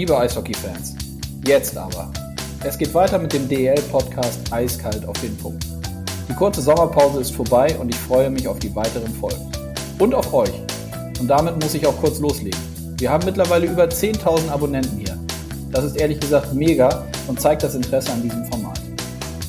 liebe 0.00 0.16
Eishockey-Fans. 0.16 0.94
Jetzt 1.46 1.76
aber. 1.76 2.10
Es 2.64 2.78
geht 2.78 2.94
weiter 2.94 3.18
mit 3.18 3.34
dem 3.34 3.46
DEL-Podcast 3.46 4.50
Eiskalt 4.50 5.06
auf 5.06 5.20
den 5.20 5.36
Punkt. 5.36 5.62
Die 6.26 6.32
kurze 6.32 6.62
Sommerpause 6.62 7.20
ist 7.20 7.32
vorbei 7.32 7.76
und 7.78 7.90
ich 7.90 7.96
freue 7.96 8.30
mich 8.30 8.48
auf 8.48 8.58
die 8.58 8.74
weiteren 8.74 9.12
Folgen. 9.12 9.52
Und 9.98 10.14
auf 10.14 10.32
euch. 10.32 10.54
Und 11.20 11.28
damit 11.28 11.62
muss 11.62 11.74
ich 11.74 11.86
auch 11.86 11.94
kurz 12.00 12.18
loslegen. 12.18 12.58
Wir 12.96 13.10
haben 13.10 13.26
mittlerweile 13.26 13.66
über 13.66 13.84
10.000 13.84 14.48
Abonnenten 14.48 14.96
hier. 14.96 15.18
Das 15.70 15.84
ist 15.84 16.00
ehrlich 16.00 16.18
gesagt 16.18 16.54
mega 16.54 17.04
und 17.28 17.38
zeigt 17.38 17.62
das 17.62 17.74
Interesse 17.74 18.10
an 18.10 18.22
diesem 18.22 18.46
Format. 18.46 18.80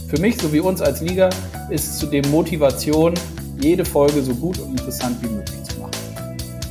Für 0.09 0.19
mich 0.19 0.35
sowie 0.35 0.59
uns 0.59 0.81
als 0.81 0.99
Liga 0.99 1.29
ist 1.69 1.97
zudem 1.97 2.29
Motivation, 2.29 3.13
jede 3.61 3.85
Folge 3.85 4.21
so 4.21 4.33
gut 4.33 4.59
und 4.59 4.71
interessant 4.71 5.15
wie 5.21 5.29
möglich 5.29 5.63
zu 5.63 5.79
machen. 5.79 5.93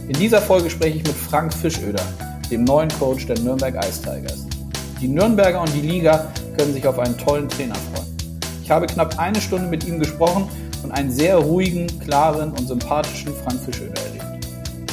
In 0.07 0.19
dieser 0.19 0.43
Folge 0.43 0.69
spreche 0.69 0.99
ich 0.99 1.03
mit 1.03 1.17
Frank 1.17 1.55
Fischöder, 1.55 2.03
dem 2.51 2.65
neuen 2.65 2.89
Coach 2.99 3.27
der 3.27 3.39
Nürnberg 3.39 3.75
Ice 3.77 4.03
Tigers. 4.03 4.47
Die 5.01 5.09
Nürnberger 5.09 5.61
und 5.61 5.73
die 5.75 5.81
Liga 5.81 6.27
können 6.59 6.75
sich 6.75 6.87
auf 6.87 6.99
einen 6.99 7.17
tollen 7.17 7.49
Trainer 7.49 7.77
freuen. 7.77 8.17
Ich 8.63 8.71
habe 8.71 8.87
knapp 8.87 9.19
eine 9.19 9.41
Stunde 9.41 9.69
mit 9.69 9.85
ihm 9.87 9.99
gesprochen 9.99 10.49
und 10.83 10.93
einen 10.93 11.11
sehr 11.11 11.37
ruhigen, 11.37 11.87
klaren 12.01 12.53
und 12.53 12.69
sympathischen 12.69 13.33
Frank 13.45 13.61
Fischöder 13.61 14.01
erlebt. 14.03 14.47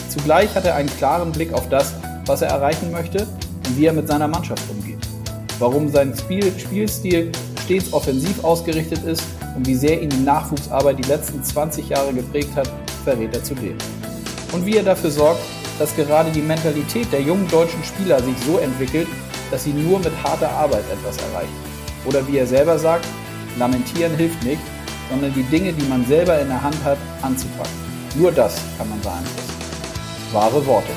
Zugleich 0.09 0.53
hat 0.55 0.65
er 0.65 0.75
einen 0.75 0.89
klaren 0.97 1.31
Blick 1.31 1.53
auf 1.53 1.67
das, 1.69 1.93
was 2.25 2.41
er 2.41 2.49
erreichen 2.49 2.91
möchte 2.91 3.23
und 3.67 3.77
wie 3.77 3.85
er 3.85 3.93
mit 3.93 4.07
seiner 4.07 4.27
Mannschaft 4.27 4.63
umgeht. 4.69 4.99
Warum 5.59 5.89
sein 5.89 6.13
Spiel 6.17 6.51
Spielstil 6.57 7.31
stets 7.63 7.91
offensiv 7.91 8.43
ausgerichtet 8.43 9.03
ist 9.03 9.23
und 9.55 9.67
wie 9.67 9.75
sehr 9.75 10.01
ihn 10.01 10.09
die 10.09 10.23
Nachwuchsarbeit 10.23 10.99
die 10.99 11.09
letzten 11.09 11.43
20 11.43 11.89
Jahre 11.89 12.13
geprägt 12.13 12.55
hat, 12.55 12.69
verrät 13.03 13.33
er 13.33 13.43
zudem. 13.43 13.77
Und 14.53 14.65
wie 14.65 14.77
er 14.77 14.83
dafür 14.83 15.11
sorgt, 15.11 15.41
dass 15.79 15.95
gerade 15.95 16.31
die 16.31 16.41
Mentalität 16.41 17.11
der 17.11 17.21
jungen 17.21 17.47
deutschen 17.47 17.83
Spieler 17.83 18.21
sich 18.21 18.35
so 18.45 18.57
entwickelt, 18.57 19.07
dass 19.51 19.63
sie 19.63 19.73
nur 19.73 19.99
mit 19.99 20.11
harter 20.23 20.49
Arbeit 20.49 20.83
etwas 20.91 21.17
erreichen. 21.17 21.53
Oder 22.05 22.27
wie 22.27 22.37
er 22.37 22.47
selber 22.47 22.77
sagt, 22.77 23.05
lamentieren 23.57 24.15
hilft 24.15 24.43
nicht, 24.43 24.61
sondern 25.09 25.33
die 25.33 25.43
Dinge, 25.43 25.73
die 25.73 25.85
man 25.87 26.05
selber 26.05 26.39
in 26.39 26.47
der 26.47 26.61
Hand 26.61 26.77
hat, 26.83 26.97
anzupacken. 27.21 27.71
Nur 28.15 28.31
das 28.31 28.55
kann 28.77 28.89
man 28.89 28.99
beeinflussen. 29.01 29.57
Wahre 30.33 30.65
Worte. 30.65 30.91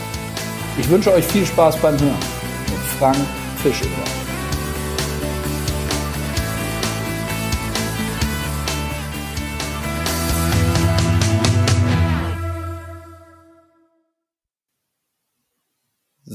Ich 0.78 0.88
wünsche 0.88 1.12
euch 1.12 1.24
viel 1.24 1.46
Spaß 1.46 1.76
beim 1.76 1.98
Hören 2.00 2.14
mit 2.68 2.80
Frank 2.98 3.18
Fischöder. 3.62 4.29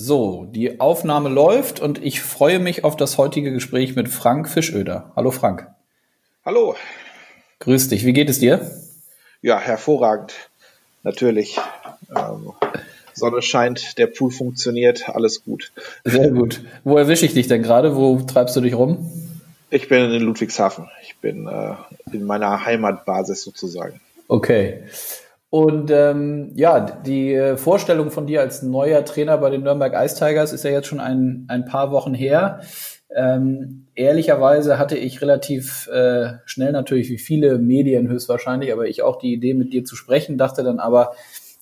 So, 0.07 0.45
die 0.51 0.79
Aufnahme 0.79 1.29
läuft 1.29 1.79
und 1.79 1.97
ich 2.03 2.21
freue 2.21 2.59
mich 2.59 2.83
auf 2.83 2.95
das 2.95 3.17
heutige 3.17 3.51
Gespräch 3.51 3.95
mit 3.95 4.07
Frank 4.07 4.47
Fischöder. 4.47 5.11
Hallo 5.15 5.31
Frank. 5.31 5.65
Hallo. 6.45 6.75
Grüß 7.57 7.87
dich, 7.87 8.05
wie 8.05 8.13
geht 8.13 8.29
es 8.29 8.37
dir? 8.37 8.69
Ja, 9.41 9.57
hervorragend. 9.59 10.35
Natürlich. 11.01 11.57
Ähm, 12.15 12.53
Sonne 13.15 13.41
scheint, 13.41 13.97
der 13.97 14.05
Pool 14.05 14.29
funktioniert, 14.29 15.09
alles 15.09 15.43
gut. 15.43 15.71
Sehr 16.03 16.29
gut. 16.29 16.61
Wo 16.83 16.99
erwische 16.99 17.25
ich 17.25 17.33
dich 17.33 17.47
denn 17.47 17.63
gerade? 17.63 17.95
Wo 17.95 18.21
treibst 18.21 18.55
du 18.55 18.61
dich 18.61 18.75
rum? 18.75 19.11
Ich 19.71 19.89
bin 19.89 20.11
in 20.11 20.21
Ludwigshafen. 20.21 20.87
Ich 21.01 21.15
bin 21.17 21.47
äh, 21.47 21.73
in 22.13 22.25
meiner 22.25 22.63
Heimatbasis 22.63 23.41
sozusagen. 23.41 23.99
Okay. 24.27 24.83
Und 25.55 25.89
ähm, 25.89 26.51
ja, 26.55 26.81
die 26.81 27.33
äh, 27.33 27.55
Vorstellung 27.55 28.11
von 28.11 28.27
dir 28.27 28.41
als 28.41 28.61
neuer 28.61 29.05
Trainer 29.05 29.37
bei 29.37 29.49
den 29.49 29.63
Nürnberg 29.63 29.93
Ice 29.95 30.19
Tigers 30.19 30.51
ist 30.51 30.65
ja 30.65 30.71
jetzt 30.71 30.87
schon 30.87 30.99
ein, 30.99 31.45
ein 31.47 31.63
paar 31.63 31.91
Wochen 31.91 32.13
her. 32.13 32.59
Ähm, 33.15 33.87
ehrlicherweise 33.95 34.77
hatte 34.77 34.97
ich 34.97 35.21
relativ 35.21 35.87
äh, 35.87 36.33
schnell 36.43 36.73
natürlich 36.73 37.09
wie 37.09 37.17
viele 37.17 37.57
Medien 37.57 38.09
höchstwahrscheinlich, 38.09 38.73
aber 38.73 38.89
ich 38.89 39.01
auch 39.01 39.17
die 39.17 39.31
Idee 39.31 39.53
mit 39.53 39.71
dir 39.71 39.85
zu 39.85 39.95
sprechen, 39.95 40.37
dachte 40.37 40.61
dann 40.61 40.81
aber, 40.81 41.13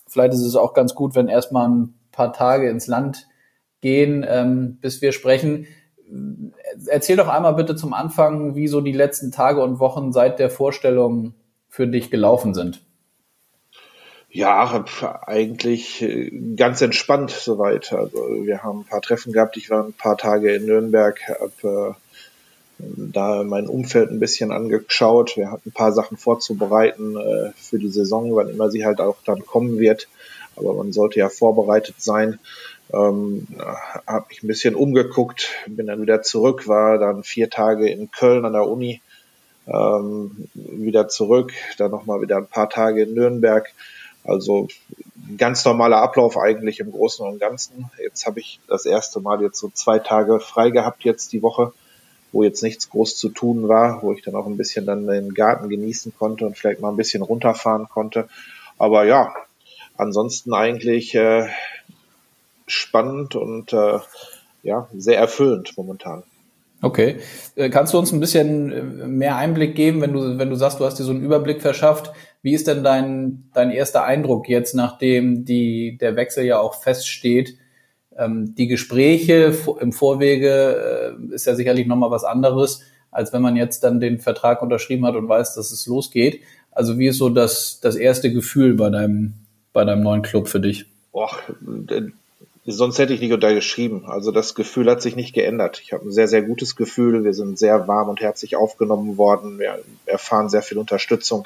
vielleicht 0.07 0.33
ist 0.33 0.41
es 0.41 0.55
auch 0.55 0.73
ganz 0.73 0.95
gut, 0.95 1.13
wenn 1.13 1.27
erstmal 1.27 1.69
ein 1.69 1.93
paar 2.11 2.33
Tage 2.33 2.71
ins 2.71 2.87
Land 2.87 3.27
gehen, 3.81 4.25
ähm, 4.27 4.79
bis 4.81 5.03
wir 5.03 5.11
sprechen. 5.11 5.67
Erzähl 6.87 7.17
doch 7.17 7.27
einmal 7.27 7.53
bitte 7.53 7.75
zum 7.75 7.93
Anfang, 7.93 8.55
wie 8.55 8.67
so 8.67 8.81
die 8.81 8.91
letzten 8.91 9.31
Tage 9.31 9.61
und 9.61 9.77
Wochen 9.77 10.11
seit 10.11 10.39
der 10.39 10.49
Vorstellung 10.49 11.35
für 11.69 11.87
dich 11.87 12.09
gelaufen 12.09 12.55
sind. 12.55 12.81
Ja, 14.35 14.83
eigentlich 15.27 16.01
äh, 16.01 16.31
ganz 16.55 16.81
entspannt 16.81 17.29
soweit. 17.29 17.93
Also 17.93 18.17
wir 18.43 18.63
haben 18.63 18.79
ein 18.79 18.85
paar 18.85 19.03
Treffen 19.03 19.31
gehabt. 19.31 19.57
Ich 19.57 19.69
war 19.69 19.83
ein 19.83 19.93
paar 19.93 20.17
Tage 20.17 20.55
in 20.55 20.65
Nürnberg, 20.65 21.21
habe 21.29 21.95
äh, 22.79 22.83
da 22.97 23.43
mein 23.43 23.67
Umfeld 23.67 24.09
ein 24.09 24.19
bisschen 24.19 24.51
angeschaut. 24.51 25.37
Wir 25.37 25.51
hatten 25.51 25.69
ein 25.69 25.73
paar 25.73 25.91
Sachen 25.91 26.17
vorzubereiten 26.17 27.15
äh, 27.15 27.51
für 27.55 27.77
die 27.77 27.89
Saison, 27.89 28.35
wann 28.35 28.49
immer 28.49 28.71
sie 28.71 28.87
halt 28.87 29.01
auch 29.01 29.17
dann 29.23 29.45
kommen 29.45 29.77
wird. 29.77 30.07
Aber 30.55 30.73
man 30.73 30.93
sollte 30.93 31.19
ja 31.19 31.29
vorbereitet 31.29 31.97
sein. 31.99 32.39
Ähm, 32.91 33.45
habe 34.07 34.25
mich 34.29 34.41
ein 34.41 34.47
bisschen 34.47 34.73
umgeguckt, 34.73 35.51
bin 35.67 35.85
dann 35.85 36.01
wieder 36.01 36.23
zurück, 36.23 36.67
war 36.67 36.97
dann 36.97 37.23
vier 37.23 37.51
Tage 37.51 37.87
in 37.87 38.09
Köln 38.09 38.45
an 38.45 38.53
der 38.53 38.67
Uni, 38.67 38.99
ähm, 39.67 40.47
wieder 40.55 41.07
zurück, 41.07 41.53
dann 41.77 41.91
nochmal 41.91 42.21
wieder 42.23 42.37
ein 42.37 42.47
paar 42.47 42.69
Tage 42.69 43.03
in 43.03 43.13
Nürnberg 43.13 43.71
also 44.23 44.67
ganz 45.37 45.65
normaler 45.65 45.97
Ablauf 45.97 46.37
eigentlich 46.37 46.79
im 46.79 46.91
Großen 46.91 47.25
und 47.25 47.39
Ganzen. 47.39 47.89
Jetzt 48.01 48.25
habe 48.25 48.39
ich 48.39 48.59
das 48.67 48.85
erste 48.85 49.19
Mal 49.19 49.41
jetzt 49.41 49.59
so 49.59 49.69
zwei 49.69 49.99
Tage 49.99 50.39
frei 50.39 50.69
gehabt 50.69 51.03
jetzt 51.03 51.33
die 51.33 51.41
Woche, 51.41 51.73
wo 52.31 52.43
jetzt 52.43 52.63
nichts 52.63 52.89
groß 52.89 53.15
zu 53.15 53.29
tun 53.29 53.67
war, 53.67 54.01
wo 54.01 54.13
ich 54.13 54.23
dann 54.23 54.35
auch 54.35 54.45
ein 54.45 54.57
bisschen 54.57 54.85
dann 54.85 55.07
den 55.07 55.33
Garten 55.33 55.69
genießen 55.69 56.13
konnte 56.17 56.45
und 56.45 56.57
vielleicht 56.57 56.81
mal 56.81 56.89
ein 56.89 56.97
bisschen 56.97 57.23
runterfahren 57.23 57.87
konnte. 57.89 58.27
Aber 58.77 59.05
ja, 59.05 59.33
ansonsten 59.97 60.53
eigentlich 60.53 61.15
äh, 61.15 61.47
spannend 62.67 63.35
und 63.35 63.73
äh, 63.73 63.99
ja, 64.63 64.87
sehr 64.93 65.17
erfüllend 65.17 65.73
momentan. 65.77 66.23
Okay. 66.81 67.19
Äh, 67.55 67.69
kannst 67.69 67.93
du 67.93 67.97
uns 67.97 68.11
ein 68.11 68.19
bisschen 68.19 68.71
äh, 68.71 69.07
mehr 69.07 69.37
Einblick 69.37 69.75
geben, 69.75 70.01
wenn 70.01 70.13
du, 70.13 70.37
wenn 70.37 70.49
du 70.49 70.55
sagst, 70.55 70.79
du 70.79 70.85
hast 70.85 70.99
dir 70.99 71.03
so 71.03 71.11
einen 71.11 71.23
Überblick 71.23 71.61
verschafft? 71.61 72.11
Wie 72.43 72.53
ist 72.53 72.67
denn 72.67 72.83
dein, 72.83 73.45
dein 73.53 73.71
erster 73.71 74.03
Eindruck 74.03 74.49
jetzt, 74.49 74.75
nachdem 74.75 75.45
die, 75.45 75.97
der 75.97 76.17
Wechsel 76.17 76.43
ja 76.43 76.59
auch 76.59 76.75
feststeht? 76.75 77.57
Ähm, 78.17 78.53
die 78.55 78.67
Gespräche 78.67 79.55
im 79.79 79.93
Vorwege 79.93 81.15
äh, 81.31 81.33
ist 81.33 81.47
ja 81.47 81.55
sicherlich 81.55 81.87
nochmal 81.87 82.11
was 82.11 82.25
anderes, 82.25 82.81
als 83.11 83.31
wenn 83.31 83.41
man 83.41 83.55
jetzt 83.55 83.85
dann 83.85 84.01
den 84.01 84.19
Vertrag 84.19 84.61
unterschrieben 84.61 85.05
hat 85.05 85.15
und 85.15 85.29
weiß, 85.29 85.55
dass 85.55 85.71
es 85.71 85.87
losgeht. 85.87 86.41
Also 86.69 86.99
wie 86.99 87.07
ist 87.07 87.17
so 87.17 87.29
das, 87.29 87.79
das 87.79 87.95
erste 87.95 88.33
Gefühl 88.33 88.73
bei 88.73 88.89
deinem, 88.89 89.33
bei 89.71 89.85
deinem 89.85 90.03
neuen 90.03 90.21
Club 90.21 90.49
für 90.49 90.59
dich? 90.59 90.85
Boah, 91.13 91.31
sonst 92.65 92.99
hätte 92.99 93.13
ich 93.13 93.21
nicht 93.21 93.31
untergeschrieben. 93.31 94.05
Also 94.05 94.31
das 94.31 94.53
Gefühl 94.53 94.89
hat 94.89 95.01
sich 95.01 95.15
nicht 95.15 95.33
geändert. 95.33 95.79
Ich 95.81 95.93
habe 95.93 96.05
ein 96.05 96.11
sehr, 96.11 96.27
sehr 96.27 96.41
gutes 96.41 96.75
Gefühl. 96.75 97.23
Wir 97.23 97.33
sind 97.33 97.57
sehr 97.57 97.87
warm 97.87 98.09
und 98.09 98.19
herzlich 98.19 98.57
aufgenommen 98.57 99.17
worden. 99.17 99.59
Wir 99.59 99.79
erfahren 100.05 100.49
sehr 100.49 100.61
viel 100.61 100.77
Unterstützung. 100.77 101.45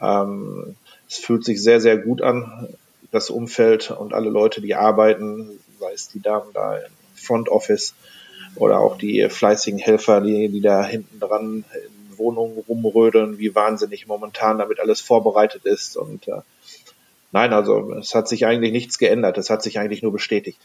Ähm, 0.00 0.76
es 1.08 1.18
fühlt 1.18 1.44
sich 1.44 1.62
sehr, 1.62 1.80
sehr 1.80 1.98
gut 1.98 2.22
an, 2.22 2.68
das 3.10 3.30
Umfeld 3.30 3.90
und 3.90 4.12
alle 4.12 4.30
Leute, 4.30 4.60
die 4.60 4.74
arbeiten, 4.74 5.50
sei 5.78 5.92
es 5.92 6.08
die 6.08 6.20
Damen 6.20 6.52
da 6.52 6.78
im 6.78 6.92
Front 7.14 7.48
Office 7.48 7.94
oder 8.56 8.80
auch 8.80 8.98
die 8.98 9.28
fleißigen 9.28 9.78
Helfer, 9.78 10.20
die, 10.20 10.48
die 10.48 10.60
da 10.60 10.84
hinten 10.84 11.20
dran 11.20 11.64
in 11.72 12.18
Wohnungen 12.18 12.58
rumrödeln, 12.68 13.38
wie 13.38 13.54
wahnsinnig 13.54 14.06
momentan 14.06 14.58
damit 14.58 14.80
alles 14.80 15.00
vorbereitet 15.00 15.64
ist 15.64 15.96
und 15.96 16.28
äh, 16.28 16.40
Nein, 17.34 17.52
also 17.52 17.94
es 17.94 18.14
hat 18.14 18.28
sich 18.28 18.46
eigentlich 18.46 18.70
nichts 18.70 18.96
geändert. 18.96 19.36
Es 19.38 19.50
hat 19.50 19.60
sich 19.60 19.80
eigentlich 19.80 20.04
nur 20.04 20.12
bestätigt. 20.12 20.60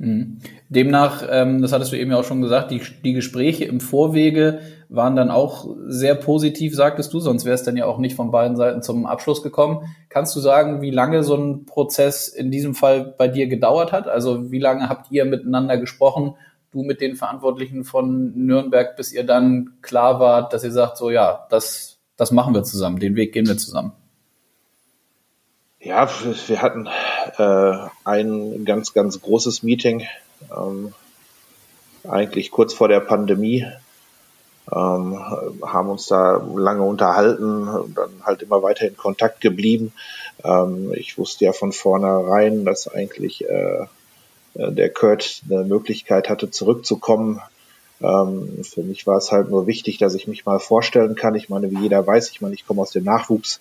Mhm. 0.00 0.38
Demnach, 0.70 1.22
ähm, 1.30 1.60
das 1.60 1.72
hattest 1.72 1.92
du 1.92 1.98
eben 1.98 2.10
ja 2.10 2.18
auch 2.18 2.24
schon 2.24 2.40
gesagt, 2.40 2.70
die, 2.70 2.80
die 3.04 3.12
Gespräche 3.12 3.66
im 3.66 3.80
Vorwege 3.80 4.60
waren 4.88 5.14
dann 5.14 5.30
auch 5.30 5.68
sehr 5.86 6.14
positiv, 6.14 6.74
sagtest 6.74 7.12
du, 7.12 7.20
sonst 7.20 7.44
wäre 7.44 7.54
es 7.54 7.64
dann 7.64 7.76
ja 7.76 7.84
auch 7.84 7.98
nicht 7.98 8.16
von 8.16 8.30
beiden 8.30 8.56
Seiten 8.56 8.82
zum 8.82 9.04
Abschluss 9.04 9.42
gekommen. 9.42 9.84
Kannst 10.08 10.34
du 10.34 10.40
sagen, 10.40 10.80
wie 10.80 10.90
lange 10.90 11.22
so 11.22 11.36
ein 11.36 11.66
Prozess 11.66 12.28
in 12.28 12.50
diesem 12.50 12.74
Fall 12.74 13.14
bei 13.18 13.28
dir 13.28 13.46
gedauert 13.46 13.92
hat? 13.92 14.08
Also 14.08 14.50
wie 14.50 14.58
lange 14.58 14.88
habt 14.88 15.12
ihr 15.12 15.26
miteinander 15.26 15.76
gesprochen, 15.76 16.34
du 16.72 16.82
mit 16.82 17.02
den 17.02 17.14
Verantwortlichen 17.14 17.84
von 17.84 18.32
Nürnberg, 18.34 18.96
bis 18.96 19.12
ihr 19.12 19.24
dann 19.24 19.74
klar 19.82 20.18
wart, 20.18 20.54
dass 20.54 20.64
ihr 20.64 20.72
sagt, 20.72 20.96
so 20.96 21.10
ja, 21.10 21.46
das, 21.50 21.98
das 22.16 22.32
machen 22.32 22.54
wir 22.54 22.62
zusammen, 22.62 23.00
den 23.00 23.16
Weg 23.16 23.34
gehen 23.34 23.46
wir 23.46 23.58
zusammen? 23.58 23.92
Ja, 25.82 26.10
wir 26.46 26.60
hatten 26.60 26.88
äh, 27.38 27.88
ein 28.04 28.66
ganz, 28.66 28.92
ganz 28.92 29.18
großes 29.20 29.62
Meeting, 29.62 30.06
ähm, 30.54 30.92
eigentlich 32.06 32.50
kurz 32.50 32.74
vor 32.74 32.88
der 32.88 33.00
Pandemie, 33.00 33.66
ähm, 34.70 35.18
haben 35.62 35.88
uns 35.88 36.06
da 36.06 36.36
lange 36.54 36.82
unterhalten 36.82 37.66
und 37.66 37.96
dann 37.96 38.10
halt 38.24 38.42
immer 38.42 38.62
weiter 38.62 38.86
in 38.86 38.96
Kontakt 38.98 39.40
geblieben. 39.40 39.94
Ähm, 40.44 40.92
ich 40.94 41.16
wusste 41.16 41.46
ja 41.46 41.52
von 41.54 41.72
vornherein, 41.72 42.66
dass 42.66 42.86
eigentlich 42.86 43.48
äh, 43.48 43.86
äh, 44.54 44.72
der 44.72 44.90
Kurt 44.90 45.42
eine 45.48 45.64
Möglichkeit 45.64 46.28
hatte, 46.28 46.50
zurückzukommen. 46.50 47.40
Ähm, 48.02 48.64
für 48.64 48.82
mich 48.82 49.06
war 49.06 49.16
es 49.16 49.32
halt 49.32 49.48
nur 49.48 49.66
wichtig, 49.66 49.96
dass 49.96 50.14
ich 50.14 50.28
mich 50.28 50.44
mal 50.44 50.60
vorstellen 50.60 51.14
kann. 51.14 51.34
Ich 51.36 51.48
meine, 51.48 51.70
wie 51.70 51.80
jeder 51.80 52.06
weiß, 52.06 52.30
ich 52.30 52.42
meine, 52.42 52.54
ich 52.54 52.66
komme 52.66 52.82
aus 52.82 52.90
dem 52.90 53.04
Nachwuchs. 53.04 53.60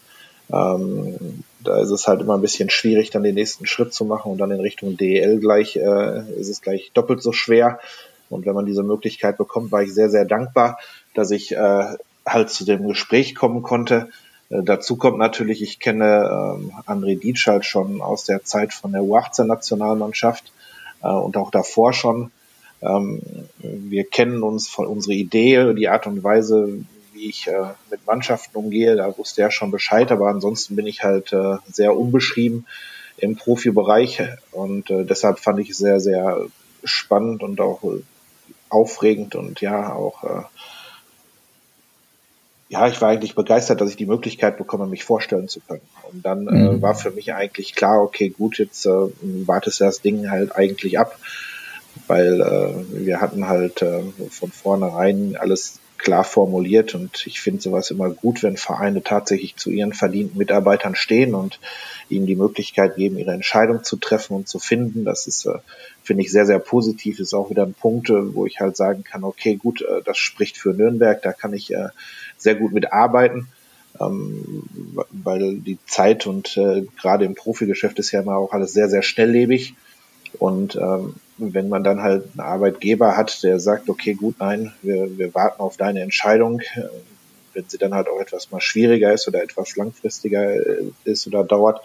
Ähm, 0.52 1.44
da 1.62 1.82
ist 1.82 1.92
es 1.92 2.08
halt 2.08 2.22
immer 2.22 2.36
ein 2.36 2.42
bisschen 2.42 2.70
schwierig, 2.70 3.10
dann 3.10 3.24
den 3.24 3.36
nächsten 3.36 3.66
Schritt 3.66 3.94
zu 3.94 4.06
machen 4.06 4.32
und 4.32 4.38
dann 4.38 4.52
in 4.52 4.60
Richtung 4.60 4.98
DEL 4.98 5.40
gleich 5.40 5.76
äh, 5.76 6.22
ist 6.40 6.50
es 6.50 6.62
gleich 6.62 6.92
doppelt 6.94 7.22
so 7.22 7.32
schwer. 7.32 7.80
Und 8.30 8.46
wenn 8.46 8.54
man 8.54 8.66
diese 8.66 8.84
Möglichkeit 8.84 9.38
bekommt, 9.38 9.72
war 9.72 9.82
ich 9.82 9.94
sehr, 9.94 10.10
sehr 10.10 10.26
dankbar, 10.26 10.80
dass 11.14 11.32
ich 11.32 11.52
äh, 11.52 11.98
halt 12.26 12.50
zu 12.50 12.66
dem 12.66 12.88
Gespräch 12.88 13.36
kommen 13.36 13.64
konnte. 13.64 14.10
Äh, 14.50 14.64
dazu 14.64 14.96
kommt 14.96 15.18
natürlich, 15.18 15.62
ich 15.62 15.80
kenne 15.80 16.58
ähm, 16.60 16.72
André 16.86 17.20
Dietsch 17.20 17.48
halt 17.48 17.66
schon 17.66 18.02
aus 18.02 18.24
der 18.24 18.44
Zeit 18.44 18.74
von 18.74 18.92
der 18.92 19.02
U18-Nationalmannschaft 19.02 20.52
äh, 21.04 21.10
und 21.10 21.38
auch 21.38 21.52
davor 21.52 21.94
schon. 21.94 22.32
Ähm, 22.82 23.22
wir 23.62 24.06
kennen 24.06 24.44
uns 24.44 24.70
von 24.70 24.88
unserer 24.88 25.14
Idee, 25.14 25.74
die 25.74 25.90
Art 25.90 26.08
und 26.08 26.24
Weise, 26.24 26.80
wie 27.20 27.30
ich 27.30 27.48
äh, 27.48 27.74
mit 27.92 28.06
Mannschaften 28.08 28.58
umgehe, 28.58 28.96
da 28.96 29.16
wusste 29.18 29.42
er 29.42 29.52
schon 29.52 29.72
Bescheid, 29.72 30.12
aber 30.12 30.30
ansonsten 30.30 30.76
bin 30.76 30.88
ich 30.88 31.04
halt 31.04 31.34
äh, 31.34 31.58
sehr 31.72 31.96
unbeschrieben 31.96 32.66
im 33.18 33.36
Profibereich 33.36 34.24
und 34.52 34.90
äh, 34.90 35.04
deshalb 35.04 35.40
fand 35.40 35.60
ich 35.60 35.72
es 35.72 35.78
sehr, 35.78 36.00
sehr 36.00 36.46
spannend 36.84 37.44
und 37.44 37.60
auch 37.60 37.84
äh, 37.84 38.02
aufregend 38.70 39.36
und 39.36 39.60
ja, 39.62 39.94
auch 39.94 40.24
äh, 40.24 40.44
ja, 42.70 42.88
ich 42.88 43.02
war 43.02 43.10
eigentlich 43.10 43.34
begeistert, 43.34 43.82
dass 43.82 43.90
ich 43.90 43.98
die 43.98 44.06
Möglichkeit 44.06 44.58
bekomme, 44.58 44.86
mich 44.86 45.04
vorstellen 45.04 45.48
zu 45.48 45.60
können. 45.60 45.82
Und 46.12 46.24
dann 46.24 46.48
äh, 46.48 46.52
mhm. 46.52 46.78
äh, 46.78 46.82
war 46.84 46.94
für 46.94 47.10
mich 47.10 47.34
eigentlich 47.34 47.74
klar, 47.74 48.02
okay, 48.02 48.30
gut, 48.30 48.60
jetzt 48.60 48.86
äh, 48.86 49.10
wartest 49.22 49.80
du 49.80 49.86
das 49.86 50.02
Ding 50.02 50.30
halt 50.30 50.56
eigentlich 50.56 51.00
ab, 51.00 51.18
weil 52.06 52.40
äh, 52.40 53.06
wir 53.06 53.22
hatten 53.22 53.48
halt 53.48 53.82
äh, 53.82 54.04
von 54.30 54.52
vornherein 54.52 55.36
alles 55.36 55.80
klar 56.00 56.24
formuliert 56.24 56.96
und 56.96 57.28
ich 57.28 57.42
finde 57.42 57.62
sowas 57.62 57.92
immer 57.92 58.10
gut, 58.10 58.42
wenn 58.42 58.58
Vereine 58.58 59.04
tatsächlich 59.04 59.56
zu 59.56 59.70
ihren 59.70 59.94
verdienten 59.94 60.38
Mitarbeitern 60.38 60.96
stehen 60.96 61.36
und 61.36 61.60
ihnen 62.10 62.26
die 62.26 62.36
Möglichkeit 62.36 62.96
geben, 62.96 63.18
ihre 63.18 63.34
Entscheidung 63.34 63.84
zu 63.84 63.98
treffen 63.98 64.36
und 64.36 64.48
zu 64.48 64.60
finden. 64.60 65.06
Das 65.06 65.28
ist, 65.28 65.46
äh, 65.46 65.60
finde 66.04 66.24
ich, 66.24 66.32
sehr, 66.32 66.46
sehr 66.46 66.60
positiv. 66.60 67.20
Ist 67.20 67.34
auch 67.34 67.50
wieder 67.50 67.64
ein 67.64 67.74
Punkt, 67.74 68.10
äh, 68.10 68.34
wo 68.34 68.46
ich 68.46 68.60
halt 68.60 68.76
sagen 68.76 69.04
kann, 69.04 69.24
okay, 69.24 69.56
gut, 69.56 69.82
äh, 69.82 70.02
das 70.04 70.18
spricht 70.18 70.58
für 70.58 70.74
Nürnberg, 70.74 71.22
da 71.22 71.34
kann 71.34 71.54
ich 71.54 71.72
sehr 72.38 72.56
gut 72.56 72.72
mitarbeiten, 72.72 73.48
ähm, 74.00 74.64
weil 75.12 75.58
die 75.58 75.78
Zeit 75.86 76.26
und 76.26 76.60
gerade 77.00 77.26
im 77.26 77.36
Profigeschäft 77.36 78.00
ist 78.00 78.12
ja 78.12 78.22
immer 78.22 78.38
auch 78.38 78.54
alles 78.54 78.74
sehr, 78.74 78.90
sehr 78.90 79.02
schnelllebig. 79.02 79.76
Und 80.38 80.76
ähm, 80.76 81.16
wenn 81.40 81.70
man 81.70 81.84
dann 81.84 82.02
halt 82.02 82.26
einen 82.32 82.40
Arbeitgeber 82.40 83.18
hat, 83.18 83.44
der 83.44 83.60
sagt, 83.60 83.90
okay, 83.90 84.14
gut, 84.14 84.36
nein, 84.40 84.74
wir, 84.82 85.18
wir 85.18 85.34
warten 85.34 85.62
auf 85.62 85.78
deine 85.78 86.02
Entscheidung, 86.02 86.60
äh, 86.76 86.84
wenn 87.54 87.66
sie 87.68 87.78
dann 87.78 87.94
halt 87.94 88.08
auch 88.08 88.20
etwas 88.20 88.52
mal 88.52 88.62
schwieriger 88.62 89.14
ist 89.14 89.28
oder 89.28 89.42
etwas 89.42 89.76
langfristiger 89.76 90.56
äh, 90.56 90.92
ist 91.06 91.28
oder 91.28 91.44
dauert. 91.44 91.82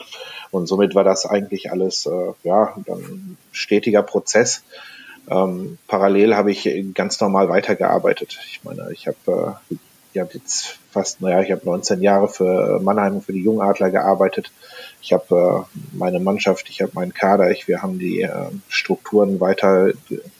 Und 0.50 0.66
somit 0.66 0.94
war 0.94 1.04
das 1.04 1.26
eigentlich 1.26 1.72
alles, 1.72 2.06
äh, 2.06 2.32
ja, 2.42 2.74
dann 2.86 2.98
ein 2.98 3.38
stetiger 3.52 4.02
Prozess. 4.02 4.62
Ähm, 5.30 5.78
parallel 5.88 6.36
habe 6.36 6.52
ich 6.52 6.68
ganz 6.94 7.20
normal 7.20 7.48
weitergearbeitet. 7.48 8.38
Ich 8.50 8.62
meine, 8.62 8.92
ich 8.92 9.06
habe 9.06 9.58
äh, 9.70 9.74
ich 10.14 10.20
habe 10.20 10.30
jetzt 10.34 10.78
fast, 10.92 11.20
naja, 11.20 11.40
ich 11.40 11.50
habe 11.50 11.62
19 11.64 12.00
Jahre 12.00 12.28
für 12.28 12.78
Mannheim 12.80 13.20
für 13.20 13.32
die 13.32 13.42
Jungadler 13.42 13.90
gearbeitet. 13.90 14.52
Ich 15.02 15.12
habe 15.12 15.66
äh, 15.74 15.78
meine 15.96 16.20
Mannschaft, 16.20 16.70
ich 16.70 16.80
habe 16.82 16.92
meinen 16.94 17.12
Kader, 17.12 17.50
ich, 17.50 17.66
wir 17.66 17.82
haben 17.82 17.98
die 17.98 18.22
äh, 18.22 18.30
Strukturen 18.68 19.40
weiter 19.40 19.90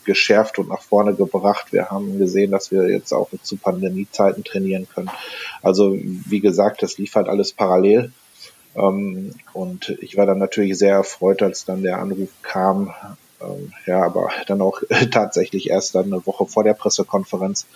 geschärft 0.05 0.61
und 0.61 0.69
nach 0.69 0.83
vorne 0.83 1.15
gebracht. 1.15 1.73
Wir 1.73 1.91
haben 1.91 2.19
gesehen, 2.21 2.53
dass 2.53 2.71
wir 2.71 2.89
jetzt 2.89 3.13
auch 3.13 3.31
zu 3.43 3.57
Pandemiezeiten 3.57 4.45
trainieren 4.45 4.87
können. 4.95 5.11
Also 5.61 5.99
wie 5.99 6.41
gesagt, 6.41 6.85
das 6.85 6.97
lief 6.97 7.17
halt 7.17 7.29
alles 7.29 7.53
parallel. 7.53 8.13
Ähm, 8.77 9.35
und 9.55 9.97
ich 10.01 10.17
war 10.17 10.27
dann 10.27 10.39
natürlich 10.39 10.79
sehr 10.79 10.95
erfreut, 10.95 11.43
als 11.43 11.65
dann 11.65 11.83
der 11.83 11.99
Anruf 11.99 12.31
kam, 12.43 12.95
ähm, 13.41 13.73
ja, 13.87 14.03
aber 14.03 14.31
dann 14.47 14.61
auch 14.61 14.83
tatsächlich 15.11 15.71
erst 15.71 15.95
dann 15.95 16.07
eine 16.07 16.27
Woche 16.27 16.47
vor 16.47 16.65
der 16.65 16.75
Pressekonferenz, 16.75 17.67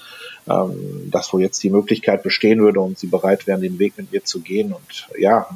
ähm, 0.49 1.11
dass 1.11 1.33
wo 1.33 1.39
jetzt 1.39 1.63
die 1.63 1.71
Möglichkeit 1.71 2.23
bestehen 2.23 2.61
würde 2.61 2.81
und 2.81 2.99
sie 2.99 3.07
bereit 3.07 3.47
wären, 3.47 3.61
den 3.61 3.79
Weg 3.79 3.97
mit 3.97 4.13
mir 4.13 4.25
zu 4.25 4.41
gehen. 4.41 4.73
Und 4.73 5.09
ja, 5.19 5.49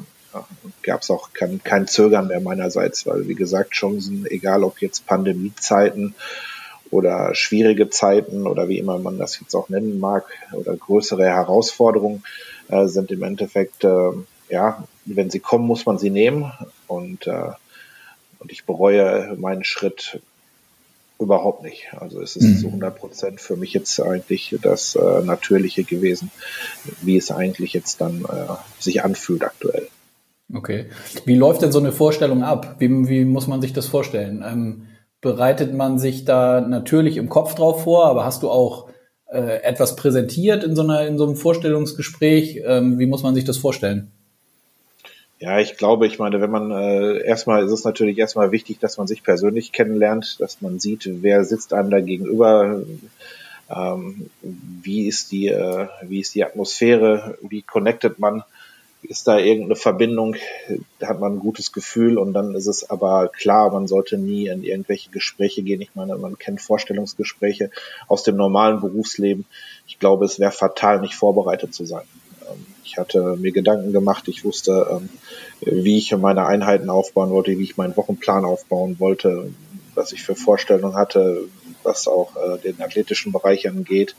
gab 0.81 1.01
es 1.01 1.11
auch 1.11 1.33
kein, 1.33 1.63
kein 1.63 1.87
Zögern 1.87 2.27
mehr 2.27 2.41
meinerseits, 2.41 3.05
weil 3.05 3.27
wie 3.27 3.35
gesagt, 3.35 3.71
Chancen, 3.71 4.25
egal 4.25 4.63
ob 4.63 4.81
jetzt 4.81 5.05
Pandemiezeiten 5.05 6.15
oder 6.89 7.33
schwierige 7.35 7.89
Zeiten 7.89 8.47
oder 8.47 8.67
wie 8.67 8.77
immer 8.77 8.99
man 8.99 9.17
das 9.17 9.39
jetzt 9.39 9.55
auch 9.55 9.69
nennen 9.69 9.99
mag 9.99 10.25
oder 10.51 10.75
größere 10.75 11.25
Herausforderungen 11.25 12.23
äh, 12.67 12.87
sind 12.87 13.11
im 13.11 13.23
Endeffekt, 13.23 13.83
äh, 13.83 14.11
ja, 14.49 14.83
wenn 15.05 15.29
sie 15.29 15.39
kommen, 15.39 15.65
muss 15.65 15.85
man 15.85 15.97
sie 15.97 16.09
nehmen 16.09 16.51
und 16.87 17.27
äh, 17.27 17.51
und 18.43 18.51
ich 18.51 18.65
bereue 18.65 19.35
meinen 19.37 19.63
Schritt 19.63 20.19
überhaupt 21.19 21.63
nicht. 21.63 21.93
Also 21.97 22.21
es 22.21 22.35
ist 22.35 22.43
mhm. 22.43 22.57
zu 22.57 22.67
100 22.67 22.95
Prozent 22.95 23.41
für 23.41 23.55
mich 23.55 23.73
jetzt 23.73 23.99
eigentlich 24.01 24.55
das 24.61 24.95
äh, 24.95 25.21
Natürliche 25.23 25.83
gewesen, 25.85 26.29
wie 27.01 27.15
es 27.15 27.31
eigentlich 27.31 27.73
jetzt 27.73 28.01
dann 28.01 28.25
äh, 28.25 28.53
sich 28.79 29.03
anfühlt 29.03 29.43
aktuell. 29.43 29.87
Okay. 30.53 30.87
Wie 31.25 31.35
läuft 31.35 31.61
denn 31.61 31.71
so 31.71 31.79
eine 31.79 31.93
Vorstellung 31.93 32.43
ab? 32.43 32.75
Wie, 32.79 32.89
wie 33.07 33.25
muss 33.25 33.47
man 33.47 33.61
sich 33.61 33.71
das 33.71 33.87
vorstellen? 33.87 34.43
Ähm, 34.45 34.87
bereitet 35.21 35.73
man 35.73 35.97
sich 35.97 36.25
da 36.25 36.59
natürlich 36.59 37.15
im 37.15 37.29
Kopf 37.29 37.55
drauf 37.55 37.83
vor, 37.83 38.05
aber 38.05 38.25
hast 38.25 38.43
du 38.43 38.49
auch 38.49 38.89
äh, 39.31 39.63
etwas 39.63 39.95
präsentiert 39.95 40.65
in 40.65 40.75
so, 40.75 40.81
einer, 40.81 41.07
in 41.07 41.17
so 41.17 41.25
einem 41.25 41.37
Vorstellungsgespräch? 41.37 42.61
Ähm, 42.65 42.99
wie 42.99 43.05
muss 43.05 43.23
man 43.23 43.33
sich 43.33 43.45
das 43.45 43.57
vorstellen? 43.57 44.11
Ja, 45.43 45.59
ich 45.59 45.75
glaube, 45.75 46.07
ich 46.07 46.19
meine, 46.19 46.39
wenn 46.39 46.51
man 46.51 46.71
äh, 46.71 47.17
erstmal 47.25 47.65
ist 47.65 47.71
es 47.73 47.83
natürlich 47.83 48.17
erstmal 48.17 48.53
wichtig, 48.53 48.79
dass 48.79 48.97
man 48.97 49.07
sich 49.07 49.23
persönlich 49.23 49.73
kennenlernt, 49.73 50.39
dass 50.39 50.61
man 50.61 50.79
sieht, 50.79 51.21
wer 51.21 51.43
sitzt 51.43 51.73
einem 51.73 51.89
da 51.89 51.99
gegenüber, 51.99 52.81
ähm, 53.69 54.29
wie 54.41 55.05
ist 55.05 55.33
die, 55.33 55.49
äh, 55.49 55.87
wie 56.03 56.21
ist 56.21 56.33
die 56.33 56.45
Atmosphäre, 56.45 57.37
wie 57.41 57.61
connectet 57.61 58.19
man, 58.19 58.45
ist 59.01 59.27
da 59.27 59.37
irgendeine 59.37 59.75
Verbindung, 59.75 60.37
hat 61.01 61.19
man 61.19 61.33
ein 61.33 61.39
gutes 61.39 61.73
Gefühl 61.73 62.17
und 62.17 62.31
dann 62.31 62.55
ist 62.55 62.67
es 62.67 62.89
aber 62.89 63.27
klar, 63.27 63.69
man 63.69 63.85
sollte 63.85 64.17
nie 64.17 64.47
in 64.47 64.63
irgendwelche 64.63 65.09
Gespräche 65.09 65.61
gehen. 65.61 65.81
Ich 65.81 65.93
meine, 65.93 66.15
man 66.15 66.37
kennt 66.37 66.61
Vorstellungsgespräche 66.61 67.69
aus 68.07 68.23
dem 68.23 68.37
normalen 68.37 68.79
Berufsleben. 68.79 69.43
Ich 69.87 69.99
glaube, 69.99 70.23
es 70.23 70.39
wäre 70.39 70.53
fatal, 70.53 71.01
nicht 71.01 71.15
vorbereitet 71.15 71.73
zu 71.73 71.83
sein. 71.83 72.05
Ich 72.83 72.97
hatte 72.97 73.37
mir 73.37 73.51
Gedanken 73.51 73.93
gemacht, 73.93 74.27
ich 74.27 74.43
wusste, 74.43 74.87
ähm, 74.91 75.09
wie 75.61 75.97
ich 75.97 76.15
meine 76.15 76.45
Einheiten 76.45 76.89
aufbauen 76.89 77.29
wollte, 77.29 77.57
wie 77.57 77.63
ich 77.63 77.77
meinen 77.77 77.95
Wochenplan 77.95 78.45
aufbauen 78.45 78.99
wollte, 78.99 79.51
was 79.95 80.11
ich 80.11 80.23
für 80.23 80.35
Vorstellungen 80.35 80.95
hatte, 80.95 81.45
was 81.83 82.07
auch 82.07 82.35
äh, 82.35 82.57
den 82.59 82.81
athletischen 82.81 83.31
Bereich 83.31 83.67
angeht. 83.67 84.15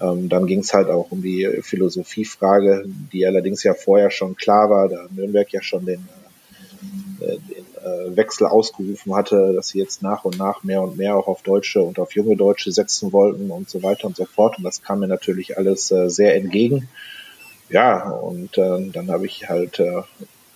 Ähm, 0.00 0.28
dann 0.28 0.46
ging 0.46 0.60
es 0.60 0.74
halt 0.74 0.88
auch 0.88 1.10
um 1.10 1.22
die 1.22 1.48
Philosophiefrage, 1.62 2.84
die 3.12 3.26
allerdings 3.26 3.62
ja 3.62 3.74
vorher 3.74 4.10
schon 4.10 4.36
klar 4.36 4.68
war, 4.68 4.88
da 4.88 5.06
Nürnberg 5.10 5.50
ja 5.52 5.62
schon 5.62 5.86
den, 5.86 6.08
äh, 7.20 7.36
den 7.36 7.64
äh, 7.82 8.16
Wechsel 8.16 8.46
ausgerufen 8.46 9.14
hatte, 9.14 9.52
dass 9.54 9.68
sie 9.68 9.78
jetzt 9.78 10.02
nach 10.02 10.24
und 10.24 10.38
nach 10.38 10.64
mehr 10.64 10.82
und 10.82 10.96
mehr 10.96 11.16
auch 11.16 11.28
auf 11.28 11.42
Deutsche 11.42 11.80
und 11.82 11.98
auf 11.98 12.14
junge 12.14 12.36
Deutsche 12.36 12.72
setzen 12.72 13.12
wollten 13.12 13.50
und 13.50 13.70
so 13.70 13.82
weiter 13.82 14.06
und 14.06 14.16
so 14.16 14.24
fort. 14.24 14.58
Und 14.58 14.64
das 14.64 14.82
kam 14.82 15.00
mir 15.00 15.08
natürlich 15.08 15.56
alles 15.56 15.88
sehr 15.88 16.34
entgegen 16.34 16.88
ja, 17.72 18.10
und 18.10 18.58
äh, 18.58 18.90
dann 18.92 19.10
habe 19.10 19.26
ich 19.26 19.48
halt, 19.48 19.80
äh, 19.80 20.02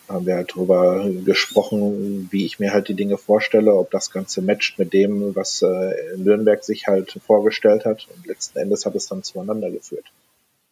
haben 0.08 0.26
wir 0.26 0.36
halt 0.36 0.54
drüber 0.54 1.08
gesprochen, 1.24 2.28
wie 2.30 2.44
ich 2.44 2.60
mir 2.60 2.72
halt 2.72 2.88
die 2.88 2.94
Dinge 2.94 3.16
vorstelle, 3.18 3.74
ob 3.74 3.90
das 3.90 4.10
Ganze 4.10 4.42
matcht 4.42 4.78
mit 4.78 4.92
dem, 4.92 5.34
was 5.34 5.62
äh, 5.62 5.94
Nürnberg 6.16 6.62
sich 6.62 6.86
halt 6.86 7.18
vorgestellt 7.26 7.84
hat. 7.84 8.06
Und 8.14 8.26
letzten 8.26 8.58
Endes 8.58 8.86
hat 8.86 8.94
es 8.94 9.08
dann 9.08 9.22
zueinander 9.22 9.70
geführt. 9.70 10.04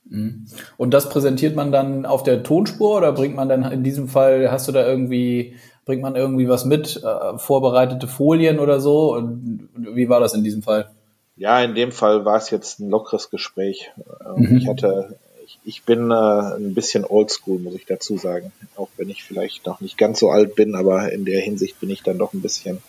Mhm. 0.04 0.46
Und 0.76 0.92
das 0.92 1.08
präsentiert 1.08 1.56
man 1.56 1.72
dann 1.72 2.06
auf 2.06 2.22
der 2.22 2.42
Tonspur 2.42 2.98
oder 2.98 3.12
bringt 3.12 3.34
man 3.34 3.48
dann 3.48 3.70
in 3.72 3.82
diesem 3.82 4.08
Fall, 4.08 4.50
hast 4.50 4.68
du 4.68 4.72
da 4.72 4.86
irgendwie, 4.86 5.56
bringt 5.86 6.02
man 6.02 6.14
irgendwie 6.14 6.48
was 6.48 6.64
mit, 6.64 7.02
äh, 7.02 7.38
vorbereitete 7.38 8.06
Folien 8.06 8.58
oder 8.60 8.80
so? 8.80 9.14
Und 9.14 9.68
wie 9.74 10.08
war 10.08 10.20
das 10.20 10.34
in 10.34 10.44
diesem 10.44 10.62
Fall? 10.62 10.90
Ja, 11.36 11.60
in 11.60 11.74
dem 11.74 11.90
Fall 11.90 12.24
war 12.24 12.36
es 12.36 12.50
jetzt 12.50 12.78
ein 12.78 12.90
lockeres 12.90 13.30
Gespräch. 13.30 13.90
Ähm, 14.24 14.50
mhm. 14.50 14.56
Ich 14.58 14.68
hatte 14.68 15.16
ich 15.64 15.84
bin 15.84 16.10
äh, 16.10 16.14
ein 16.14 16.74
bisschen 16.74 17.04
oldschool, 17.04 17.58
muss 17.58 17.74
ich 17.74 17.86
dazu 17.86 18.18
sagen. 18.18 18.52
Auch 18.76 18.88
wenn 18.96 19.08
ich 19.08 19.24
vielleicht 19.24 19.66
noch 19.66 19.80
nicht 19.80 19.96
ganz 19.96 20.20
so 20.20 20.30
alt 20.30 20.54
bin, 20.54 20.74
aber 20.74 21.10
in 21.12 21.24
der 21.24 21.40
Hinsicht 21.40 21.80
bin 21.80 21.90
ich 21.90 22.02
dann 22.02 22.18
doch 22.18 22.34
ein 22.34 22.42
bisschen 22.42 22.82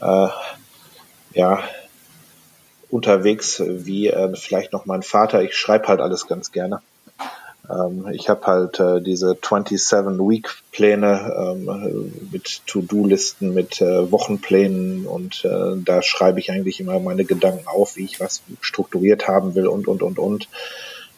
äh, 0.00 0.28
ja 1.34 1.64
unterwegs 2.90 3.62
wie 3.66 4.08
äh, 4.08 4.36
vielleicht 4.36 4.72
noch 4.72 4.84
mein 4.84 5.02
Vater. 5.02 5.42
Ich 5.42 5.56
schreibe 5.56 5.88
halt 5.88 6.00
alles 6.00 6.26
ganz 6.26 6.52
gerne. 6.52 6.82
Ähm, 7.70 8.08
ich 8.12 8.28
habe 8.28 8.46
halt 8.46 8.80
äh, 8.80 9.00
diese 9.00 9.32
27-Week-Pläne 9.32 11.34
ähm, 11.38 12.12
mit 12.30 12.60
To-Do-Listen, 12.66 13.54
mit 13.54 13.80
äh, 13.80 14.12
Wochenplänen 14.12 15.06
und 15.06 15.46
äh, 15.46 15.76
da 15.82 16.02
schreibe 16.02 16.40
ich 16.40 16.50
eigentlich 16.50 16.80
immer 16.80 16.98
meine 16.98 17.24
Gedanken 17.24 17.66
auf, 17.66 17.96
wie 17.96 18.04
ich 18.04 18.20
was 18.20 18.42
strukturiert 18.60 19.28
haben 19.28 19.54
will 19.54 19.66
und, 19.66 19.88
und, 19.88 20.02
und, 20.02 20.18
und. 20.18 20.48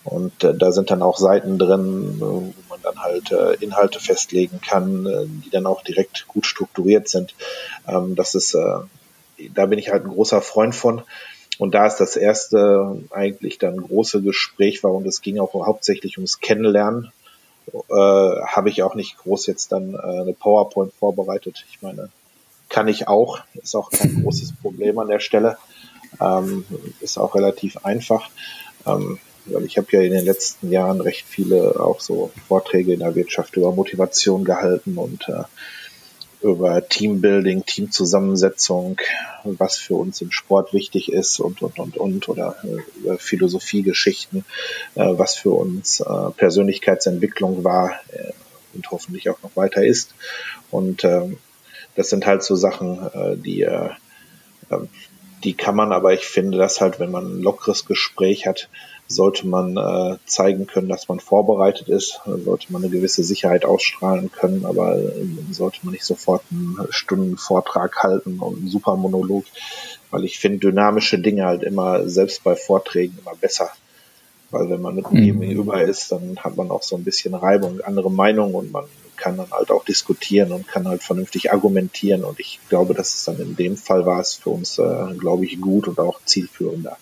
Und 0.05 0.45
äh, 0.45 0.55
da 0.55 0.71
sind 0.71 0.91
dann 0.91 1.03
auch 1.03 1.17
Seiten 1.17 1.59
drin, 1.59 2.17
wo 2.19 2.53
man 2.69 2.83
dann 2.83 3.03
halt 3.03 3.33
äh, 3.33 3.55
Inhalte 3.55 4.01
festlegen 4.01 4.61
kann, 4.61 5.07
äh, 5.07 5.27
die 5.45 5.51
dann 5.51 5.67
auch 5.67 5.83
direkt 5.83 6.29
gut 6.29 6.47
strukturiert 6.47 7.09
sind. 7.09 7.35
Ähm, 7.89 8.15
das 8.15 8.35
ist, 8.35 8.55
äh, 8.55 9.49
da 9.55 9.67
bin 9.67 9.79
ich 9.79 9.91
halt 9.91 10.05
ein 10.05 10.11
großer 10.11 10.43
Freund 10.43 10.75
von. 10.75 11.03
Und 11.59 11.75
da 11.75 11.87
ist 11.87 11.97
das 11.97 12.17
erste 12.17 12.99
eigentlich 13.11 13.59
dann 13.59 13.77
große 13.77 14.21
Gespräch 14.23 14.83
war 14.83 14.93
und 14.93 15.07
es 15.07 15.23
ging 15.23 15.39
auch 15.39 15.55
hauptsächlich 15.55 16.19
ums 16.19 16.41
Kennenlernen. 16.41 17.13
Äh, 17.73 17.95
Habe 17.95 18.69
ich 18.69 18.83
auch 18.83 18.95
nicht 18.95 19.17
groß 19.19 19.47
jetzt 19.47 19.73
dann 19.73 19.95
äh, 19.95 19.99
eine 19.99 20.35
PowerPoint 20.35 20.93
vorbereitet. 20.93 21.65
Ich 21.71 21.81
meine, 21.81 22.11
kann 22.69 22.89
ich 22.89 23.09
auch, 23.09 23.39
ist 23.55 23.75
auch 23.75 23.91
kein 23.91 24.23
großes 24.23 24.55
Problem 24.61 24.99
an 24.99 25.09
der 25.09 25.21
Stelle. 25.21 25.57
Ähm, 26.21 26.67
ist 27.01 27.19
auch 27.19 27.35
relativ 27.35 27.85
einfach. 27.85 28.29
Ähm, 28.87 29.19
weil 29.47 29.65
ich 29.65 29.77
habe 29.77 29.89
ja 29.93 30.01
in 30.01 30.13
den 30.13 30.25
letzten 30.25 30.71
Jahren 30.71 31.01
recht 31.01 31.27
viele 31.27 31.81
auch 31.81 32.01
so 32.01 32.31
Vorträge 32.49 32.93
in 32.93 33.01
der 33.01 33.15
Wirtschaft 33.15 33.57
über 33.57 33.73
Motivation 33.73 34.45
gehalten 34.45 34.97
und 34.97 35.29
äh, 35.29 35.45
über 36.45 36.87
Teambuilding, 36.87 37.65
Teamzusammensetzung, 37.65 39.01
was 39.45 39.79
für 39.79 39.95
uns 39.95 40.21
im 40.21 40.31
Sport 40.31 40.75
wichtig 40.75 41.11
ist 41.11 41.41
und, 41.41 41.63
und, 41.63 41.79
und, 41.79 41.97
und, 41.97 42.29
oder 42.29 42.57
äh, 43.07 43.17
Philosophiegeschichten, 43.17 44.45
äh, 44.95 45.07
was 45.17 45.37
für 45.37 45.53
uns 45.53 46.01
äh, 46.01 46.31
Persönlichkeitsentwicklung 46.37 47.65
war 47.65 47.93
äh, 48.13 48.33
und 48.75 48.91
hoffentlich 48.91 49.31
auch 49.31 49.43
noch 49.43 49.57
weiter 49.57 49.85
ist. 49.85 50.15
Und 50.71 51.05
ähm, 51.05 51.39
das 51.97 52.11
sind 52.11 52.27
halt 52.27 52.43
so 52.43 52.57
Sachen, 52.57 52.99
äh, 53.15 53.37
die, 53.37 53.63
äh, 53.63 53.89
ähm, 54.71 54.89
die 55.45 55.55
kann 55.55 55.77
man, 55.77 55.93
aber 55.93 56.13
ich 56.13 56.27
finde 56.27 56.59
das 56.59 56.81
halt, 56.81 57.01
wenn 57.01 57.11
man 57.11 57.39
ein 57.39 57.43
lockeres 57.43 57.87
Gespräch 57.87 58.47
hat, 58.47 58.69
sollte 59.07 59.47
man 59.47 59.77
äh, 59.77 60.17
zeigen 60.27 60.67
können, 60.67 60.89
dass 60.89 61.09
man 61.09 61.21
vorbereitet 61.21 61.89
ist, 61.89 62.21
sollte 62.25 62.73
man 62.73 62.83
eine 62.83 62.91
gewisse 62.91 63.23
Sicherheit 63.23 63.65
ausstrahlen 63.65 64.31
können, 64.33 64.65
aber 64.65 64.97
äh, 64.97 65.27
sollte 65.51 65.81
man 65.83 65.93
nicht 65.93 66.05
sofort 66.05 66.43
einen 66.51 66.79
Stundenvortrag 66.91 68.03
halten 68.03 68.39
und 68.39 68.59
einen 68.59 68.69
super 68.69 68.97
Monolog, 68.97 69.45
weil 70.11 70.25
ich 70.25 70.39
finde 70.39 70.59
dynamische 70.59 71.19
Dinge 71.19 71.45
halt 71.45 71.63
immer, 71.63 72.09
selbst 72.09 72.45
bei 72.45 72.57
Vorträgen, 72.57 73.19
immer 73.21 73.37
besser. 73.37 73.71
Weil 74.51 74.71
wenn 74.71 74.81
man 74.81 74.95
mit 74.95 75.07
dem 75.07 75.19
mhm. 75.19 75.41
gegenüber 75.41 75.83
ist, 75.83 76.13
dann 76.13 76.37
hat 76.39 76.57
man 76.57 76.71
auch 76.71 76.83
so 76.83 76.97
ein 76.97 77.05
bisschen 77.05 77.35
Reibung, 77.35 77.81
andere 77.81 78.11
Meinungen 78.11 78.55
und 78.55 78.73
man 78.73 78.85
kann 79.17 79.37
dann 79.37 79.51
halt 79.51 79.71
auch 79.71 79.85
diskutieren 79.85 80.53
und 80.53 80.67
kann 80.67 80.89
halt 80.89 81.03
vernünftig 81.03 81.53
argumentieren 81.53 82.25
und 82.25 82.41
ich 82.41 82.59
glaube, 82.69 82.95
dass 82.95 83.15
es 83.15 83.25
dann 83.25 83.39
in 83.39 83.57
dem 83.57 83.77
Fall 83.77 84.07
war 84.07 84.21
es 84.21 84.35
für 84.35 84.51
uns, 84.51 84.79
äh, 84.79 85.15
glaube 85.19 85.45
ich, 85.45 85.61
gut 85.61 85.89
und 85.89 85.99
auch 85.99 86.21
zielführender. 86.25 86.97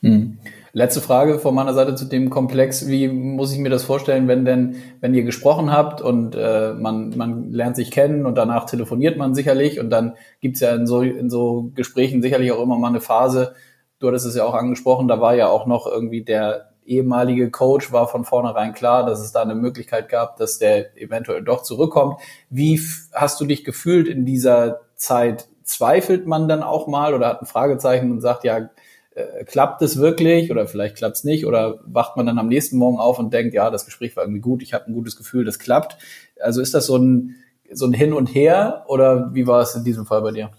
Mhm. 0.00 0.38
Letzte 0.76 1.00
Frage 1.00 1.38
von 1.38 1.54
meiner 1.54 1.72
Seite 1.72 1.94
zu 1.94 2.04
dem 2.04 2.28
Komplex. 2.28 2.86
Wie 2.86 3.08
muss 3.08 3.50
ich 3.50 3.58
mir 3.58 3.70
das 3.70 3.82
vorstellen, 3.82 4.28
wenn 4.28 4.44
denn, 4.44 4.76
wenn 5.00 5.14
ihr 5.14 5.22
gesprochen 5.22 5.72
habt 5.72 6.02
und 6.02 6.34
äh, 6.34 6.74
man, 6.74 7.16
man 7.16 7.50
lernt 7.50 7.76
sich 7.76 7.90
kennen 7.90 8.26
und 8.26 8.34
danach 8.34 8.66
telefoniert 8.66 9.16
man 9.16 9.34
sicherlich 9.34 9.80
und 9.80 9.88
dann 9.88 10.16
gibt's 10.42 10.60
ja 10.60 10.74
in 10.74 10.86
so, 10.86 11.00
in 11.00 11.30
so 11.30 11.70
Gesprächen 11.74 12.20
sicherlich 12.20 12.52
auch 12.52 12.62
immer 12.62 12.76
mal 12.76 12.88
eine 12.88 13.00
Phase, 13.00 13.54
du 14.00 14.08
hattest 14.08 14.26
es 14.26 14.36
ja 14.36 14.44
auch 14.44 14.52
angesprochen, 14.52 15.08
da 15.08 15.18
war 15.18 15.34
ja 15.34 15.48
auch 15.48 15.64
noch 15.64 15.86
irgendwie 15.86 16.24
der 16.24 16.72
ehemalige 16.84 17.50
Coach, 17.50 17.90
war 17.90 18.06
von 18.06 18.26
vornherein 18.26 18.74
klar, 18.74 19.06
dass 19.06 19.20
es 19.20 19.32
da 19.32 19.40
eine 19.40 19.54
Möglichkeit 19.54 20.10
gab, 20.10 20.36
dass 20.36 20.58
der 20.58 20.94
eventuell 21.00 21.42
doch 21.42 21.62
zurückkommt. 21.62 22.20
Wie 22.50 22.78
hast 23.14 23.40
du 23.40 23.46
dich 23.46 23.64
gefühlt 23.64 24.08
in 24.08 24.26
dieser 24.26 24.80
Zeit? 24.94 25.48
Zweifelt 25.62 26.26
man 26.26 26.48
dann 26.48 26.62
auch 26.62 26.86
mal 26.86 27.14
oder 27.14 27.28
hat 27.28 27.40
ein 27.40 27.46
Fragezeichen 27.46 28.12
und 28.12 28.20
sagt, 28.20 28.44
ja, 28.44 28.68
äh, 29.16 29.44
klappt 29.44 29.80
es 29.80 29.96
wirklich 29.96 30.50
oder 30.50 30.66
vielleicht 30.66 30.96
klappt 30.96 31.16
es 31.16 31.24
nicht 31.24 31.46
oder 31.46 31.80
wacht 31.86 32.18
man 32.18 32.26
dann 32.26 32.38
am 32.38 32.48
nächsten 32.48 32.76
Morgen 32.76 32.98
auf 32.98 33.18
und 33.18 33.32
denkt, 33.32 33.54
ja, 33.54 33.70
das 33.70 33.86
Gespräch 33.86 34.14
war 34.14 34.24
irgendwie 34.24 34.40
gut, 34.40 34.62
ich 34.62 34.74
habe 34.74 34.86
ein 34.86 34.92
gutes 34.92 35.16
Gefühl, 35.16 35.46
das 35.46 35.58
klappt. 35.58 35.96
Also 36.38 36.60
ist 36.60 36.74
das 36.74 36.84
so 36.84 36.98
ein, 36.98 37.36
so 37.72 37.86
ein 37.86 37.94
Hin 37.94 38.12
und 38.12 38.26
Her 38.26 38.84
oder 38.88 39.34
wie 39.34 39.46
war 39.46 39.62
es 39.62 39.74
in 39.74 39.84
diesem 39.84 40.04
Fall 40.04 40.20
bei 40.20 40.32
dir? 40.32 40.50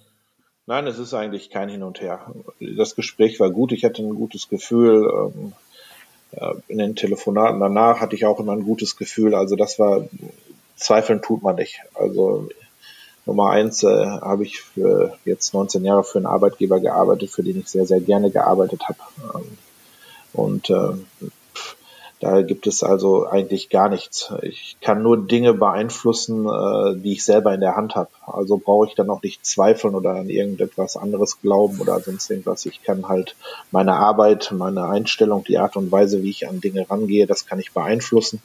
Nein, 0.66 0.88
es 0.88 0.98
ist 0.98 1.14
eigentlich 1.14 1.52
kein 1.52 1.70
Hin 1.70 1.84
und 1.84 2.02
Her. 2.02 2.34
Das 2.60 2.96
Gespräch 2.96 3.40
war 3.40 3.52
gut, 3.52 3.72
ich 3.72 3.86
hatte 3.86 4.02
ein 4.02 4.16
gutes 4.16 4.50
Gefühl. 4.50 5.08
Ähm, 5.08 5.54
äh, 6.32 6.56
in 6.68 6.80
den 6.80 6.96
Telefonaten 6.96 7.60
danach 7.60 8.02
hatte 8.02 8.16
ich 8.16 8.26
auch 8.26 8.40
immer 8.40 8.54
ein 8.54 8.64
gutes 8.64 8.98
Gefühl. 8.98 9.36
Also 9.36 9.56
das 9.56 9.78
war, 9.78 10.08
zweifeln 10.76 11.22
tut 11.22 11.44
man 11.44 11.58
nicht. 11.58 11.82
Also 11.94 12.50
Nummer 13.28 13.50
eins 13.50 13.84
äh, 13.84 13.88
habe 13.88 14.44
ich 14.44 14.62
für 14.62 15.14
jetzt 15.26 15.54
19 15.54 15.84
Jahre 15.84 16.04
für 16.04 16.18
einen 16.18 16.26
Arbeitgeber 16.26 16.80
gearbeitet, 16.80 17.30
für 17.30 17.44
den 17.44 17.60
ich 17.60 17.68
sehr, 17.68 17.86
sehr 17.86 18.00
gerne 18.00 18.32
gearbeitet 18.32 18.84
habe. 18.88 19.00
Ähm, 19.36 19.58
und 20.34 20.70
äh, 20.70 20.94
da 22.20 22.42
gibt 22.42 22.66
es 22.66 22.84
also 22.84 23.28
eigentlich 23.28 23.70
gar 23.70 23.90
nichts. 23.90 24.32
Ich 24.42 24.78
kann 24.82 25.04
nur 25.04 25.28
Dinge 25.28 25.54
beeinflussen, 25.54 26.48
äh, 26.48 26.96
die 26.96 27.14
ich 27.14 27.26
selber 27.26 27.54
in 27.54 27.60
der 27.60 27.76
Hand 27.76 27.96
habe. 27.96 28.10
Also 28.26 28.58
brauche 28.58 28.88
ich 28.88 28.96
dann 28.96 29.10
auch 29.10 29.22
nicht 29.22 29.46
zweifeln 29.46 29.94
oder 29.94 30.12
an 30.12 30.30
irgendetwas 30.30 30.96
anderes 30.96 31.42
glauben 31.42 31.82
oder 31.82 32.00
sonst 32.00 32.32
irgendwas. 32.32 32.66
Ich 32.66 32.82
kann 32.82 33.10
halt 33.10 33.36
meine 33.72 33.96
Arbeit, 33.96 34.54
meine 34.58 34.86
Einstellung, 34.86 35.44
die 35.44 35.58
Art 35.58 35.76
und 35.76 35.92
Weise, 35.92 36.24
wie 36.24 36.30
ich 36.30 36.48
an 36.48 36.62
Dinge 36.62 36.90
rangehe, 36.90 37.28
das 37.28 37.46
kann 37.46 37.60
ich 37.60 37.74
beeinflussen 37.74 38.42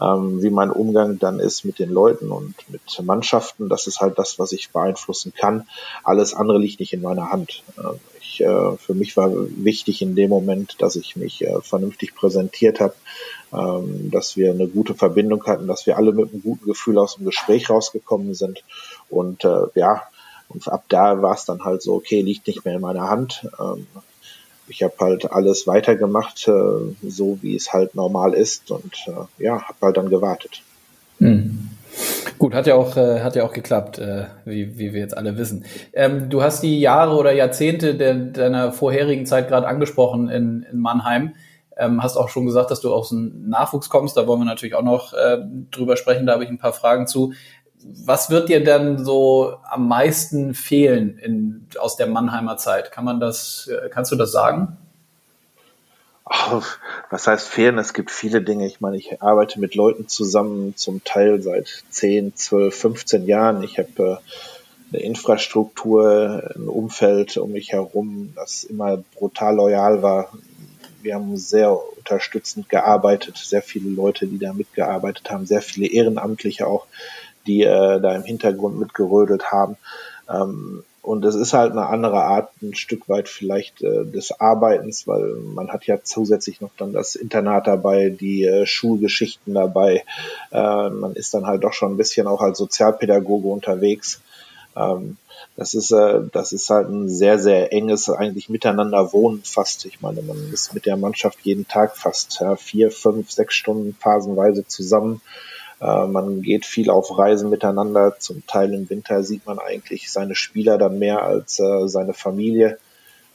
ähm, 0.00 0.42
wie 0.42 0.50
mein 0.50 0.70
Umgang 0.70 1.18
dann 1.18 1.40
ist 1.40 1.64
mit 1.64 1.78
den 1.78 1.90
Leuten 1.90 2.30
und 2.30 2.54
mit 2.68 2.80
Mannschaften. 3.02 3.68
Das 3.68 3.86
ist 3.86 4.00
halt 4.00 4.18
das, 4.18 4.38
was 4.38 4.52
ich 4.52 4.70
beeinflussen 4.70 5.32
kann. 5.34 5.68
Alles 6.04 6.34
andere 6.34 6.58
liegt 6.58 6.80
nicht 6.80 6.92
in 6.92 7.02
meiner 7.02 7.30
Hand. 7.30 7.62
Äh, 7.76 7.96
ich, 8.20 8.40
äh, 8.40 8.76
für 8.76 8.94
mich 8.94 9.16
war 9.16 9.30
wichtig 9.32 10.02
in 10.02 10.14
dem 10.14 10.30
Moment, 10.30 10.76
dass 10.78 10.96
ich 10.96 11.16
mich 11.16 11.42
äh, 11.42 11.60
vernünftig 11.60 12.14
präsentiert 12.14 12.80
habe, 12.80 12.94
ähm, 13.52 14.10
dass 14.10 14.36
wir 14.36 14.52
eine 14.52 14.68
gute 14.68 14.94
Verbindung 14.94 15.44
hatten, 15.44 15.66
dass 15.66 15.86
wir 15.86 15.96
alle 15.96 16.12
mit 16.12 16.32
einem 16.32 16.42
guten 16.42 16.66
Gefühl 16.66 16.98
aus 16.98 17.16
dem 17.16 17.26
Gespräch 17.26 17.68
rausgekommen 17.68 18.34
sind. 18.34 18.62
Und 19.08 19.44
äh, 19.44 19.66
ja, 19.74 20.02
und 20.48 20.66
ab 20.68 20.84
da 20.88 21.22
war 21.22 21.34
es 21.34 21.44
dann 21.44 21.64
halt 21.64 21.82
so, 21.82 21.94
okay, 21.94 22.22
liegt 22.22 22.46
nicht 22.46 22.64
mehr 22.64 22.74
in 22.74 22.80
meiner 22.80 23.08
Hand. 23.08 23.46
Ähm, 23.60 23.86
ich 24.70 24.82
habe 24.82 24.94
halt 25.00 25.30
alles 25.30 25.66
weitergemacht, 25.66 26.48
äh, 26.48 26.52
so 27.02 27.38
wie 27.42 27.56
es 27.56 27.72
halt 27.72 27.94
normal 27.94 28.34
ist 28.34 28.70
und 28.70 28.94
äh, 29.06 29.44
ja, 29.44 29.62
habe 29.62 29.78
halt 29.82 29.96
dann 29.96 30.08
gewartet. 30.08 30.62
Hm. 31.18 31.68
Gut, 32.38 32.54
hat 32.54 32.66
ja 32.66 32.76
auch, 32.76 32.96
äh, 32.96 33.20
hat 33.20 33.36
ja 33.36 33.44
auch 33.44 33.52
geklappt, 33.52 33.98
äh, 33.98 34.26
wie, 34.44 34.78
wie 34.78 34.94
wir 34.94 35.00
jetzt 35.00 35.16
alle 35.16 35.36
wissen. 35.36 35.64
Ähm, 35.92 36.30
du 36.30 36.42
hast 36.42 36.62
die 36.62 36.80
Jahre 36.80 37.16
oder 37.16 37.32
Jahrzehnte 37.32 37.94
de 37.96 38.32
deiner 38.32 38.72
vorherigen 38.72 39.26
Zeit 39.26 39.48
gerade 39.48 39.66
angesprochen 39.66 40.28
in, 40.28 40.66
in 40.70 40.78
Mannheim. 40.78 41.34
Ähm, 41.76 42.02
hast 42.02 42.16
auch 42.16 42.28
schon 42.28 42.46
gesagt, 42.46 42.70
dass 42.70 42.80
du 42.80 42.92
aus 42.92 43.08
dem 43.08 43.48
Nachwuchs 43.48 43.88
kommst. 43.88 44.16
Da 44.16 44.26
wollen 44.26 44.40
wir 44.40 44.44
natürlich 44.44 44.74
auch 44.74 44.82
noch 44.82 45.12
äh, 45.12 45.38
drüber 45.70 45.96
sprechen. 45.96 46.26
Da 46.26 46.34
habe 46.34 46.44
ich 46.44 46.50
ein 46.50 46.58
paar 46.58 46.72
Fragen 46.72 47.06
zu 47.06 47.32
was 47.82 48.30
wird 48.30 48.48
dir 48.48 48.62
denn 48.62 49.04
so 49.04 49.56
am 49.64 49.88
meisten 49.88 50.54
fehlen 50.54 51.18
in, 51.18 51.66
aus 51.78 51.96
der 51.96 52.06
Mannheimer 52.06 52.56
Zeit? 52.56 52.92
Kann 52.92 53.04
man 53.04 53.20
das, 53.20 53.68
äh, 53.68 53.88
kannst 53.88 54.12
du 54.12 54.16
das 54.16 54.32
sagen? 54.32 54.76
Oh, 56.26 56.62
was 57.10 57.26
heißt 57.26 57.48
fehlen? 57.48 57.78
Es 57.78 57.92
gibt 57.92 58.10
viele 58.10 58.42
Dinge. 58.42 58.66
Ich 58.66 58.80
meine, 58.80 58.96
ich 58.96 59.20
arbeite 59.20 59.58
mit 59.58 59.74
Leuten 59.74 60.08
zusammen, 60.08 60.76
zum 60.76 61.02
Teil 61.02 61.42
seit 61.42 61.84
10, 61.90 62.36
12, 62.36 62.74
15 62.74 63.26
Jahren. 63.26 63.62
Ich 63.64 63.78
habe 63.78 64.20
äh, 64.92 64.92
eine 64.92 65.02
Infrastruktur, 65.02 66.52
ein 66.54 66.68
Umfeld 66.68 67.36
um 67.36 67.52
mich 67.52 67.72
herum, 67.72 68.32
das 68.36 68.64
immer 68.64 68.98
brutal 69.14 69.56
loyal 69.56 70.02
war. 70.02 70.32
Wir 71.02 71.14
haben 71.14 71.36
sehr 71.36 71.76
unterstützend 71.96 72.68
gearbeitet, 72.68 73.38
sehr 73.38 73.62
viele 73.62 73.88
Leute, 73.88 74.26
die 74.26 74.38
da 74.38 74.52
mitgearbeitet 74.52 75.30
haben, 75.30 75.46
sehr 75.46 75.62
viele 75.62 75.86
Ehrenamtliche 75.86 76.66
auch 76.66 76.86
die 77.46 77.62
äh, 77.62 78.00
da 78.00 78.14
im 78.14 78.24
Hintergrund 78.24 78.78
mitgerödelt 78.78 79.50
haben. 79.52 79.76
Ähm, 80.28 80.84
und 81.02 81.24
es 81.24 81.34
ist 81.34 81.54
halt 81.54 81.72
eine 81.72 81.86
andere 81.86 82.22
Art, 82.22 82.50
ein 82.62 82.74
Stück 82.74 83.08
weit 83.08 83.28
vielleicht 83.28 83.82
äh, 83.82 84.04
des 84.04 84.38
Arbeitens, 84.38 85.06
weil 85.06 85.34
man 85.54 85.70
hat 85.70 85.86
ja 85.86 86.02
zusätzlich 86.02 86.60
noch 86.60 86.70
dann 86.76 86.92
das 86.92 87.14
Internat 87.14 87.66
dabei, 87.66 88.10
die 88.10 88.44
äh, 88.44 88.66
Schulgeschichten 88.66 89.54
dabei. 89.54 90.04
Äh, 90.52 90.90
man 90.90 91.14
ist 91.14 91.32
dann 91.32 91.46
halt 91.46 91.64
doch 91.64 91.72
schon 91.72 91.94
ein 91.94 91.96
bisschen 91.96 92.26
auch 92.26 92.42
als 92.42 92.58
Sozialpädagoge 92.58 93.48
unterwegs. 93.48 94.20
Ähm, 94.76 95.16
das 95.56 95.74
ist, 95.74 95.90
äh, 95.90 96.20
das 96.32 96.52
ist 96.52 96.68
halt 96.68 96.88
ein 96.88 97.08
sehr, 97.08 97.38
sehr 97.38 97.72
enges, 97.72 98.10
eigentlich 98.10 98.48
miteinander 98.48 99.12
wohnen 99.12 99.42
fast. 99.42 99.86
Ich 99.86 100.02
meine, 100.02 100.20
man 100.22 100.52
ist 100.52 100.74
mit 100.74 100.86
der 100.86 100.96
Mannschaft 100.96 101.38
jeden 101.42 101.66
Tag 101.66 101.96
fast 101.96 102.40
ja, 102.40 102.56
vier, 102.56 102.90
fünf, 102.90 103.30
sechs 103.30 103.54
Stunden 103.54 103.96
phasenweise 103.98 104.66
zusammen. 104.66 105.22
Äh, 105.80 106.06
man 106.06 106.42
geht 106.42 106.66
viel 106.66 106.90
auf 106.90 107.16
Reisen 107.16 107.50
miteinander. 107.50 108.16
Zum 108.18 108.46
Teil 108.46 108.72
im 108.74 108.88
Winter 108.90 109.22
sieht 109.22 109.46
man 109.46 109.58
eigentlich 109.58 110.10
seine 110.10 110.34
Spieler 110.34 110.78
dann 110.78 110.98
mehr 110.98 111.22
als 111.22 111.58
äh, 111.58 111.88
seine 111.88 112.14
Familie. 112.14 112.78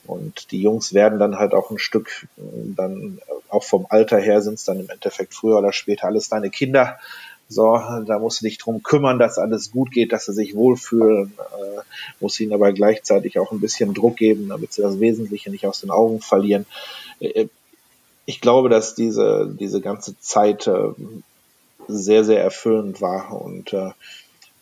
Und 0.06 0.52
die 0.52 0.62
Jungs 0.62 0.94
werden 0.94 1.18
dann 1.18 1.36
halt 1.38 1.52
auch 1.52 1.70
ein 1.70 1.78
Stück, 1.78 2.28
dann 2.36 3.18
auch 3.48 3.64
vom 3.64 3.86
Alter 3.88 4.18
her 4.18 4.40
sind 4.40 4.54
es 4.54 4.64
dann 4.64 4.78
im 4.78 4.88
Endeffekt 4.88 5.34
früher 5.34 5.58
oder 5.58 5.72
später 5.72 6.06
alles 6.06 6.28
deine 6.28 6.48
Kinder. 6.48 6.96
So, 7.48 7.76
da 8.06 8.18
musst 8.18 8.40
du 8.40 8.44
dich 8.44 8.58
drum 8.58 8.82
kümmern, 8.82 9.18
dass 9.18 9.38
alles 9.38 9.70
gut 9.70 9.92
geht, 9.92 10.12
dass 10.12 10.26
sie 10.26 10.32
sich 10.32 10.56
wohlfühlen, 10.56 11.32
äh, 11.38 11.80
muss 12.18 12.40
ihnen 12.40 12.52
aber 12.52 12.72
gleichzeitig 12.72 13.38
auch 13.38 13.52
ein 13.52 13.60
bisschen 13.60 13.94
Druck 13.94 14.16
geben, 14.16 14.48
damit 14.48 14.72
sie 14.72 14.82
das 14.82 14.98
Wesentliche 14.98 15.50
nicht 15.50 15.66
aus 15.66 15.80
den 15.80 15.90
Augen 15.90 16.20
verlieren. 16.20 16.66
Äh, 17.20 17.46
ich 18.24 18.40
glaube, 18.40 18.68
dass 18.68 18.96
diese, 18.96 19.54
diese 19.58 19.80
ganze 19.80 20.18
Zeit 20.18 20.66
äh, 20.66 20.88
sehr, 21.88 22.24
sehr 22.24 22.42
erfüllend 22.42 23.00
war 23.00 23.40
und 23.40 23.72
äh, 23.72 23.90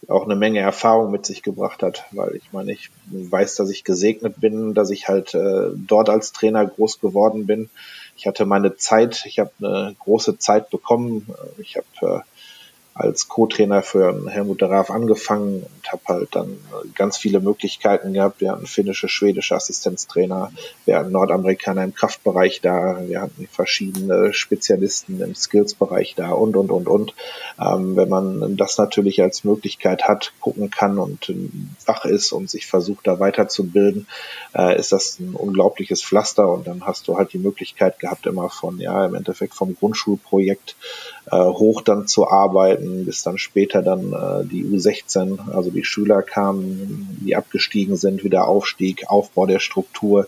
auch 0.09 0.25
eine 0.25 0.37
Menge 0.37 0.61
Erfahrung 0.61 1.11
mit 1.11 1.25
sich 1.25 1.43
gebracht 1.43 1.83
hat, 1.83 2.05
weil 2.11 2.37
ich 2.37 2.53
meine, 2.53 2.73
ich 2.73 2.91
weiß, 3.07 3.57
dass 3.57 3.71
ich 3.71 3.85
gesegnet 3.85 4.41
bin, 4.41 4.75
dass 4.75 4.91
ich 4.91 5.09
halt 5.09 5.35
äh, 5.35 5.71
dort 5.75 6.11
als 6.11 6.33
Trainer 6.33 6.67
groß 6.67 7.01
geworden 7.01 7.47
bin. 7.47 7.71
Ich 8.17 8.27
hatte 8.27 8.45
meine 8.45 8.77
Zeit, 8.77 9.25
ich 9.27 9.39
habe 9.39 9.51
eine 9.59 9.97
große 9.99 10.39
Zeit 10.39 10.71
bekommen. 10.71 11.27
Ich 11.59 11.77
habe 11.77 12.19
äh, 12.21 12.21
als 12.95 13.27
Co-Trainer 13.29 13.83
für 13.83 14.31
Helmut 14.31 14.61
de 14.61 14.69
Raaf 14.69 14.91
angefangen 14.91 15.65
und 15.65 15.93
habe 15.93 16.03
halt 16.07 16.29
dann 16.37 16.59
ganz 16.95 17.19
viele 17.19 17.41
Möglichkeiten 17.41 18.13
gehabt. 18.13 18.41
Wir 18.41 18.53
hatten 18.53 18.67
finnische, 18.67 19.09
schwedische 19.09 19.57
Assistenztrainer, 19.57 20.53
wir 20.85 20.99
hatten 20.99 21.11
Nordamerikaner 21.11 21.83
im 21.83 21.93
Kraftbereich 21.93 22.61
da, 22.61 23.01
wir 23.09 23.21
hatten 23.21 23.49
verschiedene 23.51 24.33
Spezialisten 24.33 25.21
im 25.21 25.35
Skills-Bereich 25.35 26.15
da 26.15 26.31
und, 26.31 26.57
und, 26.57 26.71
und, 26.71 26.87
und. 26.87 27.15
Ähm, 27.61 27.97
wenn 27.97 28.09
man 28.09 28.57
das 28.57 28.79
natürlich 28.79 29.21
als 29.21 29.43
Möglichkeit 29.43 30.05
hat, 30.05 30.33
gucken 30.41 30.71
kann 30.71 30.99
und 30.99 31.35
wach 31.87 32.05
ist 32.05 32.31
und 32.31 32.49
sich 32.49 32.67
versucht, 32.67 33.09
da 33.09 33.19
weiterzubilden, 33.19 34.07
äh, 34.55 34.79
ist 34.79 34.93
das 34.93 35.19
ein 35.19 35.35
unglaubliches 35.35 36.01
Pflaster 36.01 36.49
und 36.49 36.69
dann 36.69 36.87
hast 36.87 37.09
du 37.09 37.17
halt 37.17 37.33
die 37.33 37.39
Möglichkeit 37.39 37.99
gehabt, 37.99 38.27
immer 38.27 38.51
von, 38.51 38.79
ja, 38.79 39.05
im 39.05 39.17
Endeffekt 39.17 39.55
vom 39.55 39.75
Grundschulprojekt 39.75 40.77
äh, 41.31 41.37
hoch 41.37 41.83
dann 41.83 42.07
zu 42.07 42.29
arbeiten, 42.29 42.84
bis 43.05 43.23
dann 43.23 43.39
später 43.39 43.83
dann 43.83 44.13
äh, 44.13 44.45
die 44.45 44.65
U16, 44.65 45.51
also 45.53 45.71
die 45.71 45.85
Schüler 45.85 46.23
kamen, 46.23 47.19
die 47.21 47.37
abgestiegen 47.37 47.97
sind, 47.97 48.25
wieder 48.25 48.49
Aufstieg, 48.49 49.05
Aufbau 49.09 49.47
der 49.47 49.59
Struktur 49.59 50.27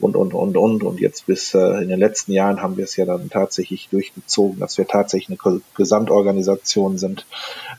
und, 0.00 0.16
und, 0.16 0.34
und, 0.34 0.56
und. 0.56 0.82
Und 0.82 1.00
jetzt 1.00 1.26
bis 1.26 1.54
äh, 1.54 1.82
in 1.82 1.88
den 1.88 1.98
letzten 1.98 2.32
Jahren 2.32 2.62
haben 2.62 2.76
wir 2.76 2.84
es 2.84 2.96
ja 2.96 3.04
dann 3.04 3.30
tatsächlich 3.30 3.88
durchgezogen, 3.90 4.60
dass 4.60 4.78
wir 4.78 4.86
tatsächlich 4.86 5.38
eine 5.42 5.60
Gesamtorganisation 5.74 6.98
sind, 6.98 7.26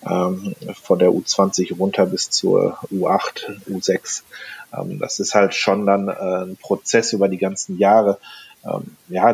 ähm, 0.10 0.56
von 0.82 1.00
der 1.00 1.12
U20 1.12 1.78
runter 1.78 2.06
bis 2.06 2.30
zur 2.30 2.80
U8, 2.92 3.62
U6. 3.70 4.24
Ähm, 4.78 5.00
das 5.00 5.20
ist 5.20 5.36
halt 5.36 5.54
schon 5.54 5.86
dann 5.86 6.08
äh, 6.08 6.46
ein 6.46 6.58
Prozess 6.58 7.14
über 7.14 7.28
die 7.28 7.38
ganzen 7.38 7.78
Jahre. 7.78 8.18
Ähm, 8.66 8.96
ja, 9.10 9.34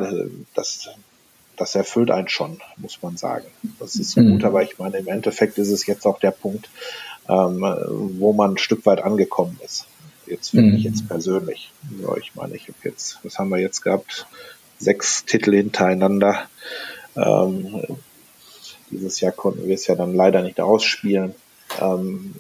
das, 0.53 0.89
das 1.62 1.75
erfüllt 1.75 2.10
einen 2.10 2.27
schon, 2.27 2.60
muss 2.77 3.03
man 3.03 3.18
sagen. 3.18 3.46
Das 3.80 3.96
ist 3.96 4.18
mhm. 4.18 4.32
gut, 4.32 4.44
aber 4.46 4.63
ich 4.63 4.80
meine, 4.80 4.98
im 4.98 5.08
Endeffekt 5.08 5.60
ist 5.60 5.70
es 5.70 5.86
jetzt 5.86 6.08
auch 6.08 6.20
der 6.20 6.32
Punkt, 6.32 6.72
ähm, 7.30 7.62
wo 8.20 8.34
man 8.34 8.53
ein 8.53 8.58
Stück 8.58 8.84
weit 8.88 9.03
angekommen 9.03 9.60
ist. 9.63 9.86
Jetzt 10.25 10.50
für 10.50 10.62
mhm. 10.62 10.74
mich 10.74 10.84
jetzt 10.84 11.08
persönlich. 11.08 11.72
Ja, 12.01 12.18
ich 12.18 12.34
meine, 12.34 12.56
ich 12.56 12.63
habe 12.63 12.77
jetzt, 12.84 13.20
was 13.22 13.38
haben 13.38 13.50
wir 13.50 13.60
jetzt 13.60 13.82
gehabt? 13.82 14.25
Sechs 14.80 15.24
Titel 15.25 15.53
hintereinander. 15.56 16.48
Ähm, 17.15 17.84
dieses 18.89 19.22
Jahr 19.22 19.32
konnten 19.32 19.68
wir 19.68 19.75
es 19.75 19.86
ja 19.86 19.94
dann 19.94 20.15
leider 20.15 20.41
nicht 20.41 20.60
ausspielen. 20.60 21.36
Ähm, 21.80 22.34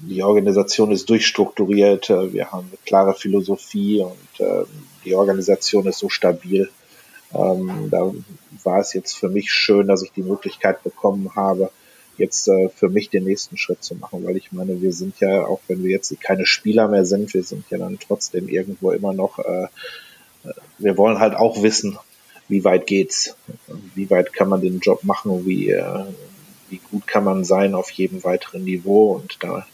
die 0.00 0.22
Organisation 0.22 0.92
ist 0.92 1.08
durchstrukturiert, 1.08 2.10
wir 2.10 2.52
haben 2.52 2.68
eine 2.68 2.78
klare 2.84 3.14
Philosophie 3.14 4.02
und 4.02 4.46
äh, 4.46 4.64
die 5.04 5.14
Organisation 5.14 5.86
ist 5.86 5.98
so 5.98 6.08
stabil, 6.08 6.70
ähm, 7.34 7.88
da 7.90 8.12
war 8.64 8.80
es 8.80 8.92
jetzt 8.92 9.16
für 9.16 9.28
mich 9.28 9.50
schön, 9.50 9.86
dass 9.86 10.02
ich 10.02 10.12
die 10.12 10.22
Möglichkeit 10.22 10.82
bekommen 10.82 11.34
habe, 11.36 11.70
jetzt 12.16 12.48
äh, 12.48 12.68
für 12.68 12.88
mich 12.88 13.10
den 13.10 13.24
nächsten 13.24 13.56
Schritt 13.56 13.82
zu 13.82 13.94
machen, 13.94 14.24
weil 14.24 14.36
ich 14.36 14.52
meine, 14.52 14.80
wir 14.80 14.92
sind 14.92 15.20
ja, 15.20 15.44
auch 15.44 15.60
wenn 15.68 15.84
wir 15.84 15.90
jetzt 15.90 16.18
keine 16.20 16.46
Spieler 16.46 16.88
mehr 16.88 17.04
sind, 17.04 17.32
wir 17.34 17.42
sind 17.42 17.64
ja 17.70 17.78
dann 17.78 17.98
trotzdem 17.98 18.48
irgendwo 18.48 18.90
immer 18.90 19.12
noch, 19.12 19.38
äh, 19.38 19.64
äh 20.44 20.52
wir 20.78 20.96
wollen 20.96 21.18
halt 21.18 21.34
auch 21.34 21.62
wissen, 21.62 21.98
wie 22.48 22.64
weit 22.64 22.86
geht's, 22.86 23.36
wie 23.94 24.10
weit 24.10 24.32
kann 24.32 24.48
man 24.48 24.60
den 24.60 24.80
Job 24.80 25.04
machen, 25.04 25.46
wie, 25.46 25.70
äh, 25.70 26.04
wie 26.70 26.80
gut 26.90 27.06
kann 27.06 27.24
man 27.24 27.44
sein 27.44 27.74
auf 27.74 27.90
jedem 27.90 28.24
weiteren 28.24 28.64
Niveau? 28.64 29.12
Und 29.12 29.36
da 29.40 29.66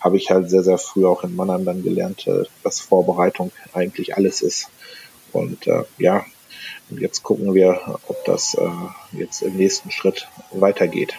habe 0.00 0.16
ich 0.16 0.30
halt 0.30 0.50
sehr, 0.50 0.62
sehr 0.62 0.78
früh 0.78 1.06
auch 1.06 1.24
in 1.24 1.36
Mannheim 1.36 1.64
dann 1.64 1.82
gelernt, 1.82 2.26
äh, 2.26 2.44
dass 2.62 2.80
Vorbereitung 2.80 3.52
eigentlich 3.72 4.16
alles 4.16 4.42
ist. 4.42 4.68
Und 5.32 5.66
äh, 5.66 5.84
ja, 5.98 6.24
und 6.90 7.00
jetzt 7.00 7.22
gucken 7.22 7.54
wir, 7.54 7.98
ob 8.06 8.24
das 8.24 8.54
äh, 8.54 9.16
jetzt 9.18 9.42
im 9.42 9.56
nächsten 9.56 9.90
Schritt 9.90 10.28
weitergeht. 10.52 11.14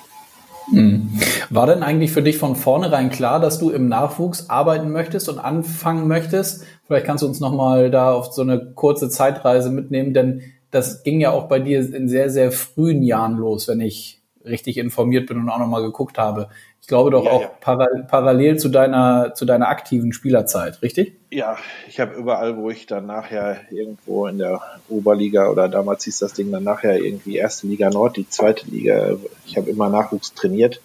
Mhm. 0.71 1.10
War 1.49 1.67
denn 1.67 1.84
eigentlich 1.84 2.12
für 2.12 2.21
dich 2.21 2.38
von 2.38 2.56
vornherein 2.56 3.10
klar, 3.10 3.39
dass 3.39 3.60
du 3.60 3.69
im 3.69 3.88
Nachwuchs 3.88 4.49
arbeiten 4.49 4.91
möchtest 4.91 5.30
und 5.30 5.39
anfangen 5.39 6.08
möchtest? 6.08 6.63
Vielleicht 6.86 7.06
kannst 7.06 7.23
du 7.23 7.27
uns 7.27 7.39
nochmal 7.39 7.89
da 7.89 8.13
auf 8.13 8.34
so 8.34 8.41
eine 8.41 8.73
kurze 8.75 9.10
Zeitreise 9.10 9.69
mitnehmen, 9.69 10.13
denn 10.13 10.41
das 10.71 11.03
ging 11.03 11.21
ja 11.21 11.32
auch 11.32 11.47
bei 11.47 11.60
dir 11.60 11.80
in 11.93 12.10
sehr, 12.10 12.30
sehr 12.30 12.51
frühen 12.51 13.03
Jahren 13.03 13.38
los, 13.38 13.67
wenn 13.67 13.80
ich 13.80 14.16
richtig 14.47 14.77
informiert 14.77 15.27
bin 15.27 15.38
und 15.38 15.49
auch 15.49 15.60
nochmal 15.60 15.81
geguckt 15.81 16.17
habe. 16.17 16.49
Ich 16.81 16.88
glaube 16.88 17.12
doch 17.12 17.25
ja, 17.25 17.31
auch 17.31 17.41
ja. 17.41 17.51
Para 17.60 17.88
parallel 18.07 18.57
zu 18.57 18.69
deiner, 18.69 19.33
zu 19.33 19.45
deiner 19.45 19.67
aktiven 19.67 20.13
Spielerzeit, 20.13 20.81
richtig? 20.81 21.13
Ja, 21.31 21.57
ich 21.88 21.99
habe 21.99 22.15
überall, 22.15 22.57
wo 22.57 22.69
ich 22.69 22.86
dann 22.86 23.05
nachher 23.05 23.60
irgendwo 23.71 24.27
in 24.27 24.38
der 24.38 24.62
Oberliga 24.88 25.49
oder 25.49 25.67
damals 25.67 26.05
hieß 26.05 26.19
das 26.19 26.33
Ding 26.33 26.51
dann 26.51 26.63
nachher 26.63 26.99
irgendwie 26.99 27.36
erste 27.36 27.67
Liga 27.67 27.89
Nord, 27.89 28.15
die 28.15 28.29
zweite 28.29 28.67
Liga, 28.67 29.17
ich 29.45 29.57
habe 29.57 29.69
immer 29.69 29.89
Nachwuchs 29.89 30.33
trainiert, 30.33 30.81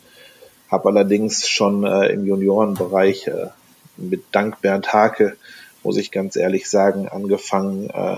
habe 0.68 0.88
allerdings 0.88 1.48
schon 1.48 1.84
äh, 1.84 2.08
im 2.08 2.26
Juniorenbereich 2.26 3.28
äh, 3.28 3.48
mit 3.96 4.24
Dank 4.32 4.60
Bernd 4.60 4.92
Hake, 4.92 5.36
muss 5.84 5.96
ich 5.96 6.10
ganz 6.10 6.36
ehrlich 6.36 6.68
sagen, 6.68 7.08
angefangen, 7.08 7.90
äh, 7.90 8.16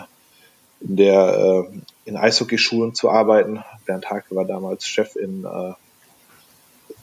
in 0.86 0.96
der 0.96 1.66
äh, 1.72 1.78
in 2.04 2.16
Eishockeyschulen 2.16 2.94
zu 2.94 3.10
arbeiten. 3.10 3.64
Bernd 3.86 4.10
Hake 4.10 4.34
war 4.34 4.44
damals 4.44 4.86
Chef 4.86 5.16
in 5.16 5.44
äh, 5.44 5.72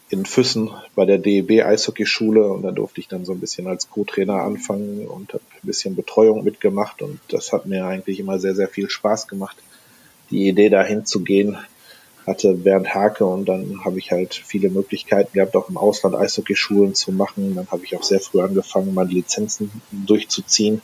in 0.10 0.26
Füssen 0.26 0.72
bei 0.94 1.06
der 1.06 1.18
DEB 1.18 1.64
Eishockeyschule 1.64 2.44
und 2.44 2.64
da 2.64 2.72
durfte 2.72 3.00
ich 3.00 3.08
dann 3.08 3.24
so 3.24 3.32
ein 3.32 3.40
bisschen 3.40 3.68
als 3.68 3.90
Co-Trainer 3.90 4.44
anfangen 4.44 5.08
und 5.08 5.34
habe 5.34 5.44
ein 5.54 5.68
bisschen 5.68 5.96
Betreuung 5.96 6.44
mitgemacht 6.44 7.02
und 7.02 7.20
das 7.30 7.54
hat 7.54 7.66
mir 7.66 7.86
eigentlich 7.86 8.20
immer 8.20 8.38
sehr, 8.38 8.54
sehr 8.54 8.68
viel 8.68 8.90
Spaß 8.90 9.30
gemacht. 9.30 9.56
Die 10.30 10.50
Idee 10.50 10.70
dahin 10.70 11.06
zu 11.06 11.22
gehen 11.22 11.58
hatte 12.28 12.54
Bernd 12.54 12.94
Hake 12.94 13.26
und 13.26 13.46
dann 13.46 13.84
habe 13.86 14.00
ich 14.00 14.12
halt 14.12 14.36
viele 14.36 14.70
Möglichkeiten 14.70 15.32
gehabt, 15.34 15.56
auch 15.56 15.70
im 15.70 15.78
Ausland 15.78 16.16
Eishockeyschulen 16.16 16.94
zu 16.94 17.14
machen. 17.14 17.56
Dann 17.56 17.72
habe 17.72 17.86
ich 17.86 17.96
auch 17.96 18.04
sehr 18.04 18.20
früh 18.20 18.42
angefangen, 18.42 18.94
meine 18.94 19.10
Lizenzen 19.10 19.72
durchzuziehen 19.92 20.82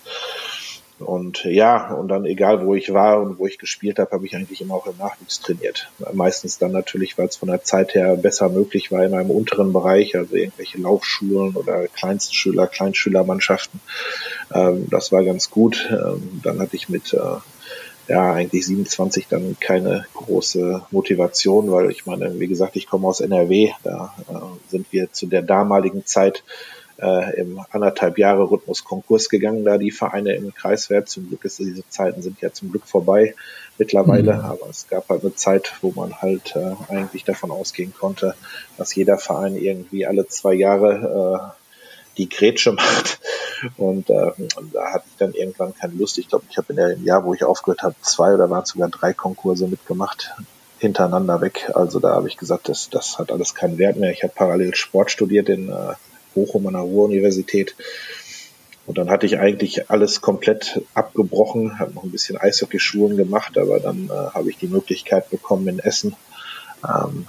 und 1.00 1.44
ja, 1.44 1.94
und 1.94 2.08
dann 2.08 2.26
egal 2.26 2.66
wo 2.66 2.74
ich 2.74 2.92
war 2.92 3.22
und 3.22 3.38
wo 3.38 3.46
ich 3.46 3.60
gespielt 3.60 4.00
habe, 4.00 4.12
habe 4.12 4.26
ich 4.26 4.36
eigentlich 4.36 4.62
immer 4.62 4.74
auch 4.74 4.88
im 4.88 4.98
Nachwuchs 4.98 5.40
trainiert. 5.42 5.90
Meistens 6.14 6.58
dann 6.58 6.72
natürlich, 6.72 7.18
weil 7.18 7.28
es 7.28 7.36
von 7.36 7.50
der 7.50 7.64
Zeit 7.64 7.94
her 7.94 8.16
besser 8.16 8.50
möglich 8.50 8.92
war 8.92 9.06
in 9.06 9.14
einem 9.14 9.30
unteren 9.30 9.74
Bereich, 9.74 10.16
also 10.16 10.36
irgendwelche 10.36 10.80
Laufschulen 10.80 11.56
oder 11.56 11.88
Kleinstschüler, 11.88 12.66
Kleinschülermannschaften. 12.66 13.80
Ähm, 14.54 14.88
das 14.90 15.12
war 15.12 15.24
ganz 15.24 15.52
gut. 15.52 15.88
Ähm, 15.92 16.42
dann 16.44 16.60
hatte 16.60 16.76
ich 16.76 16.90
mit 16.90 17.14
äh, 17.14 17.20
ja 18.08 18.34
eigentlich 18.34 18.66
27 18.66 19.28
dann 19.28 19.58
keine 19.60 20.06
große 20.14 20.84
Motivation, 20.92 21.72
weil 21.72 21.92
ich 21.92 22.06
meine, 22.08 22.40
wie 22.40 22.48
gesagt, 22.48 22.76
ich 22.76 22.88
komme 22.88 23.08
aus 23.08 23.20
NRW, 23.20 23.72
da 23.84 24.16
äh, 24.30 24.70
sind 24.70 24.88
wir 24.92 25.12
zu 25.12 25.28
der 25.28 25.44
damaligen 25.44 26.06
Zeit 26.06 26.44
äh, 27.00 27.40
im 27.40 27.60
anderthalb 27.72 28.18
Jahre 28.18 28.50
Rhythmus 28.50 28.84
Konkurs 28.84 29.30
gegangen, 29.30 29.64
da 29.64 29.78
die 29.78 29.92
Vereine 29.92 30.34
im 30.34 30.54
Kreiswert. 30.54 31.10
Zum 31.10 31.28
Glück 31.28 31.46
ist 31.46 31.60
diese 31.60 31.88
Zeiten 31.90 32.22
sind 32.22 32.42
ja 32.42 32.52
zum 32.52 32.72
Glück 32.72 32.86
vorbei 32.86 33.36
mittlerweile, 33.78 34.34
mhm. 34.34 34.40
aber 34.40 34.70
es 34.70 34.88
gab 34.88 35.10
halt 35.10 35.22
eine 35.22 35.36
Zeit, 35.36 35.74
wo 35.82 35.92
man 35.92 36.22
halt 36.22 36.56
äh, 36.56 36.76
eigentlich 36.90 37.24
davon 37.24 37.52
ausgehen 37.52 37.94
konnte, 37.94 38.36
dass 38.78 38.96
jeder 38.96 39.18
Verein 39.18 39.56
irgendwie 39.56 40.06
alle 40.06 40.28
zwei 40.28 40.54
Jahre 40.54 41.54
äh, 41.56 42.18
die 42.18 42.30
Grätsche 42.30 42.72
macht. 42.74 43.20
Und, 43.78 44.10
äh, 44.10 44.32
und 44.58 44.74
da 44.74 44.94
hatte 44.94 45.06
ich 45.10 45.18
dann 45.18 45.34
irgendwann 45.34 45.76
keine 45.76 45.94
Lust. 45.94 46.18
Ich 46.18 46.28
glaube, 46.28 46.46
ich 46.50 46.58
habe 46.58 46.74
in 46.74 46.78
dem 46.78 47.06
Jahr, 47.06 47.24
wo 47.24 47.34
ich 47.34 47.44
aufgehört 47.44 47.84
habe, 47.84 47.96
zwei 48.02 48.34
oder 48.34 48.50
waren 48.50 48.66
sogar 48.66 48.90
drei 48.90 49.14
Konkurse 49.14 49.68
mitgemacht 49.68 50.34
hintereinander 50.80 51.42
weg. 51.42 51.72
Also 51.74 52.00
da 52.00 52.10
habe 52.14 52.28
ich 52.28 52.38
gesagt, 52.38 52.70
das, 52.70 52.90
das 52.90 53.18
hat 53.18 53.32
alles 53.32 53.56
keinen 53.56 53.78
Wert 53.78 53.98
mehr. 53.98 54.12
Ich 54.12 54.24
habe 54.24 54.34
parallel 54.36 54.76
Sport 54.76 55.12
studiert 55.12 55.50
in 55.50 55.70
äh, 55.70 55.94
Bochum 56.38 56.68
an 56.68 56.74
der 56.74 56.84
Ruhr-Universität. 56.84 57.76
Und 58.86 58.98
dann 58.98 59.10
hatte 59.10 59.26
ich 59.26 59.40
eigentlich 59.40 59.90
alles 59.90 60.22
komplett 60.22 60.82
abgebrochen, 60.94 61.80
habe 61.80 61.94
noch 61.94 62.04
ein 62.04 62.12
bisschen 62.12 62.38
Eishockeyschulen 62.38 63.18
gemacht, 63.18 63.58
aber 63.58 63.80
dann 63.80 64.10
äh, 64.10 64.14
habe 64.14 64.50
ich 64.50 64.58
die 64.58 64.68
Möglichkeit 64.68 65.30
bekommen 65.30 65.68
in 65.68 65.80
Essen 65.80 66.16
ähm, 66.88 67.28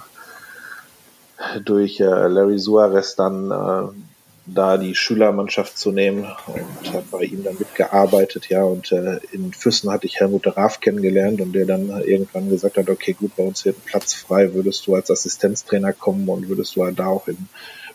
durch 1.65 1.99
äh, 1.99 2.03
Larry 2.05 2.59
Suarez 2.59 3.15
dann 3.15 3.51
äh, 3.51 3.91
da 4.45 4.77
die 4.77 4.95
Schülermannschaft 4.95 5.77
zu 5.77 5.91
nehmen 5.91 6.27
und 6.47 6.93
habe 6.93 7.05
bei 7.11 7.23
ihm 7.23 7.43
dann 7.43 7.57
mitgearbeitet, 7.59 8.49
ja. 8.49 8.63
Und 8.63 8.91
äh, 8.91 9.19
in 9.31 9.53
Füssen 9.53 9.91
hatte 9.91 10.07
ich 10.07 10.19
Helmut 10.19 10.47
Raaf 10.47 10.79
kennengelernt 10.79 11.41
und 11.41 11.53
der 11.53 11.65
dann 11.65 11.89
irgendwann 11.89 12.49
gesagt 12.49 12.77
hat, 12.77 12.89
okay, 12.89 13.13
gut, 13.13 13.35
bei 13.35 13.43
uns 13.43 13.65
wird 13.65 13.77
ein 13.77 13.85
Platz 13.85 14.13
frei, 14.13 14.53
würdest 14.53 14.87
du 14.87 14.95
als 14.95 15.11
Assistenztrainer 15.11 15.93
kommen 15.93 16.27
und 16.29 16.49
würdest 16.49 16.75
du 16.75 16.83
halt 16.83 16.99
da 16.99 17.07
auch 17.07 17.27
im 17.27 17.47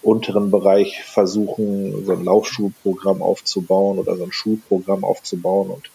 unteren 0.04 0.50
Bereich 0.50 1.02
versuchen, 1.02 2.04
so 2.04 2.12
ein 2.12 2.24
Laufschulprogramm 2.24 3.22
aufzubauen 3.22 3.98
oder 3.98 4.16
so 4.16 4.24
ein 4.24 4.32
Schulprogramm 4.32 5.04
aufzubauen 5.04 5.70
und 5.70 5.90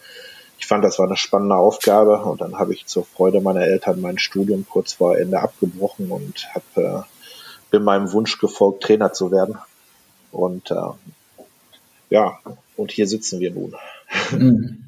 ich 0.57 0.67
fand, 0.67 0.83
das 0.83 0.99
war 0.99 1.05
eine 1.07 1.15
spannende 1.15 1.55
Aufgabe 1.55 2.21
und 2.23 2.41
dann 2.41 2.59
habe 2.59 2.73
ich 2.73 2.85
zur 2.85 3.05
Freude 3.05 3.39
meiner 3.39 3.61
Eltern 3.61 4.01
mein 4.01 4.17
Studium 4.17 4.65
kurz 4.69 4.93
vor 4.93 5.17
Ende 5.17 5.39
abgebrochen 5.39 6.11
und 6.11 6.49
habe 6.53 7.05
äh, 7.05 7.19
bin 7.71 7.83
meinem 7.83 8.11
Wunsch 8.11 8.37
gefolgt, 8.39 8.83
Trainer 8.83 9.13
zu 9.13 9.31
werden. 9.31 9.57
Und 10.31 10.71
äh, 10.71 10.75
ja, 12.09 12.39
und 12.75 12.91
hier 12.91 13.07
sitzen 13.07 13.39
wir 13.39 13.51
nun. 13.51 13.75
Mhm. 14.31 14.83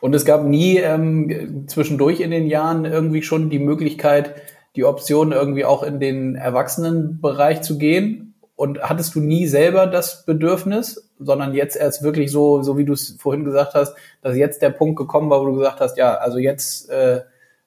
Und 0.00 0.14
es 0.14 0.24
gab 0.24 0.44
nie 0.44 0.76
ähm, 0.76 1.64
zwischendurch 1.66 2.20
in 2.20 2.30
den 2.30 2.46
Jahren 2.46 2.84
irgendwie 2.84 3.22
schon 3.22 3.50
die 3.50 3.58
Möglichkeit, 3.58 4.34
die 4.76 4.84
Option 4.84 5.32
irgendwie 5.32 5.64
auch 5.64 5.82
in 5.82 5.98
den 5.98 6.36
Erwachsenenbereich 6.36 7.62
zu 7.62 7.78
gehen? 7.78 8.25
Und 8.56 8.80
hattest 8.80 9.14
du 9.14 9.20
nie 9.20 9.46
selber 9.46 9.86
das 9.86 10.24
Bedürfnis, 10.24 11.10
sondern 11.18 11.54
jetzt 11.54 11.76
erst 11.76 12.02
wirklich 12.02 12.32
so, 12.32 12.62
so 12.62 12.78
wie 12.78 12.86
du 12.86 12.94
es 12.94 13.16
vorhin 13.18 13.44
gesagt 13.44 13.74
hast, 13.74 13.94
dass 14.22 14.36
jetzt 14.36 14.62
der 14.62 14.70
Punkt 14.70 14.96
gekommen 14.96 15.28
war, 15.28 15.40
wo 15.40 15.46
du 15.46 15.56
gesagt 15.56 15.80
hast, 15.80 15.98
ja, 15.98 16.14
also 16.14 16.38
jetzt 16.38 16.88
äh, 16.88 17.20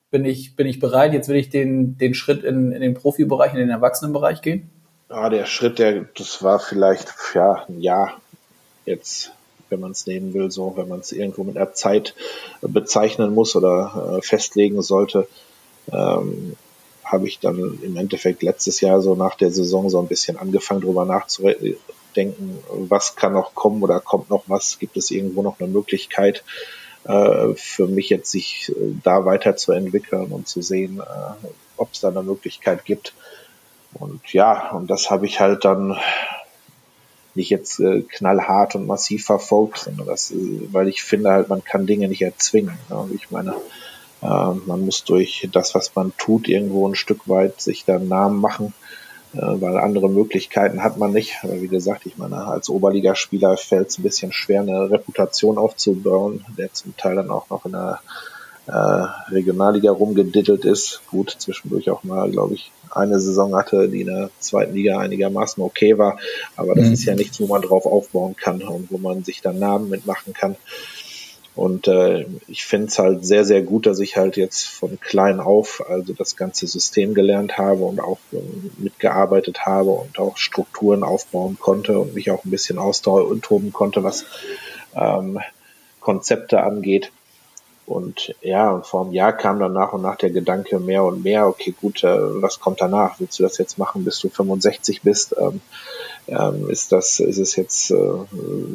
bin 0.10 0.26
ich 0.26 0.56
bin 0.56 0.66
ich 0.66 0.80
bereit, 0.80 1.14
jetzt 1.14 1.30
will 1.30 1.36
ich 1.36 1.50
den 1.50 1.98
den 1.98 2.16
Schritt 2.16 2.44
in, 2.44 2.72
in 2.72 2.82
den 2.82 2.96
Profibereich, 2.96 3.54
in 3.54 3.60
den 3.60 3.70
Erwachsenenbereich 3.70 4.42
gehen? 4.42 4.70
Ja, 5.10 5.30
der 5.30 5.46
Schritt, 5.46 5.80
der, 5.80 6.06
das 6.16 6.44
war 6.44 6.60
vielleicht, 6.60 7.14
ja, 7.34 7.66
ein 7.68 7.82
Jahr 7.82 8.20
jetzt, 8.86 9.32
wenn 9.70 9.80
man 9.80 9.92
es 9.92 10.06
nehmen 10.06 10.34
will, 10.34 10.52
so, 10.52 10.74
wenn 10.76 10.88
man 10.88 11.00
es 11.00 11.12
irgendwo 11.12 11.44
mit 11.44 11.58
einer 11.58 11.74
Zeit 11.74 12.16
bezeichnen 12.62 13.34
muss 13.34 13.56
oder 13.56 14.18
äh, 14.18 14.22
festlegen 14.22 14.82
sollte, 14.84 15.28
ähm, 15.92 16.56
habe 17.12 17.28
ich 17.28 17.40
dann 17.40 17.80
im 17.82 17.98
Endeffekt 17.98 18.44
letztes 18.44 18.82
Jahr 18.82 19.02
so 19.02 19.16
nach 19.16 19.36
der 19.36 19.52
Saison 19.52 19.90
so 19.90 20.00
ein 20.00 20.08
bisschen 20.08 20.38
angefangen, 20.38 20.82
drüber 20.82 21.06
nachzudenken, 21.06 22.60
was 22.72 23.16
kann 23.16 23.34
noch 23.34 23.54
kommen 23.56 23.84
oder 23.84 24.00
kommt 24.00 24.30
noch 24.30 24.44
was, 24.48 24.80
gibt 24.80 24.98
es 24.98 25.12
irgendwo 25.12 25.42
noch 25.42 25.60
eine 25.60 25.70
Möglichkeit, 25.70 26.44
äh, 27.06 27.54
für 27.56 27.88
mich 27.88 28.10
jetzt 28.10 28.32
sich 28.32 28.70
äh, 28.70 28.94
da 29.04 29.26
weiterzuentwickeln 29.26 30.32
und 30.32 30.48
zu 30.48 30.62
sehen, 30.62 31.00
äh, 31.00 31.48
ob 31.78 31.94
es 31.94 32.02
da 32.02 32.10
eine 32.10 32.24
Möglichkeit 32.24 32.86
gibt, 32.86 33.14
und 33.94 34.34
ja, 34.34 34.72
und 34.72 34.90
das 34.90 35.10
habe 35.10 35.26
ich 35.26 35.40
halt 35.40 35.66
dann 35.66 35.98
nicht 37.36 37.50
jetzt 37.50 37.82
knallhart 38.10 38.76
und 38.76 38.86
massiv 38.86 39.26
verfolgt, 39.26 39.80
sondern 39.80 40.08
das, 40.08 40.34
weil 40.72 40.88
ich 40.88 41.04
finde 41.04 41.32
halt, 41.32 41.50
man 41.50 41.64
kann 41.64 41.86
Dinge 41.86 42.08
nicht 42.08 42.22
erzwingen. 42.22 42.78
Ja. 42.90 43.08
Ich 43.16 43.32
meine, 43.32 43.56
man 44.22 44.86
muss 44.86 45.04
durch 45.04 45.48
das, 45.52 45.76
was 45.76 45.96
man 45.96 46.12
tut, 46.18 46.48
irgendwo 46.48 46.88
ein 46.88 46.96
Stück 46.96 47.30
weit 47.30 47.62
sich 47.62 47.86
da 47.86 47.96
einen 47.96 48.10
Namen 48.10 48.42
machen, 48.42 48.74
äh, 49.34 49.38
weil 49.40 49.78
andere 49.78 50.10
Möglichkeiten 50.10 50.84
hat 50.84 50.98
man 50.98 51.14
nicht. 51.14 51.38
Aber 51.44 51.62
wie 51.62 51.68
gesagt, 51.68 52.06
ich 52.06 52.18
meine, 52.18 52.46
als 52.46 52.70
Oberligaspieler 52.70 53.58
fällt 53.58 53.90
es 53.90 53.98
ein 53.98 54.04
bisschen 54.04 54.32
schwer, 54.32 54.62
eine 54.62 54.90
Reputation 54.90 55.58
aufzubauen, 55.58 56.46
der 56.58 56.74
zum 56.74 56.98
Teil 56.98 57.16
dann 57.16 57.30
auch 57.30 57.50
noch 57.50 57.66
in 57.66 57.74
der 57.74 58.00
äh, 58.68 59.32
Regionalliga 59.32 59.92
rumgedittelt 59.92 60.66
ist. 60.66 61.02
Gut, 61.10 61.36
zwischendurch 61.38 61.90
auch 61.90 62.04
mal, 62.04 62.30
glaube 62.30 62.56
ich, 62.56 62.72
eine 62.92 63.20
Saison 63.20 63.56
hatte, 63.56 63.88
die 63.88 64.02
in 64.02 64.08
der 64.08 64.30
zweiten 64.40 64.74
Liga 64.74 64.98
einigermaßen 64.98 65.64
okay 65.64 65.98
war. 65.98 66.20
Aber 66.56 66.76
das 66.76 66.88
mhm. 66.88 66.94
ist 66.94 67.06
ja 67.06 67.16
nichts, 67.16 67.40
wo 67.40 67.48
man 67.48 67.62
drauf 67.62 67.86
aufbauen 67.86 68.36
kann 68.36 68.62
und 68.62 68.92
wo 68.92 68.98
man 68.98 69.24
sich 69.24 69.42
dann 69.42 69.60
Namen 69.60 69.90
mitmachen 69.90 70.34
kann. 70.34 70.56
Und 71.60 71.90
äh, 71.90 72.26
ich 72.48 72.64
finde 72.64 72.88
es 72.88 72.98
halt 73.00 73.26
sehr, 73.26 73.44
sehr 73.44 73.62
gut, 73.62 73.86
dass 73.86 74.00
ich 74.00 74.16
halt 74.16 74.38
jetzt 74.38 74.66
von 74.66 74.98
klein 74.98 75.42
auf 75.42 75.84
also 75.90 76.14
das 76.14 76.38
ganze 76.38 76.68
System 76.68 77.14
gelernt 77.14 77.58
habe 77.58 77.84
und 77.84 78.00
auch 78.00 78.20
äh, 78.32 78.38
mitgearbeitet 78.78 79.66
habe 79.66 79.90
und 79.90 80.20
auch 80.20 80.38
Strukturen 80.38 81.04
aufbauen 81.04 81.58
konnte 81.60 82.00
und 82.00 82.14
mich 82.14 82.32
auch 82.32 82.46
ein 82.46 82.50
bisschen 82.50 82.78
austoben 82.78 83.74
konnte, 83.74 84.06
was 84.06 84.24
ähm, 84.96 85.42
Konzepte 86.00 86.64
angeht. 86.64 87.12
Und 87.86 88.34
ja, 88.40 88.72
und 88.72 88.86
vor 88.86 89.02
einem 89.02 89.12
Jahr 89.12 89.34
kam 89.34 89.60
dann 89.60 89.74
nach 89.74 89.92
und 89.92 90.02
nach 90.02 90.16
der 90.16 90.30
Gedanke 90.30 90.80
mehr 90.80 91.04
und 91.04 91.26
mehr, 91.26 91.46
okay, 91.46 91.76
gut, 91.78 92.06
äh, 92.06 92.42
was 92.42 92.62
kommt 92.62 92.80
danach? 92.80 93.20
Willst 93.20 93.38
du 93.38 93.44
das 93.44 93.58
jetzt 93.58 93.78
machen, 93.78 94.06
bis 94.06 94.18
du 94.20 94.30
65 94.30 95.02
bist? 95.02 95.36
Ähm, 95.38 95.60
ähm, 96.30 96.70
ist 96.70 96.92
das, 96.92 97.20
ist 97.20 97.38
es 97.38 97.56
jetzt, 97.56 97.92
äh, 97.92 97.96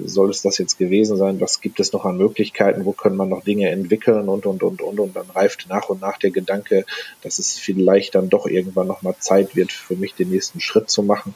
soll 0.05 0.31
es 0.31 0.43
das 0.43 0.59
jetzt 0.59 0.79
gewesen 0.79 1.17
sein? 1.17 1.41
Was 1.41 1.61
gibt 1.61 1.81
es 1.81 1.93
noch 1.93 2.05
an 2.05 2.17
Möglichkeiten? 2.17 2.85
Wo 2.85 2.93
können 2.93 3.17
man 3.17 3.29
noch 3.29 3.45
Dinge 3.45 3.71
entwickeln 3.71 4.29
und, 4.29 4.47
und, 4.47 4.63
und, 4.63 4.83
und, 4.83 5.01
und 5.01 5.17
dann 5.17 5.31
reift 5.31 5.69
nach 5.69 5.89
und 5.89 6.01
nach 6.01 6.19
der 6.19 6.31
Gedanke, 6.31 6.85
dass 7.23 7.39
es 7.39 7.59
vielleicht 7.59 8.15
dann 8.15 8.29
doch 8.29 8.47
irgendwann 8.47 8.87
nochmal 8.87 9.15
Zeit 9.19 9.55
wird, 9.57 9.73
für 9.73 9.97
mich 9.97 10.15
den 10.15 10.31
nächsten 10.31 10.61
Schritt 10.61 10.91
zu 10.91 11.03
machen. 11.03 11.35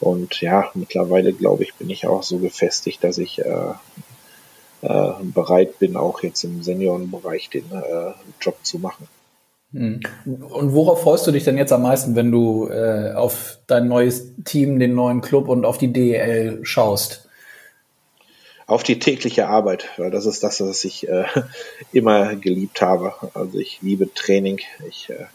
Und 0.00 0.40
ja, 0.40 0.70
mittlerweile 0.74 1.32
glaube 1.32 1.62
ich, 1.62 1.74
bin 1.74 1.90
ich 1.90 2.06
auch 2.06 2.22
so 2.22 2.38
gefestigt, 2.38 3.04
dass 3.04 3.18
ich 3.18 3.38
äh, 3.38 3.72
äh, 4.82 5.12
bereit 5.22 5.78
bin, 5.78 5.96
auch 5.96 6.22
jetzt 6.22 6.42
im 6.44 6.62
Seniorenbereich 6.62 7.50
den 7.50 7.70
äh, 7.70 8.12
Job 8.40 8.58
zu 8.62 8.78
machen. 8.78 9.06
Hm. 9.72 10.00
Und 10.24 10.72
worauf 10.74 11.02
freust 11.02 11.26
du 11.26 11.30
dich 11.30 11.44
denn 11.44 11.56
jetzt 11.56 11.72
am 11.72 11.82
meisten, 11.82 12.14
wenn 12.14 12.30
du 12.30 12.68
äh, 12.68 13.12
auf 13.14 13.58
dein 13.66 13.88
neues 13.88 14.34
Team, 14.44 14.78
den 14.78 14.94
neuen 14.94 15.20
Club 15.22 15.48
und 15.48 15.64
auf 15.64 15.78
die 15.78 15.92
DEL 15.92 16.60
schaust? 16.62 17.28
Auf 18.66 18.82
die 18.82 18.98
tägliche 18.98 19.48
Arbeit, 19.48 19.88
weil 19.96 20.10
das 20.10 20.26
ist 20.26 20.42
das, 20.42 20.60
was 20.60 20.84
ich 20.84 21.08
äh, 21.08 21.24
immer 21.92 22.36
geliebt 22.36 22.80
habe. 22.80 23.14
Also 23.34 23.58
ich 23.58 23.78
liebe 23.82 24.12
Training, 24.12 24.60
ich 24.88 25.10
äh, 25.10 25.26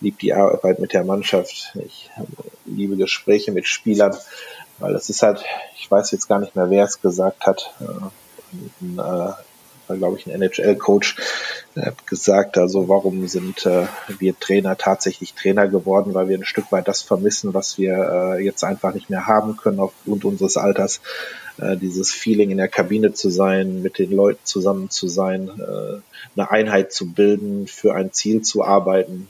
liebe 0.00 0.18
die 0.20 0.32
Arbeit 0.32 0.78
mit 0.78 0.92
der 0.92 1.04
Mannschaft, 1.04 1.74
ich 1.86 2.10
äh, 2.16 2.22
liebe 2.64 2.96
Gespräche 2.96 3.52
mit 3.52 3.66
Spielern, 3.66 4.16
weil 4.78 4.94
es 4.94 5.08
ist 5.10 5.22
halt, 5.22 5.44
ich 5.78 5.90
weiß 5.90 6.10
jetzt 6.12 6.28
gar 6.28 6.38
nicht 6.38 6.56
mehr, 6.56 6.70
wer 6.70 6.84
es 6.84 7.00
gesagt 7.00 7.46
hat, 7.46 7.74
äh, 7.80 7.84
ein, 8.82 8.98
äh, 8.98 9.32
war 9.88 9.96
glaube 9.96 10.18
ich 10.18 10.26
ein 10.26 10.42
NHL-Coach, 10.42 11.16
gesagt, 12.06 12.58
also 12.58 12.88
warum 12.88 13.28
sind 13.28 13.66
äh, 13.66 13.86
wir 14.18 14.38
Trainer 14.38 14.76
tatsächlich 14.76 15.34
Trainer 15.34 15.68
geworden, 15.68 16.14
weil 16.14 16.28
wir 16.28 16.38
ein 16.38 16.44
Stück 16.44 16.72
weit 16.72 16.88
das 16.88 17.02
vermissen, 17.02 17.54
was 17.54 17.78
wir 17.78 18.36
äh, 18.36 18.44
jetzt 18.44 18.64
einfach 18.64 18.94
nicht 18.94 19.10
mehr 19.10 19.26
haben 19.26 19.56
können 19.56 19.80
aufgrund 19.80 20.24
unseres 20.24 20.56
Alters. 20.56 21.00
Äh, 21.58 21.76
dieses 21.76 22.12
Feeling 22.12 22.50
in 22.50 22.58
der 22.58 22.68
Kabine 22.68 23.12
zu 23.12 23.30
sein, 23.30 23.82
mit 23.82 23.98
den 23.98 24.10
Leuten 24.10 24.40
zusammen 24.44 24.90
zu 24.90 25.08
sein, 25.08 25.48
äh, 25.48 26.00
eine 26.38 26.50
Einheit 26.50 26.92
zu 26.92 27.12
bilden, 27.12 27.66
für 27.66 27.94
ein 27.94 28.12
Ziel 28.12 28.42
zu 28.42 28.64
arbeiten, 28.64 29.28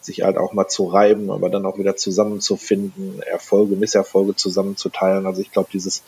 sich 0.00 0.22
halt 0.22 0.38
auch 0.38 0.52
mal 0.52 0.68
zu 0.68 0.86
reiben, 0.86 1.30
aber 1.30 1.50
dann 1.50 1.66
auch 1.66 1.78
wieder 1.78 1.96
zusammenzufinden, 1.96 3.20
Erfolge, 3.22 3.76
Misserfolge 3.76 4.36
zusammenzuteilen. 4.36 5.26
Also 5.26 5.42
ich 5.42 5.50
glaube, 5.50 5.68
dieses, 5.72 6.04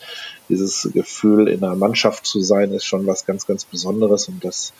dieses 0.49 0.89
Gefühl, 0.93 1.47
in 1.47 1.63
einer 1.63 1.75
Mannschaft 1.75 2.25
zu 2.25 2.41
sein, 2.41 2.71
ist 2.71 2.85
schon 2.85 3.05
was 3.07 3.25
ganz, 3.25 3.45
ganz 3.45 3.65
Besonderes 3.65 4.27
und 4.27 4.43
das 4.43 4.73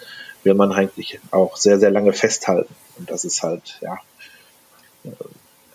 will 0.44 0.54
man 0.54 0.72
eigentlich 0.72 1.20
auch 1.32 1.58
sehr, 1.58 1.80
sehr 1.80 1.92
lange 1.92 2.14
festhalten. 2.14 2.74
Und 2.98 3.12
das 3.12 3.26
ist 3.26 3.44
halt, 3.44 3.80
ja, 3.82 4.00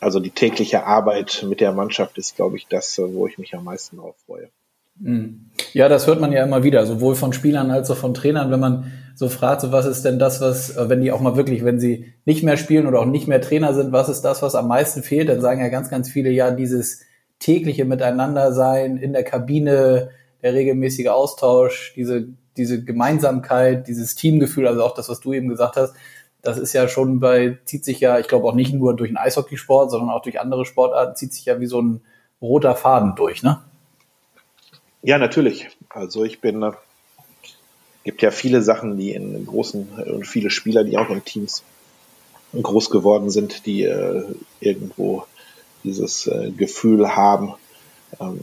also 0.00 0.20
die 0.20 0.30
tägliche 0.30 0.84
Arbeit 0.84 1.44
mit 1.48 1.60
der 1.60 1.72
Mannschaft 1.72 2.18
ist, 2.18 2.36
glaube 2.36 2.56
ich, 2.56 2.66
das, 2.66 2.98
wo 2.98 3.26
ich 3.26 3.38
mich 3.38 3.54
am 3.54 3.64
meisten 3.64 3.96
drauf 3.98 4.16
freue. 4.26 4.50
Mhm. 4.98 5.50
Ja, 5.76 5.90
das 5.90 6.06
hört 6.06 6.22
man 6.22 6.32
ja 6.32 6.42
immer 6.42 6.62
wieder, 6.64 6.86
sowohl 6.86 7.16
von 7.16 7.34
Spielern 7.34 7.70
als 7.70 7.90
auch 7.90 7.98
von 7.98 8.14
Trainern, 8.14 8.50
wenn 8.50 8.60
man 8.60 8.92
so 9.14 9.28
fragt, 9.28 9.60
so 9.60 9.72
was 9.72 9.84
ist 9.84 10.06
denn 10.06 10.18
das, 10.18 10.40
was, 10.40 10.74
äh, 10.74 10.88
wenn 10.88 11.02
die 11.02 11.12
auch 11.12 11.20
mal 11.20 11.36
wirklich, 11.36 11.66
wenn 11.66 11.78
sie 11.78 12.14
nicht 12.24 12.42
mehr 12.42 12.56
spielen 12.56 12.86
oder 12.86 13.00
auch 13.00 13.04
nicht 13.04 13.28
mehr 13.28 13.42
Trainer 13.42 13.74
sind, 13.74 13.92
was 13.92 14.08
ist 14.08 14.22
das, 14.22 14.40
was 14.40 14.54
am 14.54 14.68
meisten 14.68 15.02
fehlt, 15.02 15.28
dann 15.28 15.42
sagen 15.42 15.60
ja 15.60 15.68
ganz, 15.68 15.90
ganz 15.90 16.08
viele 16.08 16.30
ja 16.30 16.50
dieses 16.50 17.02
tägliche 17.40 17.84
Miteinander 17.84 18.54
sein 18.54 18.96
in 18.96 19.12
der 19.12 19.22
Kabine, 19.22 20.08
der 20.42 20.54
regelmäßige 20.54 21.08
Austausch, 21.08 21.92
diese, 21.94 22.26
diese 22.56 22.82
Gemeinsamkeit, 22.82 23.86
dieses 23.86 24.14
Teamgefühl, 24.14 24.66
also 24.66 24.82
auch 24.82 24.94
das, 24.94 25.10
was 25.10 25.20
du 25.20 25.34
eben 25.34 25.48
gesagt 25.48 25.76
hast, 25.76 25.92
das 26.40 26.56
ist 26.56 26.72
ja 26.72 26.88
schon 26.88 27.20
bei, 27.20 27.58
zieht 27.66 27.84
sich 27.84 28.00
ja, 28.00 28.18
ich 28.18 28.28
glaube 28.28 28.48
auch 28.48 28.54
nicht 28.54 28.72
nur 28.72 28.96
durch 28.96 29.10
den 29.10 29.18
Eishockeysport, 29.18 29.90
sondern 29.90 30.08
auch 30.08 30.22
durch 30.22 30.40
andere 30.40 30.64
Sportarten, 30.64 31.16
zieht 31.16 31.34
sich 31.34 31.44
ja 31.44 31.60
wie 31.60 31.66
so 31.66 31.82
ein 31.82 32.00
roter 32.40 32.74
Faden 32.76 33.14
durch, 33.14 33.42
ne? 33.42 33.58
Ja, 35.06 35.18
natürlich. 35.18 35.68
Also 35.88 36.24
ich 36.24 36.40
bin, 36.40 36.64
äh, 36.64 36.72
gibt 38.02 38.22
ja 38.22 38.32
viele 38.32 38.60
Sachen, 38.60 38.98
die 38.98 39.12
in 39.12 39.46
großen 39.46 39.88
und 40.04 40.26
viele 40.26 40.50
Spieler, 40.50 40.82
die 40.82 40.98
auch 40.98 41.10
in 41.10 41.24
Teams 41.24 41.62
groß 42.60 42.90
geworden 42.90 43.30
sind, 43.30 43.66
die 43.66 43.84
äh, 43.84 44.24
irgendwo 44.58 45.24
dieses 45.84 46.26
äh, 46.26 46.50
Gefühl 46.50 47.14
haben, 47.14 47.54
ähm, 48.18 48.40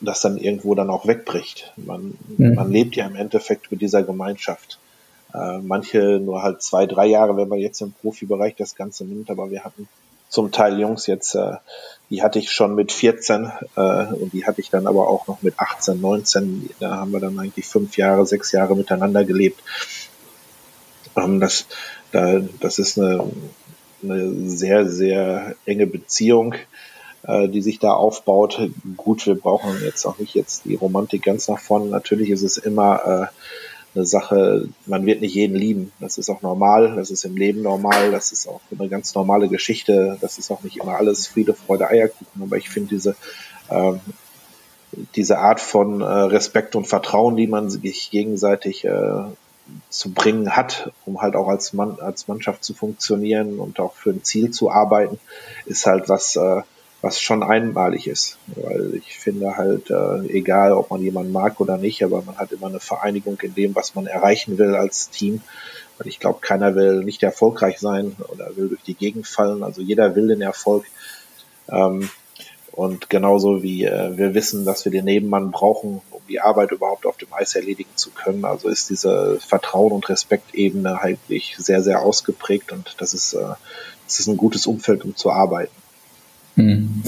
das 0.00 0.22
dann 0.22 0.38
irgendwo 0.38 0.74
dann 0.74 0.88
auch 0.88 1.06
wegbricht. 1.06 1.70
Man, 1.76 2.14
mhm. 2.38 2.54
man 2.54 2.72
lebt 2.72 2.96
ja 2.96 3.06
im 3.06 3.14
Endeffekt 3.14 3.70
mit 3.70 3.82
dieser 3.82 4.02
Gemeinschaft. 4.02 4.78
Äh, 5.34 5.58
manche 5.58 6.18
nur 6.18 6.42
halt 6.42 6.62
zwei, 6.62 6.86
drei 6.86 7.08
Jahre, 7.08 7.36
wenn 7.36 7.48
man 7.48 7.58
jetzt 7.58 7.82
im 7.82 7.92
Profibereich 7.92 8.54
das 8.56 8.74
Ganze 8.74 9.04
nimmt, 9.04 9.30
aber 9.30 9.50
wir 9.50 9.64
hatten 9.64 9.86
zum 10.30 10.52
Teil 10.52 10.80
Jungs 10.80 11.06
jetzt, 11.06 11.34
äh, 11.34 11.56
die 12.08 12.22
hatte 12.22 12.38
ich 12.38 12.50
schon 12.50 12.74
mit 12.74 12.92
14 12.92 13.52
äh, 13.76 13.80
und 14.06 14.32
die 14.32 14.46
hatte 14.46 14.60
ich 14.60 14.70
dann 14.70 14.86
aber 14.86 15.08
auch 15.08 15.26
noch 15.26 15.42
mit 15.42 15.58
18, 15.58 16.00
19. 16.00 16.70
Da 16.80 16.96
haben 16.96 17.12
wir 17.12 17.20
dann 17.20 17.38
eigentlich 17.38 17.66
fünf 17.66 17.96
Jahre, 17.96 18.24
sechs 18.24 18.52
Jahre 18.52 18.74
miteinander 18.74 19.24
gelebt. 19.24 19.60
Ähm, 21.16 21.40
das, 21.40 21.66
da, 22.12 22.40
das 22.60 22.78
ist 22.78 22.98
eine, 22.98 23.24
eine 24.02 24.48
sehr, 24.48 24.88
sehr 24.88 25.56
enge 25.66 25.86
Beziehung, 25.86 26.54
äh, 27.24 27.48
die 27.48 27.62
sich 27.62 27.80
da 27.80 27.92
aufbaut. 27.92 28.60
Gut, 28.96 29.26
wir 29.26 29.34
brauchen 29.34 29.82
jetzt 29.84 30.06
auch 30.06 30.18
nicht 30.18 30.34
jetzt 30.34 30.64
die 30.64 30.76
Romantik 30.76 31.24
ganz 31.24 31.48
nach 31.48 31.58
vorne. 31.58 31.86
Natürlich 31.86 32.30
ist 32.30 32.42
es 32.42 32.56
immer 32.56 33.30
äh, 33.30 33.69
eine 33.94 34.06
Sache, 34.06 34.68
man 34.86 35.04
wird 35.06 35.20
nicht 35.20 35.34
jeden 35.34 35.56
lieben. 35.56 35.92
Das 35.98 36.18
ist 36.18 36.30
auch 36.30 36.42
normal, 36.42 36.94
das 36.96 37.10
ist 37.10 37.24
im 37.24 37.36
Leben 37.36 37.62
normal, 37.62 38.12
das 38.12 38.32
ist 38.32 38.46
auch 38.48 38.60
eine 38.76 38.88
ganz 38.88 39.14
normale 39.14 39.48
Geschichte, 39.48 40.16
das 40.20 40.38
ist 40.38 40.50
auch 40.50 40.62
nicht 40.62 40.76
immer 40.78 40.96
alles 40.96 41.26
Friede, 41.26 41.54
Freude, 41.54 41.88
Eierkuchen, 41.88 42.42
aber 42.42 42.56
ich 42.56 42.68
finde 42.68 42.90
diese, 42.90 43.16
ähm, 43.68 44.00
diese 45.16 45.38
Art 45.38 45.60
von 45.60 46.00
äh, 46.00 46.04
Respekt 46.04 46.76
und 46.76 46.86
Vertrauen, 46.86 47.36
die 47.36 47.46
man 47.46 47.70
sich 47.70 48.10
gegenseitig 48.10 48.84
äh, 48.84 49.22
zu 49.88 50.12
bringen 50.12 50.56
hat, 50.56 50.92
um 51.04 51.20
halt 51.20 51.34
auch 51.36 51.48
als 51.48 51.72
Mann, 51.72 51.98
als 52.00 52.28
Mannschaft 52.28 52.64
zu 52.64 52.74
funktionieren 52.74 53.58
und 53.58 53.80
auch 53.80 53.94
für 53.94 54.10
ein 54.10 54.24
Ziel 54.24 54.50
zu 54.50 54.70
arbeiten, 54.70 55.18
ist 55.66 55.86
halt 55.86 56.08
was, 56.08 56.36
äh, 56.36 56.62
was 57.02 57.20
schon 57.20 57.42
einmalig 57.42 58.06
ist. 58.06 58.36
Weil 58.46 58.94
ich 58.94 59.18
finde 59.18 59.56
halt, 59.56 59.90
äh, 59.90 60.26
egal 60.28 60.72
ob 60.72 60.90
man 60.90 61.02
jemanden 61.02 61.32
mag 61.32 61.60
oder 61.60 61.76
nicht, 61.78 62.02
aber 62.04 62.22
man 62.22 62.36
hat 62.36 62.52
immer 62.52 62.66
eine 62.66 62.80
Vereinigung 62.80 63.38
in 63.42 63.54
dem, 63.54 63.74
was 63.74 63.94
man 63.94 64.06
erreichen 64.06 64.58
will 64.58 64.74
als 64.74 65.10
Team. 65.10 65.40
Weil 65.98 66.08
ich 66.08 66.20
glaube, 66.20 66.40
keiner 66.40 66.74
will 66.74 67.04
nicht 67.04 67.22
erfolgreich 67.22 67.78
sein 67.78 68.16
oder 68.28 68.56
will 68.56 68.68
durch 68.68 68.82
die 68.82 68.94
Gegend 68.94 69.26
fallen. 69.26 69.62
Also 69.62 69.82
jeder 69.82 70.14
will 70.14 70.28
den 70.28 70.42
Erfolg. 70.42 70.84
Ähm, 71.68 72.10
und 72.72 73.10
genauso 73.10 73.62
wie 73.62 73.84
äh, 73.84 74.16
wir 74.16 74.34
wissen, 74.34 74.64
dass 74.64 74.84
wir 74.84 74.92
den 74.92 75.04
Nebenmann 75.04 75.50
brauchen, 75.50 76.02
um 76.10 76.20
die 76.28 76.40
Arbeit 76.40 76.70
überhaupt 76.70 77.04
auf 77.04 77.16
dem 77.16 77.32
Eis 77.32 77.54
erledigen 77.54 77.90
zu 77.96 78.10
können. 78.10 78.44
Also 78.44 78.68
ist 78.68 78.90
diese 78.90 79.38
Vertrauen- 79.40 79.92
und 79.92 80.08
Respektebene 80.08 81.00
eigentlich 81.00 81.56
sehr, 81.58 81.82
sehr 81.82 82.02
ausgeprägt 82.02 82.72
und 82.72 82.94
das 82.98 83.12
ist, 83.14 83.32
äh, 83.32 83.54
das 84.06 84.20
ist 84.20 84.28
ein 84.28 84.36
gutes 84.36 84.66
Umfeld, 84.66 85.04
um 85.04 85.16
zu 85.16 85.30
arbeiten. 85.30 85.79
Hm. 86.56 87.02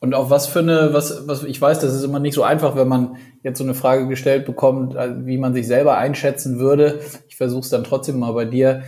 Und 0.00 0.14
auf 0.14 0.30
was 0.30 0.46
für 0.46 0.60
eine, 0.60 0.94
was, 0.94 1.28
was, 1.28 1.44
ich 1.44 1.60
weiß, 1.60 1.80
das 1.80 1.94
ist 1.94 2.04
immer 2.04 2.20
nicht 2.20 2.34
so 2.34 2.42
einfach, 2.42 2.74
wenn 2.74 2.88
man 2.88 3.16
jetzt 3.42 3.58
so 3.58 3.64
eine 3.64 3.74
Frage 3.74 4.08
gestellt 4.08 4.46
bekommt, 4.46 4.94
äh, 4.94 5.26
wie 5.26 5.36
man 5.36 5.52
sich 5.52 5.66
selber 5.66 5.98
einschätzen 5.98 6.58
würde. 6.58 7.00
Ich 7.28 7.36
versuche 7.36 7.60
es 7.60 7.68
dann 7.68 7.84
trotzdem 7.84 8.18
mal 8.18 8.32
bei 8.32 8.46
dir. 8.46 8.82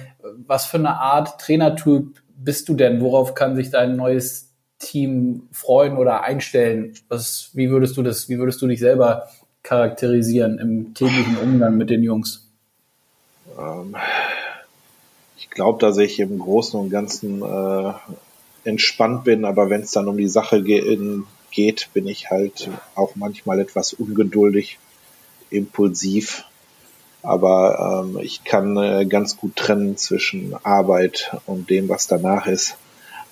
Was 0.47 0.65
für 0.65 0.79
eine 0.79 1.01
Art 1.01 1.41
Trainertyp 1.41 2.23
bist 2.37 2.69
du 2.69 2.75
denn? 2.75 3.01
Worauf 3.01 3.35
kann 3.35 3.57
sich 3.57 3.71
dein 3.71 3.97
neues 3.97 4.53
Team 4.79 5.49
freuen 5.53 5.97
oder 5.97 6.23
einstellen? 6.23 6.95
Was, 7.09 7.51
wie 7.53 7.71
würdest 7.71 7.97
du 7.97 8.03
das, 8.03 8.29
wie 8.29 8.39
würdest 8.39 8.63
du 8.63 8.67
dich 8.67 8.81
selber 8.81 9.29
charakterisieren 9.63 10.59
im 10.59 10.95
täglichen 10.95 11.37
Umgang 11.37 11.77
mit 11.77 11.91
den 11.91 12.03
Jungs? 12.03 12.49
Ähm, 13.59 13.97
ich 15.37 15.51
glaube, 15.51 15.79
dass 15.79 15.99
ich 15.99 16.19
im 16.19 16.39
Großen 16.39 16.79
und 16.81 16.91
Ganzen 16.91 17.43
äh, 17.43 17.93
entspannt 18.65 19.25
bin, 19.25 19.45
aber 19.45 19.71
wenn 19.71 19.83
es 19.83 19.93
dann 19.93 20.09
um 20.09 20.17
die 20.17 20.29
Sache 20.29 20.63
ge 20.63 21.23
geht, 21.51 21.91
bin 21.93 22.09
ich 22.09 22.31
halt 22.31 22.71
auch 22.95 23.15
manchmal 23.15 23.61
etwas 23.61 23.93
ungeduldig, 23.93 24.79
impulsiv. 25.51 26.45
Aber 27.23 28.05
ähm, 28.05 28.19
ich 28.21 28.43
kann 28.43 28.77
äh, 28.77 29.07
ganz 29.07 29.37
gut 29.37 29.55
trennen 29.55 29.97
zwischen 29.97 30.57
Arbeit 30.65 31.37
und 31.47 31.71
dem, 31.71 31.89
was 31.89 32.09
danach 32.09 32.47
ist. 32.47 32.77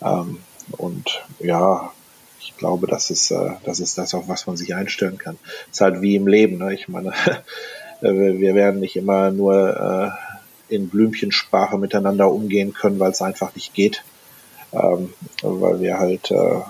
Ähm, 0.00 0.38
und 0.76 1.24
ja, 1.40 1.92
ich 2.38 2.56
glaube, 2.56 2.86
das 2.86 3.10
ist, 3.10 3.32
äh, 3.32 3.52
das 3.64 3.80
ist 3.80 3.98
das, 3.98 4.14
auf 4.14 4.28
was 4.28 4.46
man 4.46 4.56
sich 4.56 4.74
einstellen 4.74 5.18
kann. 5.18 5.38
Es 5.70 5.76
ist 5.76 5.80
halt 5.80 6.02
wie 6.02 6.14
im 6.14 6.28
Leben. 6.28 6.58
Ne? 6.58 6.74
Ich 6.74 6.88
meine, 6.88 7.12
wir 8.00 8.54
werden 8.54 8.80
nicht 8.80 8.96
immer 8.96 9.32
nur 9.32 10.14
äh, 10.68 10.74
in 10.74 10.88
Blümchensprache 10.88 11.78
miteinander 11.78 12.30
umgehen 12.30 12.74
können, 12.74 13.00
weil 13.00 13.10
es 13.10 13.22
einfach 13.22 13.54
nicht 13.56 13.74
geht 13.74 14.04
ähm, 14.72 15.12
weil 15.42 15.80
wir 15.80 15.98
halt, 15.98 16.30
äh, 16.30 16.60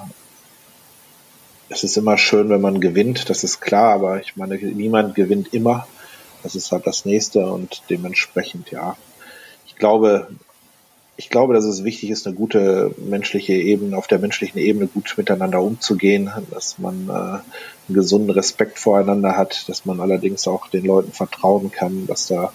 es 1.68 1.84
ist 1.84 1.96
immer 1.96 2.18
schön, 2.18 2.48
wenn 2.48 2.60
man 2.60 2.80
gewinnt, 2.80 3.30
das 3.30 3.44
ist 3.44 3.60
klar, 3.60 3.94
aber 3.94 4.20
ich 4.20 4.36
meine, 4.36 4.56
niemand 4.56 5.14
gewinnt 5.14 5.54
immer. 5.54 5.86
Das 6.42 6.54
ist 6.54 6.72
halt 6.72 6.86
das 6.86 7.04
nächste 7.04 7.46
und 7.46 7.82
dementsprechend, 7.90 8.70
ja. 8.70 8.96
Ich 9.66 9.76
glaube, 9.76 10.28
ich 11.20 11.28
glaube, 11.28 11.52
dass 11.52 11.66
es 11.66 11.84
wichtig 11.84 12.08
ist, 12.08 12.26
eine 12.26 12.34
gute 12.34 12.94
menschliche 12.96 13.52
Ebene, 13.52 13.96
auf 13.98 14.06
der 14.06 14.18
menschlichen 14.18 14.58
Ebene 14.58 14.86
gut 14.86 15.12
miteinander 15.18 15.60
umzugehen, 15.60 16.30
dass 16.50 16.78
man 16.78 17.08
äh, 17.08 17.12
einen 17.12 17.42
gesunden 17.88 18.30
Respekt 18.30 18.78
voreinander 18.78 19.36
hat, 19.36 19.68
dass 19.68 19.84
man 19.84 20.00
allerdings 20.00 20.48
auch 20.48 20.68
den 20.68 20.86
Leuten 20.86 21.12
vertrauen 21.12 21.70
kann, 21.70 22.06
dass 22.06 22.28
da 22.28 22.54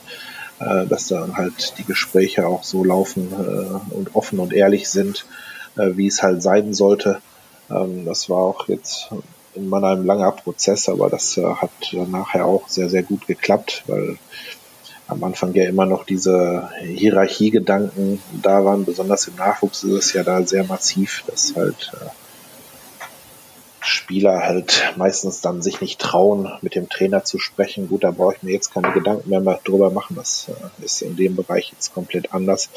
äh, 0.59 0.85
dass 0.85 1.07
dann 1.07 1.35
halt 1.35 1.77
die 1.77 1.85
Gespräche 1.85 2.47
auch 2.47 2.63
so 2.63 2.83
laufen 2.83 3.31
äh, 3.31 3.93
und 3.93 4.15
offen 4.15 4.39
und 4.39 4.53
ehrlich 4.53 4.89
sind, 4.89 5.25
äh, 5.77 5.91
wie 5.95 6.07
es 6.07 6.23
halt 6.23 6.41
sein 6.41 6.73
sollte. 6.73 7.19
Ähm, 7.69 8.05
das 8.05 8.29
war 8.29 8.39
auch 8.39 8.67
jetzt 8.67 9.09
in 9.53 9.69
meinem 9.69 10.05
langer 10.05 10.31
Prozess, 10.31 10.89
aber 10.89 11.09
das 11.09 11.37
äh, 11.37 11.43
hat 11.43 11.71
nachher 12.07 12.45
auch 12.45 12.67
sehr, 12.67 12.89
sehr 12.89 13.03
gut 13.03 13.27
geklappt, 13.27 13.83
weil 13.87 14.17
am 15.07 15.23
Anfang 15.23 15.53
ja 15.53 15.65
immer 15.65 15.85
noch 15.85 16.03
diese 16.03 16.69
Hierarchiegedanken 16.81 18.19
da 18.41 18.65
waren. 18.65 18.85
Besonders 18.85 19.27
im 19.27 19.35
Nachwuchs 19.35 19.83
ist 19.83 19.93
es 19.93 20.13
ja 20.13 20.23
da 20.23 20.41
sehr 20.43 20.63
massiv, 20.63 21.23
dass 21.27 21.55
halt 21.55 21.91
äh, 21.93 22.09
Spieler 23.85 24.41
halt 24.43 24.93
meistens 24.97 25.41
dann 25.41 25.61
sich 25.61 25.81
nicht 25.81 25.99
trauen, 25.99 26.51
mit 26.61 26.75
dem 26.75 26.89
Trainer 26.89 27.23
zu 27.23 27.39
sprechen. 27.39 27.87
Gut, 27.87 28.03
da 28.03 28.11
brauche 28.11 28.35
ich 28.35 28.43
mir 28.43 28.51
jetzt 28.51 28.73
keine 28.73 28.91
Gedanken 28.91 29.29
mehr 29.29 29.59
drüber 29.63 29.91
machen. 29.91 30.15
Das 30.15 30.49
äh, 30.49 30.85
ist 30.85 31.01
in 31.01 31.15
dem 31.15 31.35
Bereich 31.35 31.71
jetzt 31.71 31.93
komplett 31.93 32.33
anders. 32.33 32.69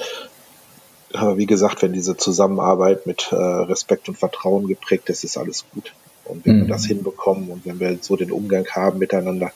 Aber 1.12 1.38
wie 1.38 1.46
gesagt, 1.46 1.82
wenn 1.82 1.92
diese 1.92 2.16
Zusammenarbeit 2.16 3.06
mit 3.06 3.32
äh, 3.32 3.36
Respekt 3.36 4.08
und 4.08 4.18
Vertrauen 4.18 4.68
geprägt 4.68 5.08
ist, 5.08 5.24
ist 5.24 5.38
alles 5.38 5.64
gut. 5.72 5.94
Und 6.24 6.44
wenn 6.44 6.56
mhm. 6.56 6.60
wir 6.62 6.68
das 6.68 6.84
hinbekommen 6.84 7.48
und 7.50 7.64
wenn 7.64 7.80
wir 7.80 7.98
so 8.00 8.16
den 8.16 8.30
Umgang 8.30 8.66
haben 8.68 8.98
miteinander, 8.98 9.52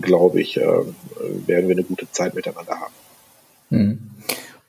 glaube 0.00 0.40
ich, 0.40 0.56
äh, 0.56 0.62
werden 0.62 1.68
wir 1.68 1.72
eine 1.74 1.82
gute 1.82 2.10
Zeit 2.12 2.34
miteinander 2.34 2.78
haben. 2.78 2.94
Mhm. 3.70 3.98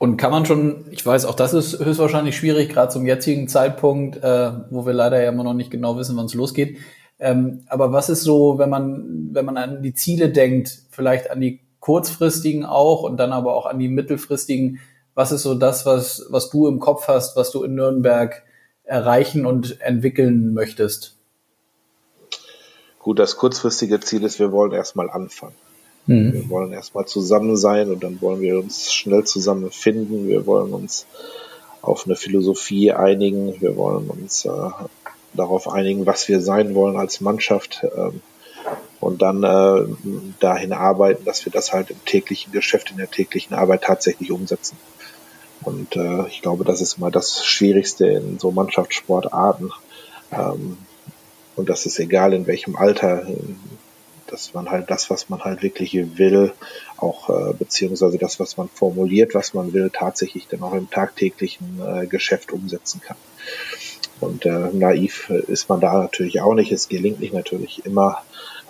Und 0.01 0.17
kann 0.17 0.31
man 0.31 0.47
schon, 0.47 0.85
ich 0.89 1.05
weiß, 1.05 1.25
auch 1.25 1.35
das 1.35 1.53
ist 1.53 1.77
höchstwahrscheinlich 1.77 2.35
schwierig, 2.35 2.69
gerade 2.69 2.91
zum 2.91 3.05
jetzigen 3.05 3.47
Zeitpunkt, 3.47 4.17
äh, 4.23 4.51
wo 4.71 4.83
wir 4.83 4.93
leider 4.93 5.21
ja 5.21 5.29
immer 5.29 5.43
noch 5.43 5.53
nicht 5.53 5.69
genau 5.69 5.95
wissen, 5.95 6.17
wann 6.17 6.25
es 6.25 6.33
losgeht. 6.33 6.79
Ähm, 7.19 7.65
aber 7.67 7.91
was 7.91 8.09
ist 8.09 8.23
so, 8.23 8.57
wenn 8.57 8.71
man, 8.71 9.29
wenn 9.31 9.45
man 9.45 9.57
an 9.57 9.83
die 9.83 9.93
Ziele 9.93 10.29
denkt, 10.29 10.75
vielleicht 10.89 11.29
an 11.29 11.39
die 11.39 11.59
kurzfristigen 11.81 12.65
auch 12.65 13.03
und 13.03 13.17
dann 13.17 13.31
aber 13.31 13.53
auch 13.53 13.67
an 13.67 13.77
die 13.77 13.89
mittelfristigen, 13.89 14.79
was 15.13 15.31
ist 15.31 15.43
so 15.43 15.53
das, 15.53 15.85
was, 15.85 16.25
was 16.31 16.49
du 16.49 16.65
im 16.65 16.79
Kopf 16.79 17.07
hast, 17.07 17.37
was 17.37 17.51
du 17.51 17.63
in 17.63 17.75
Nürnberg 17.75 18.41
erreichen 18.83 19.45
und 19.45 19.81
entwickeln 19.81 20.55
möchtest? 20.55 21.15
Gut, 22.97 23.19
das 23.19 23.37
kurzfristige 23.37 23.99
Ziel 23.99 24.23
ist, 24.23 24.39
wir 24.39 24.51
wollen 24.51 24.71
erstmal 24.71 25.11
anfangen. 25.11 25.53
Mhm. 26.07 26.33
Wir 26.33 26.49
wollen 26.49 26.73
erstmal 26.73 27.05
zusammen 27.05 27.57
sein 27.57 27.91
und 27.91 28.03
dann 28.03 28.21
wollen 28.21 28.41
wir 28.41 28.59
uns 28.59 28.93
schnell 28.93 29.23
zusammen 29.23 29.71
finden. 29.71 30.27
Wir 30.27 30.45
wollen 30.45 30.73
uns 30.73 31.05
auf 31.81 32.05
eine 32.05 32.15
Philosophie 32.15 32.91
einigen. 32.91 33.59
Wir 33.61 33.75
wollen 33.75 34.09
uns 34.09 34.45
äh, 34.45 34.49
darauf 35.33 35.67
einigen, 35.69 36.05
was 36.05 36.27
wir 36.27 36.41
sein 36.41 36.75
wollen 36.75 36.97
als 36.97 37.21
Mannschaft. 37.21 37.85
Ähm, 37.95 38.21
und 38.99 39.23
dann 39.23 39.43
äh, 39.43 39.87
dahin 40.39 40.73
arbeiten, 40.73 41.25
dass 41.25 41.43
wir 41.45 41.51
das 41.51 41.73
halt 41.73 41.89
im 41.89 42.05
täglichen 42.05 42.53
Geschäft, 42.53 42.91
in 42.91 42.97
der 42.97 43.09
täglichen 43.09 43.55
Arbeit 43.55 43.83
tatsächlich 43.83 44.31
umsetzen. 44.31 44.77
Und 45.63 45.95
äh, 45.95 46.27
ich 46.27 46.41
glaube, 46.41 46.65
das 46.65 46.81
ist 46.81 46.99
mal 46.99 47.11
das 47.11 47.43
Schwierigste 47.43 48.07
in 48.07 48.39
so 48.39 48.51
Mannschaftssportarten. 48.51 49.71
Ähm, 50.31 50.77
und 51.55 51.69
das 51.69 51.85
ist 51.85 51.99
egal 51.99 52.33
in 52.33 52.47
welchem 52.47 52.75
Alter, 52.75 53.25
dass 54.31 54.53
man 54.53 54.69
halt 54.69 54.89
das, 54.89 55.09
was 55.09 55.29
man 55.29 55.41
halt 55.41 55.61
wirklich 55.61 55.93
will, 56.17 56.53
auch 56.97 57.29
äh, 57.29 57.53
beziehungsweise 57.53 58.17
das, 58.17 58.39
was 58.39 58.57
man 58.57 58.69
formuliert, 58.69 59.35
was 59.35 59.53
man 59.53 59.73
will, 59.73 59.89
tatsächlich 59.91 60.47
dann 60.47 60.63
auch 60.63 60.73
im 60.73 60.89
tagtäglichen 60.89 61.81
äh, 61.85 62.07
Geschäft 62.07 62.51
umsetzen 62.51 63.01
kann. 63.01 63.17
Und 64.19 64.45
äh, 64.45 64.69
naiv 64.71 65.29
ist 65.29 65.67
man 65.69 65.81
da 65.81 65.93
natürlich 65.93 66.41
auch 66.41 66.53
nicht. 66.53 66.71
Es 66.71 66.89
gelingt 66.89 67.19
nicht 67.19 67.33
natürlich 67.33 67.85
immer, 67.85 68.19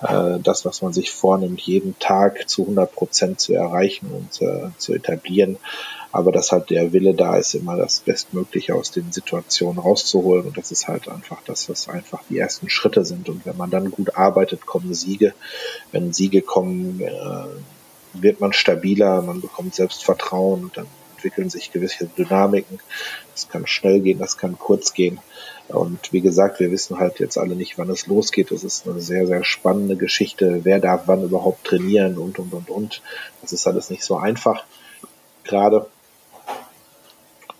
äh, 0.02 0.39
das, 0.41 0.65
was 0.65 0.82
man 0.82 0.93
sich 0.93 1.12
vornimmt, 1.12 1.62
jeden 1.62 1.97
Tag 2.00 2.50
zu 2.50 2.63
100 2.63 2.91
Prozent 2.93 3.39
zu 3.39 3.54
erreichen 3.54 4.08
und 4.12 4.41
äh, 4.41 4.69
zu 4.78 4.93
etablieren 4.93 5.58
aber 6.12 6.32
dass 6.32 6.52
halt 6.52 6.69
der 6.69 6.93
Wille 6.93 7.13
da 7.13 7.38
ist, 7.38 7.54
immer 7.54 7.78
das 7.78 8.02
Bestmögliche 8.02 8.76
aus 8.76 8.91
den 8.91 9.12
Situationen 9.12 9.80
rauszuholen 9.80 10.45
und 10.45 10.58
das 10.58 10.71
ist 10.71 10.88
halt 10.88 11.08
einfach 11.08 11.41
das, 11.45 11.69
was 11.69 11.89
einfach 11.89 12.21
die 12.30 12.38
ersten 12.38 12.69
Schritte 12.69 13.06
sind 13.06 13.30
und 13.30 13.45
wenn 13.45 13.58
man 13.58 13.69
dann 13.69 13.91
gut 13.91 14.15
arbeitet, 14.15 14.65
kommen 14.65 14.93
Siege. 14.93 15.34
Wenn 15.91 16.13
Siege 16.13 16.41
kommen, 16.41 17.02
äh, 17.02 17.12
wird 18.13 18.41
man 18.41 18.54
stabiler, 18.54 19.21
man 19.21 19.41
bekommt 19.41 19.76
Selbstvertrauen 19.76 20.63
und 20.63 20.78
dann 20.78 20.88
entwickeln 21.15 21.50
sich 21.50 21.71
gewisse 21.71 22.08
Dynamiken. 22.08 22.80
Das 23.34 23.47
kann 23.47 23.67
schnell 23.67 24.02
gehen, 24.02 24.19
das 24.19 24.38
kann 24.38 24.58
kurz 24.58 24.93
gehen. 24.93 25.19
Und 25.67 26.12
wie 26.12 26.21
gesagt, 26.21 26.60
wir 26.60 26.71
wissen 26.71 27.00
halt 27.00 27.19
jetzt 27.19 27.38
alle 27.38 27.56
nicht, 27.56 27.78
wann 27.78 27.89
es 27.89 28.08
losgeht. 28.08 28.52
Das 28.52 28.63
ist 28.63 28.88
eine 28.88 29.00
sehr, 29.00 29.28
sehr 29.28 29.43
spannende 29.43 29.95
Geschichte. 29.95 30.62
Wer 30.63 30.80
darf 30.80 31.04
wann 31.06 31.24
überhaupt 31.24 31.65
trainieren 31.65 32.17
und, 32.17 32.39
und, 32.39 32.54
und, 32.54 32.69
und. 32.69 33.02
Das 33.41 33.54
ist 33.54 33.67
alles 33.67 33.89
nicht 33.89 34.04
so 34.04 34.17
einfach. 34.17 34.65
Gerade. 35.43 35.88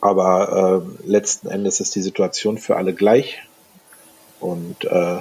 Aber 0.02 0.84
äh, 0.84 1.08
letzten 1.08 1.48
Endes 1.48 1.80
ist 1.80 1.96
die 1.96 2.02
Situation 2.02 2.58
für 2.58 2.76
alle 2.76 2.94
gleich. 2.94 3.44
Und 4.40 4.84
äh, 4.86 5.20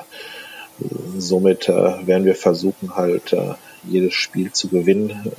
somit 1.19 1.69
äh, 1.69 2.07
werden 2.07 2.25
wir 2.25 2.35
versuchen, 2.35 2.97
halt 2.97 3.35
äh, 3.35 3.55
jedes 3.85 4.15
Spiel 4.15 4.53
zu 4.53 4.69
gewinnen 4.69 5.33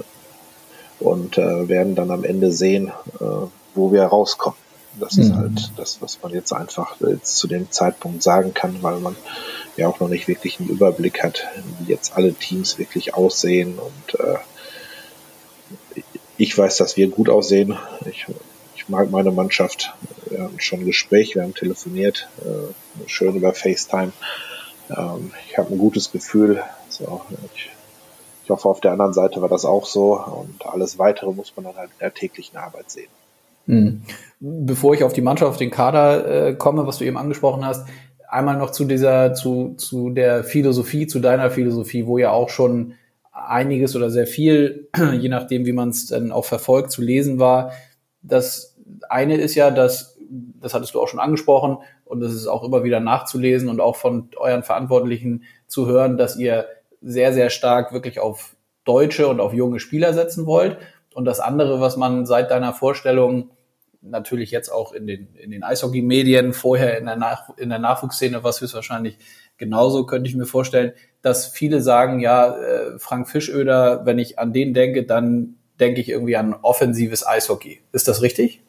und 1.00 1.38
äh, 1.38 1.68
werden 1.68 1.96
dann 1.96 2.12
am 2.12 2.24
Ende 2.24 2.52
sehen, 2.52 2.92
äh, 3.20 3.26
wo 3.74 3.92
wir 3.92 4.04
rauskommen. 4.04 4.60
Das 5.00 5.16
mhm. 5.16 5.24
ist 5.24 5.34
halt 5.34 5.72
das, 5.78 6.02
was 6.02 6.22
man 6.22 6.34
jetzt 6.34 6.54
einfach 6.54 6.98
jetzt 7.00 7.38
zu 7.38 7.48
dem 7.48 7.72
Zeitpunkt 7.72 8.22
sagen 8.22 8.54
kann, 8.54 8.78
weil 8.82 9.00
man 9.00 9.16
ja 9.78 9.88
auch 9.88 10.00
noch 10.00 10.10
nicht 10.10 10.28
wirklich 10.28 10.60
einen 10.60 10.70
Überblick 10.70 11.24
hat, 11.24 11.48
wie 11.80 11.92
jetzt 11.92 12.16
alle 12.16 12.34
Teams 12.34 12.78
wirklich 12.78 13.16
aussehen. 13.16 13.80
Und 13.80 14.20
äh, 14.20 14.38
ich 16.38 16.56
weiß, 16.58 16.78
dass 16.78 16.98
wir 16.98 17.08
gut 17.08 17.30
aussehen. 17.30 17.78
Ich, 18.06 18.28
ich 18.28 18.36
meine 18.92 19.32
Mannschaft. 19.32 19.94
Wir 20.30 20.44
haben 20.44 20.60
schon 20.60 20.82
ein 20.82 20.86
Gespräch, 20.86 21.36
wir 21.36 21.44
haben 21.44 21.56
telefoniert, 21.56 22.30
äh, 22.42 23.08
schön 23.08 23.36
über 23.36 23.54
FaceTime. 23.54 24.12
Ähm, 24.90 25.32
ich 25.50 25.58
habe 25.58 25.74
ein 25.74 25.78
gutes 25.78 26.12
Gefühl. 26.12 26.62
So, 26.90 27.22
ich, 27.56 27.72
ich 28.44 28.50
hoffe, 28.50 28.70
auf 28.70 28.82
der 28.82 28.92
anderen 28.92 29.14
Seite 29.14 29.42
war 29.42 29.50
das 29.50 29.66
auch 29.66 29.86
so. 29.86 30.20
Und 30.20 30.66
alles 30.66 31.00
weitere 31.00 31.32
muss 31.32 31.54
man 31.56 31.66
dann 31.66 31.76
halt 31.76 31.92
in 31.92 32.00
der 32.00 32.14
täglichen 32.14 32.58
Arbeit 32.58 32.92
sehen. 32.92 33.10
Mhm. 33.66 34.02
Bevor 34.40 34.94
ich 34.94 35.04
auf 35.04 35.14
die 35.14 35.22
Mannschaft, 35.22 35.50
auf 35.50 35.58
den 35.58 35.72
Kader 35.72 36.48
äh, 36.50 36.54
komme, 36.56 36.88
was 36.88 36.98
du 36.98 37.06
eben 37.06 37.18
angesprochen 37.18 37.66
hast, 37.66 37.88
einmal 38.28 38.58
noch 38.58 38.72
zu 38.72 38.86
dieser, 38.86 39.34
zu, 39.34 39.76
zu 39.78 40.10
der 40.10 40.44
Philosophie, 40.44 41.06
zu 41.08 41.20
deiner 41.20 41.52
Philosophie, 41.52 42.08
wo 42.08 42.18
ja 42.18 42.32
auch 42.32 42.50
schon 42.50 42.94
einiges 43.32 43.96
oder 43.96 44.10
sehr 44.10 44.28
viel, 44.28 44.90
je 45.20 45.30
nachdem, 45.30 45.66
wie 45.66 45.74
man 45.74 45.90
es 45.90 46.08
dann 46.08 46.32
auch 46.32 46.46
verfolgt, 46.46 46.92
zu 46.92 47.02
lesen 47.02 47.40
war. 47.40 47.72
Das 48.22 48.71
eine 49.10 49.36
ist 49.38 49.56
ja, 49.56 49.72
dass, 49.72 50.18
das 50.30 50.74
hattest 50.74 50.94
du 50.94 51.02
auch 51.02 51.08
schon 51.08 51.20
angesprochen, 51.20 51.78
und 52.06 52.20
das 52.20 52.34
ist 52.34 52.48
auch 52.48 52.64
immer 52.64 52.84
wieder 52.84 53.00
nachzulesen 53.00 53.70
und 53.70 53.80
auch 53.80 53.96
von 53.96 54.30
euren 54.36 54.64
Verantwortlichen 54.64 55.44
zu 55.68 55.88
hören, 55.88 56.18
dass 56.18 56.36
ihr 56.36 56.66
sehr, 57.02 57.32
sehr 57.32 57.50
stark 57.50 57.94
wirklich 57.94 58.20
auf 58.20 58.58
deutsche 58.84 59.30
und 59.30 59.40
auf 59.40 59.54
junge 59.54 59.80
Spieler 59.80 60.14
setzen 60.14 60.46
wollt. 60.46 60.78
Und 61.14 61.24
das 61.24 61.40
andere, 61.40 61.80
was 61.80 61.96
man 61.96 62.26
seit 62.26 62.52
deiner 62.52 62.74
Vorstellung 62.74 63.52
natürlich 64.02 64.52
jetzt 64.52 64.70
auch 64.70 64.92
in 64.92 65.08
den, 65.08 65.36
in 65.36 65.52
den 65.52 65.64
Eishockey-Medien, 65.64 66.54
vorher 66.54 66.98
in 66.98 67.06
der, 67.06 67.16
Nach 67.16 67.50
in 67.58 67.70
der 67.70 67.80
Nachwuchsszene, 67.80 68.44
was 68.44 68.60
höchstwahrscheinlich 68.60 69.18
genauso, 69.58 70.06
könnte 70.06 70.30
ich 70.30 70.36
mir 70.36 70.46
vorstellen, 70.46 70.94
dass 71.22 71.48
viele 71.48 71.82
sagen, 71.82 72.20
ja, 72.20 72.58
äh, 72.58 73.00
Frank 73.00 73.30
Fischöder, 73.30 74.06
wenn 74.06 74.20
ich 74.20 74.40
an 74.40 74.54
den 74.54 74.74
denke, 74.74 75.06
dann 75.06 75.56
denke 75.80 76.02
ich 76.02 76.10
irgendwie 76.10 76.36
an 76.36 76.56
offensives 76.62 77.26
Eishockey. 77.26 77.82
Ist 77.92 78.08
das 78.08 78.22
richtig? 78.22 78.62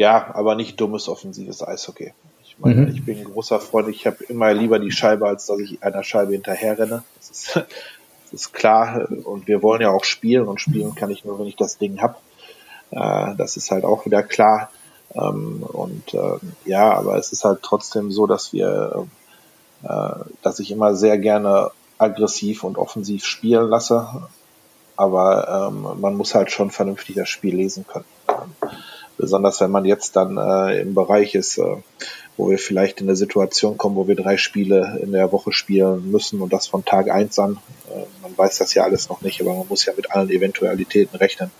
Ja, 0.00 0.30
aber 0.32 0.54
nicht 0.54 0.80
dummes 0.80 1.10
offensives 1.10 1.62
Eishockey. 1.62 2.14
Ich 2.42 2.58
meine, 2.58 2.86
mhm. 2.86 2.94
ich 2.94 3.04
bin 3.04 3.18
ein 3.18 3.24
großer 3.24 3.60
Freund, 3.60 3.86
ich 3.90 4.06
habe 4.06 4.24
immer 4.30 4.54
lieber 4.54 4.78
die 4.78 4.92
Scheibe, 4.92 5.28
als 5.28 5.44
dass 5.44 5.58
ich 5.58 5.82
einer 5.82 6.02
Scheibe 6.04 6.32
hinterher 6.32 6.78
renne. 6.78 7.02
Das 7.18 7.28
ist, 7.28 7.56
das 7.56 7.66
ist 8.32 8.54
klar. 8.54 9.08
Und 9.24 9.46
wir 9.46 9.62
wollen 9.62 9.82
ja 9.82 9.90
auch 9.90 10.04
spielen 10.04 10.48
und 10.48 10.58
spielen 10.58 10.94
kann 10.94 11.10
ich 11.10 11.26
nur, 11.26 11.38
wenn 11.38 11.46
ich 11.46 11.56
das 11.56 11.76
Ding 11.76 12.00
hab. 12.00 12.22
Äh, 12.92 13.36
das 13.36 13.58
ist 13.58 13.70
halt 13.70 13.84
auch 13.84 14.06
wieder 14.06 14.22
klar. 14.22 14.70
Ähm, 15.14 15.64
und 15.64 16.14
äh, 16.14 16.38
ja, 16.64 16.94
aber 16.94 17.18
es 17.18 17.32
ist 17.32 17.44
halt 17.44 17.60
trotzdem 17.60 18.10
so, 18.10 18.26
dass 18.26 18.54
wir, 18.54 19.06
äh, 19.82 20.14
dass 20.40 20.60
ich 20.60 20.70
immer 20.70 20.94
sehr 20.94 21.18
gerne 21.18 21.72
aggressiv 21.98 22.64
und 22.64 22.78
offensiv 22.78 23.26
spielen 23.26 23.68
lasse. 23.68 24.08
Aber 24.96 25.68
ähm, 25.70 26.00
man 26.00 26.16
muss 26.16 26.34
halt 26.34 26.50
schon 26.50 26.70
vernünftig 26.70 27.16
das 27.16 27.28
Spiel 27.28 27.54
lesen 27.54 27.84
können. 27.86 28.06
Besonders 29.20 29.60
wenn 29.60 29.70
man 29.70 29.84
jetzt 29.84 30.16
dann 30.16 30.38
äh, 30.38 30.80
im 30.80 30.94
Bereich 30.94 31.34
ist, 31.34 31.58
äh, 31.58 31.76
wo 32.36 32.48
wir 32.48 32.58
vielleicht 32.58 33.02
in 33.02 33.08
eine 33.08 33.16
Situation 33.16 33.76
kommen, 33.76 33.96
wo 33.96 34.08
wir 34.08 34.16
drei 34.16 34.38
Spiele 34.38 34.98
in 35.02 35.12
der 35.12 35.30
Woche 35.30 35.52
spielen 35.52 36.10
müssen 36.10 36.40
und 36.40 36.54
das 36.54 36.66
von 36.66 36.86
Tag 36.86 37.10
eins 37.10 37.38
an. 37.38 37.58
Äh, 37.90 38.04
man 38.22 38.38
weiß 38.38 38.58
das 38.58 38.72
ja 38.72 38.84
alles 38.84 39.10
noch 39.10 39.20
nicht, 39.20 39.40
aber 39.42 39.54
man 39.54 39.68
muss 39.68 39.84
ja 39.84 39.92
mit 39.94 40.10
allen 40.12 40.30
Eventualitäten 40.30 41.16
rechnen. 41.16 41.50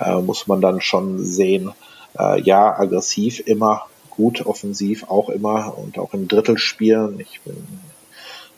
Äh, 0.00 0.16
muss 0.16 0.48
man 0.48 0.60
dann 0.60 0.80
schon 0.80 1.24
sehen, 1.24 1.70
äh, 2.18 2.40
ja, 2.40 2.76
aggressiv 2.76 3.40
immer, 3.46 3.86
gut, 4.10 4.44
offensiv 4.44 5.04
auch 5.08 5.28
immer 5.28 5.78
und 5.78 5.98
auch 5.98 6.12
im 6.12 6.26
Drittelspielen. 6.26 7.20
Ich 7.20 7.40
bin 7.42 7.56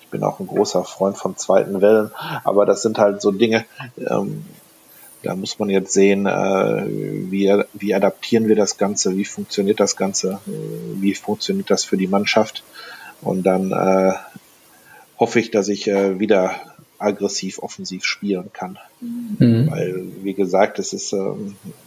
ich 0.01 0.11
bin 0.11 0.25
auch 0.25 0.41
ein 0.41 0.47
großer 0.47 0.85
Freund 0.85 1.19
von 1.19 1.37
zweiten 1.37 1.83
Wellen, 1.83 2.11
aber 2.43 2.65
das 2.65 2.81
sind 2.81 2.99
halt 2.99 3.21
so 3.21 3.31
Dinge, 3.31 3.67
ähm, 3.99 4.43
da 5.23 5.35
muss 5.35 5.59
man 5.59 5.69
jetzt 5.69 5.93
sehen, 5.93 6.27
äh, 6.27 6.85
wie, 7.31 7.63
wie 7.75 7.95
adaptieren 7.95 8.49
wir 8.49 8.57
das 8.57 8.77
Ganze, 8.77 9.17
wie 9.17 9.25
funktioniert 9.25 9.81
das 9.81 9.97
Ganze, 9.97 10.41
äh, 10.47 11.01
wie 11.01 11.15
funktioniert 11.15 11.71
das 11.71 11.85
für 11.85 11.97
die 11.97 12.07
Mannschaft. 12.07 12.63
Und 13.21 13.43
dann 13.45 13.73
äh, 13.73 14.13
hoffe 15.19 15.41
ich, 15.41 15.51
dass 15.51 15.69
ich 15.69 15.89
äh, 15.89 16.21
wieder 16.21 16.53
aggressiv, 16.99 17.59
offensiv 17.61 18.05
spielen 18.05 18.51
kann. 18.53 18.79
Mhm. 19.01 19.71
Weil, 19.71 20.05
wie 20.23 20.35
gesagt, 20.35 20.79
es 20.79 20.93
ist, 20.93 21.13
äh, 21.13 21.33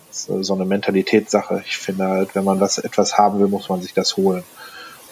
ist 0.09 0.25
so 0.25 0.53
eine 0.53 0.65
Mentalitätssache. 0.65 1.63
Ich 1.65 1.77
finde 1.77 2.07
halt, 2.07 2.35
wenn 2.35 2.43
man 2.43 2.59
das 2.59 2.77
etwas 2.77 3.17
haben 3.17 3.39
will, 3.39 3.47
muss 3.47 3.69
man 3.69 3.81
sich 3.81 3.93
das 3.93 4.17
holen. 4.17 4.43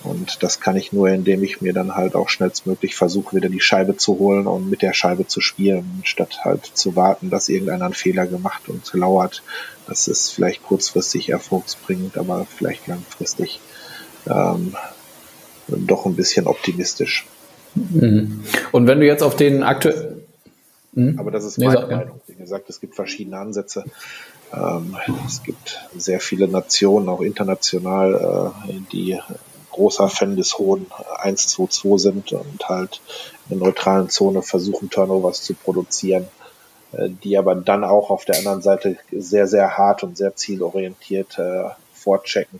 Und 0.03 0.43
das 0.43 0.61
kann 0.61 0.77
ich 0.77 0.93
nur, 0.93 1.09
indem 1.09 1.43
ich 1.43 1.59
mir 1.61 1.73
dann 1.73 1.95
halt 1.95 2.15
auch 2.15 2.29
schnellstmöglich 2.29 2.95
versuche, 2.95 3.35
wieder 3.35 3.49
die 3.49 3.59
Scheibe 3.59 3.97
zu 3.97 4.17
holen 4.17 4.47
und 4.47 4.69
mit 4.69 4.81
der 4.81 4.93
Scheibe 4.93 5.27
zu 5.27 5.41
spielen, 5.41 6.01
statt 6.03 6.39
halt 6.45 6.65
zu 6.65 6.95
warten, 6.95 7.29
dass 7.29 7.49
irgendeiner 7.49 7.85
einen 7.85 7.93
Fehler 7.93 8.25
gemacht 8.25 8.69
und 8.69 8.89
lauert. 8.93 9.43
Das 9.87 10.07
ist 10.07 10.29
vielleicht 10.29 10.63
kurzfristig 10.63 11.29
erfolgsbringend, 11.29 12.17
aber 12.17 12.45
vielleicht 12.45 12.87
langfristig 12.87 13.59
ähm, 14.27 14.75
doch 15.67 16.05
ein 16.05 16.15
bisschen 16.15 16.47
optimistisch. 16.47 17.25
Mhm. 17.75 18.43
Und 18.71 18.87
wenn 18.87 18.99
du 18.99 19.05
jetzt 19.05 19.23
auf 19.23 19.35
den 19.35 19.63
aktuellen... 19.63 20.21
Mhm. 20.93 21.19
Aber 21.19 21.29
das 21.29 21.43
ist 21.43 21.59
meine 21.59 21.87
nee, 21.87 21.95
Meinung. 21.95 22.21
Wie 22.27 22.35
gesagt, 22.35 22.69
es 22.69 22.79
gibt 22.79 22.95
verschiedene 22.95 23.37
Ansätze. 23.37 23.83
Ähm, 24.53 24.95
es 25.27 25.43
gibt 25.43 25.79
sehr 25.95 26.19
viele 26.19 26.47
Nationen, 26.47 27.09
auch 27.09 27.21
international, 27.21 28.53
äh, 28.67 28.73
die 28.91 29.19
großer 29.79 30.09
Fan 30.09 30.35
des 30.35 30.57
hohen 30.57 30.87
1-2-2 31.23 31.99
sind 31.99 32.33
und 32.33 32.67
halt 32.67 32.99
in 33.49 33.57
der 33.57 33.67
neutralen 33.67 34.09
Zone 34.09 34.41
versuchen, 34.41 34.89
Turnovers 34.89 35.41
zu 35.41 35.53
produzieren, 35.53 36.27
äh, 36.91 37.09
die 37.23 37.37
aber 37.37 37.55
dann 37.55 37.85
auch 37.85 38.09
auf 38.09 38.25
der 38.25 38.37
anderen 38.37 38.61
Seite 38.61 38.97
sehr, 39.11 39.47
sehr 39.47 39.77
hart 39.77 40.03
und 40.03 40.17
sehr 40.17 40.35
zielorientiert 40.35 41.39
äh, 41.39 41.69
vorchecken, 41.93 42.59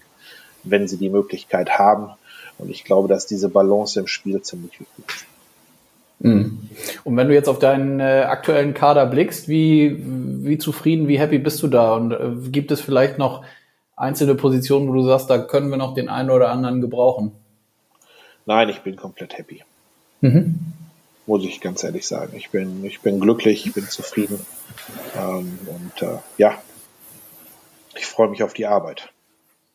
wenn 0.64 0.88
sie 0.88 0.98
die 0.98 1.10
Möglichkeit 1.10 1.78
haben. 1.78 2.12
Und 2.58 2.70
ich 2.70 2.86
glaube, 2.86 3.10
dass 3.10 3.28
diese 3.28 3.50
Balance 3.50 4.00
im 4.00 4.08
Spiel 4.08 4.42
ziemlich 4.42 4.80
wichtig 4.80 5.06
ist. 5.08 5.26
Mhm. 6.20 6.70
Und 7.04 7.18
wenn 7.18 7.28
du 7.28 7.34
jetzt 7.34 7.50
auf 7.50 7.60
deinen 7.60 8.00
äh, 8.00 8.26
aktuellen 8.28 8.74
Kader 8.74 9.06
blickst, 9.06 9.50
wie, 9.50 9.98
wie 10.00 10.58
zufrieden, 10.58 11.10
wie 11.10 11.20
happy 11.20 11.38
bist 11.38 11.62
du 11.64 11.68
da? 11.68 11.96
Und 11.96 12.12
äh, 12.14 12.50
gibt 12.50 12.72
es 12.72 12.80
vielleicht 12.80 13.18
noch 13.18 13.44
einzelne 14.00 14.34
Positionen, 14.36 14.88
wo 14.88 14.94
du 14.94 15.04
sagst, 15.06 15.30
da 15.30 15.38
können 15.38 15.70
wir 15.70 15.78
noch 15.78 15.94
den 15.94 16.10
einen 16.10 16.32
oder 16.32 16.50
anderen 16.50 16.82
gebrauchen? 16.82 17.34
Nein, 18.46 18.70
ich 18.70 18.80
bin 18.80 18.96
komplett 18.96 19.38
happy. 19.38 19.62
Mhm. 20.22 20.60
Muss 21.28 21.44
ich 21.44 21.62
ganz 21.62 21.84
ehrlich 21.84 22.08
sagen. 22.08 22.34
Ich 22.36 22.50
bin, 22.50 22.84
ich 22.86 23.02
bin 23.02 23.20
glücklich, 23.20 23.68
ich 23.68 23.74
bin 23.74 23.88
zufrieden. 23.88 24.40
Ähm, 25.16 25.60
und 25.68 26.02
äh, 26.02 26.18
ja, 26.38 26.60
ich 27.96 28.06
freue 28.06 28.30
mich 28.30 28.42
auf 28.42 28.54
die 28.54 28.66
Arbeit. 28.66 29.10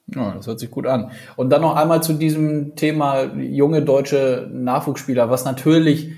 Ja, 0.06 0.32
das 0.32 0.46
hört 0.46 0.58
sich 0.58 0.70
gut 0.70 0.86
an. 0.86 1.12
Und 1.36 1.50
dann 1.50 1.62
noch 1.62 1.76
einmal 1.76 2.02
zu 2.02 2.14
diesem 2.14 2.76
Thema 2.76 3.24
junge 3.34 3.82
deutsche 3.82 4.48
Nachwuchsspieler, 4.52 5.30
was 5.30 5.44
natürlich 5.44 6.12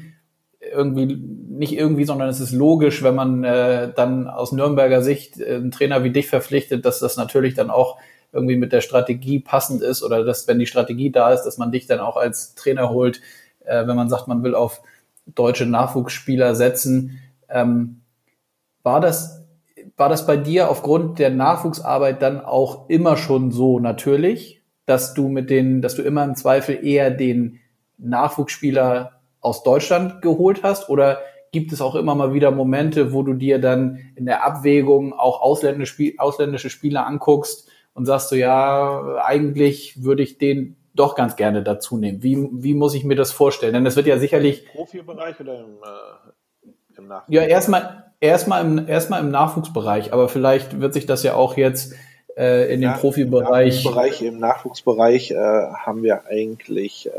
irgendwie 0.60 1.18
nicht 1.58 1.76
irgendwie, 1.76 2.04
sondern 2.04 2.28
es 2.28 2.40
ist 2.40 2.52
logisch, 2.52 3.02
wenn 3.02 3.14
man 3.14 3.44
äh, 3.44 3.92
dann 3.94 4.28
aus 4.28 4.52
Nürnberger 4.52 5.02
Sicht 5.02 5.40
äh, 5.40 5.56
einen 5.56 5.70
Trainer 5.70 6.04
wie 6.04 6.10
dich 6.10 6.28
verpflichtet, 6.28 6.84
dass 6.84 7.00
das 7.00 7.16
natürlich 7.16 7.54
dann 7.54 7.70
auch 7.70 7.98
irgendwie 8.32 8.56
mit 8.56 8.72
der 8.72 8.80
Strategie 8.80 9.38
passend 9.38 9.82
ist 9.82 10.02
oder 10.02 10.24
dass, 10.24 10.46
wenn 10.48 10.58
die 10.58 10.66
Strategie 10.66 11.10
da 11.10 11.32
ist, 11.32 11.44
dass 11.44 11.58
man 11.58 11.72
dich 11.72 11.86
dann 11.86 12.00
auch 12.00 12.16
als 12.16 12.54
Trainer 12.54 12.90
holt, 12.90 13.20
äh, 13.64 13.86
wenn 13.86 13.96
man 13.96 14.08
sagt, 14.08 14.28
man 14.28 14.42
will 14.42 14.54
auf 14.54 14.82
deutsche 15.26 15.66
Nachwuchsspieler 15.66 16.54
setzen. 16.54 17.18
Ähm, 17.48 18.00
war 18.82 19.00
das 19.00 19.46
war 19.96 20.08
das 20.08 20.26
bei 20.26 20.36
dir 20.36 20.70
aufgrund 20.70 21.18
der 21.18 21.30
Nachwuchsarbeit 21.30 22.20
dann 22.20 22.44
auch 22.44 22.88
immer 22.88 23.16
schon 23.16 23.50
so 23.50 23.78
natürlich, 23.78 24.62
dass 24.84 25.14
du 25.14 25.28
mit 25.28 25.50
den, 25.50 25.80
dass 25.82 25.94
du 25.94 26.02
immer 26.02 26.22
im 26.24 26.36
Zweifel 26.36 26.84
eher 26.84 27.10
den 27.10 27.60
Nachwuchsspieler 27.98 29.20
aus 29.40 29.62
Deutschland 29.62 30.22
geholt 30.22 30.62
hast 30.62 30.88
oder 30.88 31.18
gibt 31.52 31.72
es 31.72 31.80
auch 31.80 31.94
immer 31.94 32.14
mal 32.14 32.34
wieder 32.34 32.50
Momente, 32.50 33.12
wo 33.12 33.22
du 33.22 33.34
dir 33.34 33.60
dann 33.60 33.98
in 34.14 34.26
der 34.26 34.44
Abwägung 34.44 35.12
auch 35.12 35.40
ausländische, 35.40 36.70
Spieler 36.70 37.06
anguckst 37.06 37.68
und 37.94 38.06
sagst 38.06 38.32
du, 38.32 38.36
ja, 38.36 39.22
eigentlich 39.24 40.02
würde 40.02 40.22
ich 40.22 40.38
den 40.38 40.76
doch 40.94 41.14
ganz 41.14 41.36
gerne 41.36 41.62
dazu 41.62 41.98
nehmen. 41.98 42.22
Wie, 42.22 42.48
wie 42.52 42.74
muss 42.74 42.94
ich 42.94 43.04
mir 43.04 43.16
das 43.16 43.32
vorstellen? 43.32 43.74
Denn 43.74 43.86
es 43.86 43.96
wird 43.96 44.06
ja 44.06 44.18
sicherlich. 44.18 44.66
Profibereich 44.66 45.38
oder 45.40 45.60
im, 45.60 45.76
äh, 45.82 46.98
im 46.98 47.08
Nachwuchs? 47.08 47.34
Ja, 47.34 47.42
erstmal, 47.42 48.12
erstmal 48.20 48.64
im, 48.64 48.88
erstmal 48.88 49.20
im 49.20 49.30
Nachwuchsbereich, 49.30 50.12
aber 50.12 50.28
vielleicht 50.28 50.80
wird 50.80 50.94
sich 50.94 51.06
das 51.06 51.22
ja 51.22 51.34
auch 51.34 51.56
jetzt 51.56 51.94
äh, 52.36 52.72
in 52.72 52.82
ja, 52.82 52.92
den 52.92 53.00
Profibereich. 53.00 53.84
Im 53.84 53.92
Nachwuchsbereich, 53.92 54.22
im 54.22 54.38
Nachwuchsbereich 54.38 55.30
äh, 55.32 55.36
haben 55.36 56.02
wir 56.02 56.26
eigentlich 56.26 57.08
äh, 57.08 57.10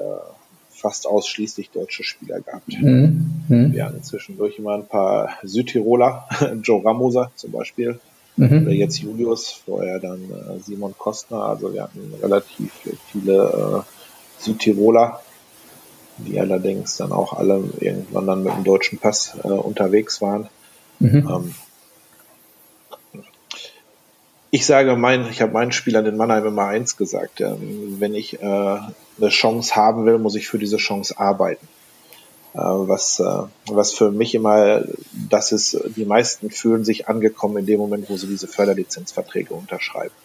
fast 0.77 1.07
ausschließlich 1.07 1.71
deutsche 1.71 2.03
Spieler 2.03 2.39
gehabt. 2.41 2.69
Mhm. 2.69 3.43
Mhm. 3.47 3.73
Wir 3.73 3.85
hatten 3.85 4.03
zwischendurch 4.03 4.59
immer 4.59 4.75
ein 4.75 4.87
paar 4.87 5.29
Südtiroler, 5.43 6.27
Joe 6.63 6.83
Ramoser 6.83 7.31
zum 7.35 7.51
Beispiel, 7.51 7.99
mhm. 8.35 8.63
oder 8.63 8.71
jetzt 8.71 8.99
Julius, 8.99 9.51
vorher 9.51 9.99
dann 9.99 10.21
äh, 10.21 10.59
Simon 10.63 10.93
Kostner. 10.97 11.43
Also 11.43 11.73
wir 11.73 11.83
hatten 11.83 12.13
relativ 12.21 12.71
viele 13.11 13.83
äh, 13.83 14.43
Südtiroler, 14.43 15.21
die 16.19 16.39
allerdings 16.39 16.97
dann 16.97 17.11
auch 17.11 17.33
alle 17.33 17.63
irgendwann 17.79 18.27
dann 18.27 18.43
mit 18.43 18.53
dem 18.53 18.63
deutschen 18.63 18.99
Pass 18.99 19.35
äh, 19.43 19.47
unterwegs 19.47 20.21
waren. 20.21 20.47
Mhm. 20.99 21.27
Ähm, 21.29 21.55
ich 24.57 24.65
sage 24.65 24.95
mein, 24.95 25.29
ich 25.29 25.43
habe 25.43 25.53
meinen 25.53 25.71
Spielern 25.71 26.07
in 26.07 26.17
Mannheim 26.17 26.47
immer 26.47 26.65
eins 26.65 26.97
gesagt, 26.97 27.41
ähm, 27.41 27.97
wenn 27.99 28.15
ich 28.15 28.41
äh, 28.41 28.45
eine 28.45 29.29
Chance 29.29 29.75
haben 29.75 30.07
will, 30.07 30.17
muss 30.17 30.33
ich 30.33 30.47
für 30.47 30.57
diese 30.57 30.77
Chance 30.77 31.19
arbeiten. 31.19 31.67
Äh, 32.55 32.59
was, 32.61 33.19
äh, 33.19 33.43
was 33.67 33.93
für 33.93 34.09
mich 34.09 34.33
immer, 34.33 34.83
das 35.29 35.51
ist, 35.51 35.79
die 35.95 36.05
meisten 36.05 36.49
fühlen 36.49 36.83
sich 36.83 37.07
angekommen 37.07 37.57
in 37.57 37.65
dem 37.67 37.79
Moment, 37.79 38.09
wo 38.09 38.17
sie 38.17 38.25
diese 38.25 38.47
Förderlizenzverträge 38.47 39.53
unterschreiben. 39.53 40.15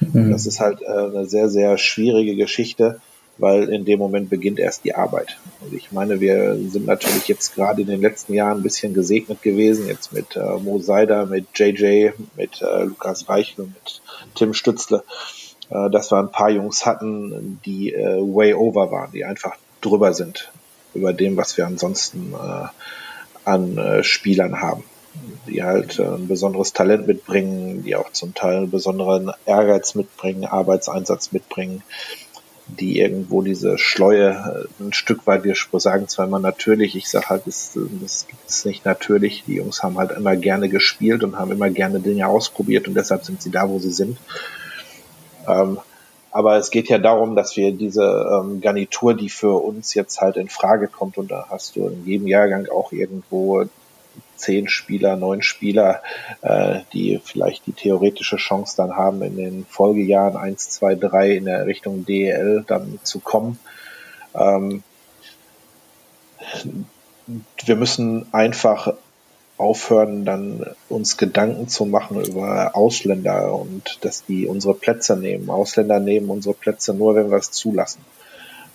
Mhm. 0.00 0.30
Das 0.30 0.46
ist 0.46 0.60
halt 0.60 0.80
äh, 0.80 0.86
eine 0.86 1.26
sehr, 1.26 1.50
sehr 1.50 1.76
schwierige 1.76 2.34
Geschichte 2.34 2.98
weil 3.38 3.68
in 3.68 3.84
dem 3.84 3.98
Moment 3.98 4.30
beginnt 4.30 4.58
erst 4.58 4.84
die 4.84 4.94
Arbeit. 4.94 5.38
Und 5.60 5.72
ich 5.72 5.92
meine, 5.92 6.20
wir 6.20 6.54
sind 6.54 6.86
natürlich 6.86 7.28
jetzt 7.28 7.54
gerade 7.54 7.82
in 7.82 7.88
den 7.88 8.00
letzten 8.00 8.34
Jahren 8.34 8.58
ein 8.58 8.62
bisschen 8.62 8.94
gesegnet 8.94 9.42
gewesen, 9.42 9.86
jetzt 9.86 10.12
mit 10.12 10.36
äh, 10.36 10.58
Mo 10.58 10.78
Seider, 10.78 11.26
mit 11.26 11.46
JJ, 11.54 12.10
mit 12.36 12.62
äh, 12.62 12.84
Lukas 12.84 13.28
Reichel, 13.28 13.66
mit 13.66 14.02
Tim 14.34 14.54
Stützle, 14.54 15.02
äh, 15.70 15.90
dass 15.90 16.10
wir 16.10 16.18
ein 16.18 16.32
paar 16.32 16.50
Jungs 16.50 16.86
hatten, 16.86 17.60
die 17.64 17.92
äh, 17.92 18.20
way 18.20 18.54
over 18.54 18.90
waren, 18.90 19.12
die 19.12 19.24
einfach 19.24 19.56
drüber 19.80 20.12
sind 20.12 20.52
über 20.94 21.12
dem, 21.12 21.36
was 21.36 21.56
wir 21.56 21.66
ansonsten 21.66 22.34
äh, 22.34 22.66
an 23.44 23.78
äh, 23.78 24.04
Spielern 24.04 24.60
haben 24.60 24.84
die 25.46 25.62
halt 25.62 25.98
äh, 25.98 26.04
ein 26.04 26.28
besonderes 26.28 26.72
Talent 26.72 27.06
mitbringen, 27.06 27.82
die 27.84 27.96
auch 27.96 28.12
zum 28.12 28.34
Teil 28.34 28.56
einen 28.56 28.70
besonderen 28.70 29.32
Ehrgeiz 29.46 29.94
mitbringen, 29.94 30.44
Arbeitseinsatz 30.44 31.32
mitbringen, 31.32 31.82
die 32.80 32.98
irgendwo 32.98 33.42
diese 33.42 33.78
Schleue 33.78 34.68
äh, 34.80 34.82
ein 34.82 34.92
Stück 34.92 35.26
weit, 35.26 35.44
wir 35.44 35.54
sagen 35.54 36.08
zwar 36.08 36.26
immer 36.26 36.38
natürlich, 36.38 36.96
ich 36.96 37.08
sage 37.08 37.28
halt, 37.28 37.46
das, 37.46 37.76
das 38.00 38.26
ist 38.46 38.66
nicht 38.66 38.84
natürlich. 38.84 39.44
Die 39.46 39.56
Jungs 39.56 39.82
haben 39.82 39.98
halt 39.98 40.12
immer 40.12 40.36
gerne 40.36 40.68
gespielt 40.68 41.22
und 41.22 41.38
haben 41.38 41.52
immer 41.52 41.70
gerne 41.70 42.00
Dinge 42.00 42.26
ausprobiert 42.26 42.88
und 42.88 42.94
deshalb 42.94 43.24
sind 43.24 43.42
sie 43.42 43.50
da, 43.50 43.68
wo 43.68 43.78
sie 43.78 43.92
sind. 43.92 44.18
Ähm, 45.46 45.78
aber 46.30 46.56
es 46.56 46.70
geht 46.70 46.88
ja 46.88 46.96
darum, 46.96 47.36
dass 47.36 47.56
wir 47.56 47.72
diese 47.72 48.02
ähm, 48.02 48.62
Garnitur, 48.62 49.14
die 49.14 49.28
für 49.28 49.62
uns 49.62 49.92
jetzt 49.92 50.20
halt 50.20 50.36
in 50.36 50.48
Frage 50.48 50.88
kommt, 50.88 51.18
und 51.18 51.30
da 51.30 51.46
hast 51.50 51.76
du 51.76 51.86
in 51.86 52.06
jedem 52.06 52.26
Jahrgang 52.26 52.68
auch 52.68 52.90
irgendwo 52.92 53.66
zehn 54.42 54.68
Spieler, 54.68 55.16
neun 55.16 55.42
Spieler, 55.42 56.02
äh, 56.42 56.80
die 56.92 57.20
vielleicht 57.24 57.66
die 57.66 57.72
theoretische 57.72 58.36
Chance 58.36 58.76
dann 58.76 58.96
haben, 58.96 59.22
in 59.22 59.36
den 59.36 59.66
Folgejahren 59.68 60.36
eins, 60.36 60.68
zwei, 60.68 60.94
drei 60.94 61.30
in 61.32 61.46
der 61.46 61.66
Richtung 61.66 62.04
DEL 62.04 62.64
dann 62.66 62.98
zu 63.02 63.20
kommen. 63.20 63.58
Ähm, 64.34 64.82
wir 67.64 67.76
müssen 67.76 68.26
einfach 68.32 68.94
aufhören, 69.56 70.24
dann 70.24 70.66
uns 70.88 71.16
Gedanken 71.16 71.68
zu 71.68 71.86
machen 71.86 72.20
über 72.24 72.74
Ausländer 72.74 73.54
und 73.54 73.98
dass 74.00 74.24
die 74.24 74.46
unsere 74.46 74.74
Plätze 74.74 75.16
nehmen. 75.16 75.50
Ausländer 75.50 76.00
nehmen 76.00 76.30
unsere 76.30 76.54
Plätze 76.54 76.94
nur, 76.94 77.14
wenn 77.14 77.30
wir 77.30 77.38
es 77.38 77.52
zulassen. 77.52 78.04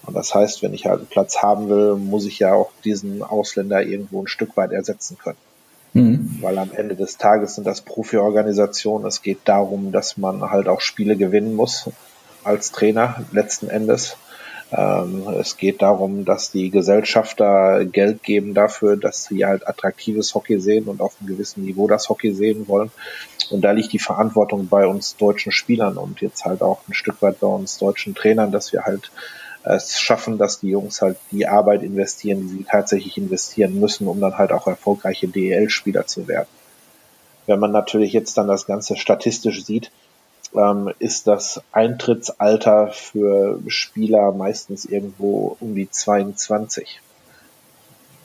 Und 0.06 0.14
das 0.14 0.34
heißt, 0.34 0.64
wenn 0.64 0.74
ich 0.74 0.86
halt 0.86 1.00
einen 1.00 1.08
Platz 1.08 1.40
haben 1.40 1.68
will, 1.68 1.96
muss 1.96 2.26
ich 2.26 2.40
ja 2.40 2.54
auch 2.54 2.72
diesen 2.86 3.22
Ausländer 3.22 3.84
irgendwo 3.84 4.24
ein 4.24 4.28
Stück 4.28 4.56
weit 4.56 4.72
ersetzen 4.72 5.18
können. 5.18 5.38
Mhm. 5.98 6.38
Weil 6.42 6.58
am 6.60 6.72
Ende 6.74 6.96
des 6.96 7.18
Tages 7.18 7.56
sind 7.56 7.66
das 7.66 7.82
Profi-Organisationen. 7.82 9.06
Es 9.06 9.22
geht 9.22 9.40
darum, 9.46 9.92
dass 9.92 10.18
man 10.18 10.42
halt 10.42 10.68
auch 10.68 10.82
Spiele 10.82 11.16
gewinnen 11.16 11.56
muss 11.56 11.90
als 12.44 12.72
Trainer 12.72 13.26
letzten 13.32 13.70
Endes. 13.70 14.16
Ähm, 14.72 15.24
es 15.40 15.58
geht 15.58 15.82
darum, 15.82 16.26
dass 16.26 16.52
die 16.52 16.70
Gesellschafter 16.70 17.86
Geld 17.86 18.22
geben 18.22 18.54
dafür, 18.54 18.98
dass 18.98 19.24
sie 19.24 19.46
halt 19.46 19.68
attraktives 19.68 20.36
Hockey 20.36 20.60
sehen 20.60 20.86
und 20.86 21.02
auf 21.02 21.16
einem 21.20 21.30
gewissen 21.30 21.64
Niveau 21.64 21.88
das 21.88 22.10
Hockey 22.10 22.34
sehen 22.34 22.68
wollen. 22.68 22.92
Und 23.50 23.62
da 23.62 23.72
liegt 23.72 23.94
die 23.94 24.00
Verantwortung 24.00 24.68
bei 24.68 24.86
uns 24.86 25.16
deutschen 25.16 25.52
Spielern 25.52 25.98
und 25.98 26.22
jetzt 26.22 26.46
halt 26.46 26.62
auch 26.62 26.82
ein 26.88 26.94
Stück 26.94 27.22
weit 27.22 27.40
bei 27.40 27.48
uns 27.48 27.78
deutschen 27.78 28.14
Trainern, 28.14 28.52
dass 28.52 28.74
wir 28.74 28.84
halt 28.84 29.10
es 29.76 30.00
schaffen, 30.00 30.38
dass 30.38 30.60
die 30.60 30.70
Jungs 30.70 31.02
halt 31.02 31.18
die 31.32 31.48
Arbeit 31.48 31.84
investieren, 31.84 32.42
die 32.42 32.58
sie 32.58 32.64
tatsächlich 32.64 33.18
investieren 33.18 33.80
müssen, 33.80 34.08
um 34.08 34.20
dann 34.20 34.38
halt 34.38 34.52
auch 34.52 34.68
erfolgreiche 34.68 35.28
DEL-Spieler 35.28 36.08
zu 36.08 36.28
werden. 36.28 36.48
Wenn 37.46 37.60
man 37.60 37.72
natürlich 37.72 38.14
jetzt 38.14 38.38
dann 38.38 38.48
das 38.48 38.66
Ganze 38.66 38.98
statistisch 38.98 39.64
sieht, 39.66 39.92
ähm, 40.56 40.92
ist 41.00 41.28
das 41.28 41.62
Eintrittsalter 41.72 42.90
für 42.90 43.60
Spieler 43.68 44.32
meistens 44.32 44.86
irgendwo 44.86 45.58
um 45.60 45.76
die 45.76 45.90
22 45.90 47.02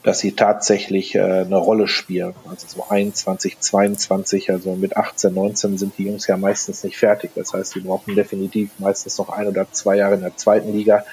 dass 0.03 0.19
sie 0.19 0.33
tatsächlich 0.33 1.15
äh, 1.15 1.21
eine 1.21 1.57
Rolle 1.57 1.87
spielen. 1.87 2.35
Also 2.49 2.67
so 2.67 2.85
21, 2.89 3.61
22, 3.61 4.51
also 4.51 4.75
mit 4.75 4.97
18, 4.97 5.33
19 5.33 5.79
sind 5.79 5.99
die 5.99 6.05
Jungs 6.05 6.27
ja 6.27 6.37
meistens 6.37 6.83
nicht 6.83 6.97
fertig. 6.97 7.31
Das 7.35 7.53
heißt, 7.53 7.73
sie 7.73 7.81
brauchen 7.81 8.17
definitiv 8.17 8.71
meistens 8.79 9.19
noch 9.19 9.29
ein 9.29 9.47
oder 9.47 9.71
zwei 9.71 9.97
Jahre 9.97 10.15
in 10.15 10.23
der 10.23 10.37
zweiten 10.37 10.73
Liga, 10.73 11.05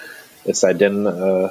es 0.46 0.60
sei 0.60 0.74
denn, 0.74 1.06
äh, 1.06 1.50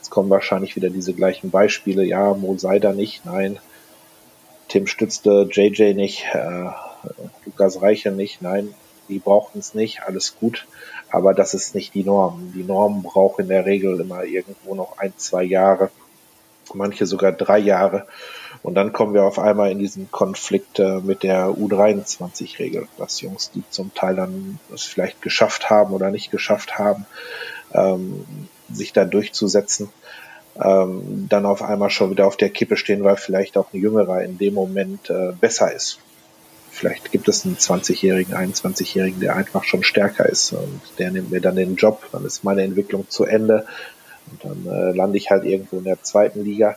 es 0.00 0.10
kommen 0.10 0.30
wahrscheinlich 0.30 0.76
wieder 0.76 0.90
diese 0.90 1.14
gleichen 1.14 1.50
Beispiele. 1.50 2.04
Ja, 2.04 2.34
Mo 2.34 2.56
Seider 2.56 2.92
nicht, 2.92 3.24
nein. 3.24 3.58
Tim 4.68 4.86
stützte 4.86 5.48
JJ 5.50 5.94
nicht, 5.94 6.26
äh, 6.32 6.70
Lukas 7.44 7.82
Reicher 7.82 8.10
nicht, 8.10 8.42
nein. 8.42 8.74
Die 9.08 9.18
brauchen 9.18 9.58
es 9.58 9.74
nicht, 9.74 10.02
alles 10.02 10.36
gut. 10.38 10.66
Aber 11.10 11.34
das 11.34 11.54
ist 11.54 11.74
nicht 11.74 11.94
die 11.94 12.02
Norm. 12.02 12.52
Die 12.54 12.64
Norm 12.64 13.02
braucht 13.02 13.38
in 13.38 13.48
der 13.48 13.64
Regel 13.64 14.00
immer 14.00 14.24
irgendwo 14.24 14.74
noch 14.74 14.98
ein, 14.98 15.12
zwei 15.16 15.44
Jahre, 15.44 15.90
manche 16.74 17.06
sogar 17.06 17.32
drei 17.32 17.58
Jahre. 17.58 18.06
Und 18.62 18.74
dann 18.74 18.92
kommen 18.92 19.14
wir 19.14 19.24
auf 19.24 19.38
einmal 19.38 19.70
in 19.70 19.78
diesen 19.78 20.10
Konflikt 20.10 20.80
äh, 20.80 21.00
mit 21.00 21.22
der 21.22 21.50
U23-Regel, 21.50 22.88
dass 22.98 23.20
Jungs, 23.20 23.50
die 23.52 23.62
zum 23.70 23.94
Teil 23.94 24.16
dann 24.16 24.58
es 24.74 24.82
vielleicht 24.82 25.22
geschafft 25.22 25.70
haben 25.70 25.92
oder 25.94 26.10
nicht 26.10 26.30
geschafft 26.30 26.78
haben, 26.78 27.06
ähm, 27.72 28.24
sich 28.72 28.92
da 28.92 29.04
durchzusetzen, 29.04 29.88
ähm, 30.62 31.26
dann 31.28 31.46
auf 31.46 31.62
einmal 31.62 31.90
schon 31.90 32.10
wieder 32.10 32.26
auf 32.26 32.36
der 32.36 32.50
Kippe 32.50 32.76
stehen, 32.76 33.04
weil 33.04 33.16
vielleicht 33.16 33.56
auch 33.56 33.72
ein 33.72 33.80
Jüngerer 33.80 34.22
in 34.22 34.38
dem 34.38 34.54
Moment 34.54 35.10
äh, 35.10 35.32
besser 35.38 35.72
ist. 35.72 35.98
Vielleicht 36.70 37.10
gibt 37.10 37.28
es 37.28 37.46
einen 37.46 37.56
20-Jährigen, 37.56 38.34
21-Jährigen, 38.34 39.20
der 39.20 39.34
einfach 39.34 39.64
schon 39.64 39.82
stärker 39.82 40.28
ist 40.28 40.52
und 40.52 40.80
der 40.98 41.10
nimmt 41.10 41.30
mir 41.30 41.40
dann 41.40 41.56
den 41.56 41.76
Job, 41.76 42.06
dann 42.12 42.24
ist 42.26 42.44
meine 42.44 42.62
Entwicklung 42.62 43.08
zu 43.08 43.24
Ende 43.24 43.66
und 44.30 44.44
dann 44.44 44.66
äh, 44.66 44.92
lande 44.94 45.16
ich 45.16 45.30
halt 45.30 45.44
irgendwo 45.44 45.78
in 45.78 45.84
der 45.84 46.02
zweiten 46.02 46.44
Liga. 46.44 46.76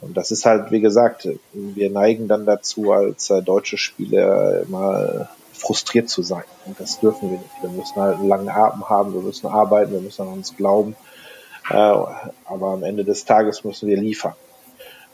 Und 0.00 0.16
das 0.16 0.30
ist 0.30 0.46
halt, 0.46 0.70
wie 0.70 0.80
gesagt, 0.80 1.28
wir 1.52 1.90
neigen 1.90 2.26
dann 2.26 2.46
dazu, 2.46 2.92
als 2.92 3.30
äh, 3.30 3.42
deutsche 3.42 3.78
Spieler 3.78 4.62
immer 4.62 5.28
frustriert 5.60 6.08
zu 6.08 6.22
sein. 6.22 6.44
Und 6.64 6.80
das 6.80 7.00
dürfen 7.00 7.30
wir 7.30 7.38
nicht. 7.38 7.50
Wir 7.62 7.70
müssen 7.70 7.96
halt 7.96 8.18
einen 8.18 8.28
langen 8.28 8.48
Atem 8.48 8.88
haben, 8.88 9.14
wir 9.14 9.20
müssen 9.20 9.46
arbeiten, 9.46 9.92
wir 9.92 10.00
müssen 10.00 10.22
an 10.22 10.32
uns 10.32 10.56
glauben. 10.56 10.96
Äh, 11.68 11.74
aber 11.74 12.68
am 12.72 12.82
Ende 12.82 13.04
des 13.04 13.24
Tages 13.24 13.62
müssen 13.64 13.88
wir 13.88 13.98
liefern. 13.98 14.34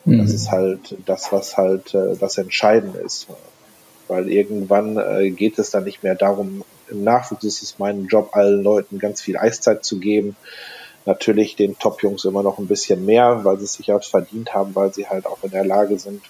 Und 0.04 0.18
das 0.18 0.28
mhm. 0.28 0.34
ist 0.34 0.50
halt 0.52 0.96
das, 1.04 1.32
was 1.32 1.56
halt 1.56 1.94
äh, 1.94 2.16
das 2.16 2.38
Entscheidende 2.38 3.00
ist. 3.00 3.26
Weil 4.06 4.30
irgendwann 4.30 4.96
äh, 4.96 5.30
geht 5.30 5.58
es 5.58 5.70
dann 5.70 5.84
nicht 5.84 6.04
mehr 6.04 6.14
darum, 6.14 6.64
im 6.88 7.02
Nachwuchs 7.02 7.42
ist 7.42 7.62
es 7.64 7.80
mein 7.80 8.06
Job, 8.06 8.30
allen 8.32 8.62
Leuten 8.62 9.00
ganz 9.00 9.20
viel 9.20 9.36
Eiszeit 9.36 9.84
zu 9.84 9.98
geben. 9.98 10.36
Natürlich 11.04 11.56
den 11.56 11.76
Top-Jungs 11.76 12.24
immer 12.24 12.44
noch 12.44 12.58
ein 12.58 12.68
bisschen 12.68 13.04
mehr, 13.04 13.40
weil 13.42 13.58
sie 13.58 13.64
es 13.64 13.74
sich 13.74 13.92
auch 13.92 14.02
verdient 14.04 14.54
haben, 14.54 14.76
weil 14.76 14.94
sie 14.94 15.08
halt 15.08 15.26
auch 15.26 15.42
in 15.42 15.50
der 15.50 15.64
Lage 15.64 15.98
sind, 15.98 16.22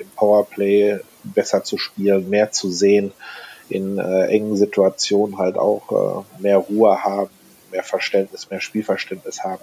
im 0.00 0.08
Powerplay 0.16 1.00
besser 1.24 1.64
zu 1.64 1.76
spielen, 1.76 2.30
mehr 2.30 2.50
zu 2.50 2.70
sehen 2.70 3.12
in 3.70 3.98
äh, 3.98 4.26
engen 4.26 4.56
Situationen 4.56 5.38
halt 5.38 5.56
auch 5.56 6.24
äh, 6.38 6.42
mehr 6.42 6.58
Ruhe 6.58 7.02
haben, 7.02 7.30
mehr 7.70 7.82
Verständnis, 7.82 8.50
mehr 8.50 8.60
Spielverständnis 8.60 9.44
haben. 9.44 9.62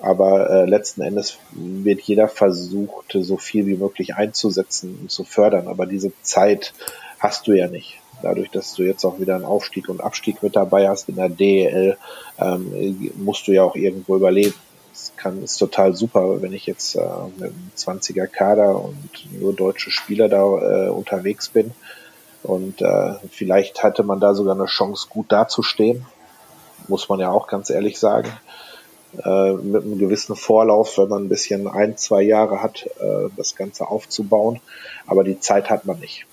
Aber 0.00 0.50
äh, 0.50 0.64
letzten 0.66 1.02
Endes 1.02 1.38
wird 1.52 2.00
jeder 2.02 2.28
versucht, 2.28 3.16
so 3.18 3.36
viel 3.36 3.66
wie 3.66 3.76
möglich 3.76 4.14
einzusetzen 4.14 4.98
und 5.02 5.10
zu 5.10 5.24
fördern. 5.24 5.68
Aber 5.68 5.86
diese 5.86 6.12
Zeit 6.22 6.74
hast 7.18 7.46
du 7.46 7.52
ja 7.52 7.66
nicht. 7.66 7.98
Dadurch, 8.22 8.50
dass 8.50 8.74
du 8.74 8.82
jetzt 8.82 9.04
auch 9.04 9.20
wieder 9.20 9.34
einen 9.34 9.44
Aufstieg 9.44 9.88
und 9.88 10.02
Abstieg 10.02 10.42
mit 10.42 10.56
dabei 10.56 10.88
hast 10.88 11.08
in 11.08 11.16
der 11.16 11.28
DEL, 11.28 11.96
ähm, 12.38 13.10
musst 13.16 13.46
du 13.46 13.52
ja 13.52 13.62
auch 13.62 13.76
irgendwo 13.76 14.16
überleben. 14.16 14.54
Es 14.92 15.12
kann, 15.16 15.42
ist 15.42 15.58
total 15.58 15.94
super, 15.94 16.40
wenn 16.40 16.54
ich 16.54 16.66
jetzt 16.66 16.96
äh, 16.96 17.00
mit 17.36 17.50
einem 17.50 17.70
20er 17.76 18.26
Kader 18.26 18.82
und 18.82 18.96
nur 19.38 19.52
deutsche 19.52 19.90
Spieler 19.90 20.28
da 20.28 20.86
äh, 20.86 20.88
unterwegs 20.88 21.48
bin. 21.48 21.72
Und 22.42 22.80
äh, 22.80 23.14
vielleicht 23.30 23.82
hatte 23.82 24.02
man 24.02 24.20
da 24.20 24.34
sogar 24.34 24.54
eine 24.54 24.66
Chance, 24.66 25.08
gut 25.10 25.32
dazustehen. 25.32 26.06
Muss 26.88 27.08
man 27.08 27.18
ja 27.18 27.30
auch 27.30 27.48
ganz 27.48 27.70
ehrlich 27.70 27.98
sagen. 27.98 28.30
Äh, 29.24 29.52
mit 29.52 29.82
einem 29.82 29.98
gewissen 29.98 30.36
Vorlauf, 30.36 30.98
wenn 30.98 31.08
man 31.08 31.24
ein 31.24 31.28
bisschen 31.28 31.66
ein, 31.68 31.96
zwei 31.96 32.22
Jahre 32.22 32.62
hat, 32.62 32.86
äh, 33.00 33.28
das 33.36 33.56
Ganze 33.56 33.88
aufzubauen. 33.88 34.60
Aber 35.06 35.24
die 35.24 35.40
Zeit 35.40 35.70
hat 35.70 35.86
man 35.86 35.98
nicht. 35.98 36.26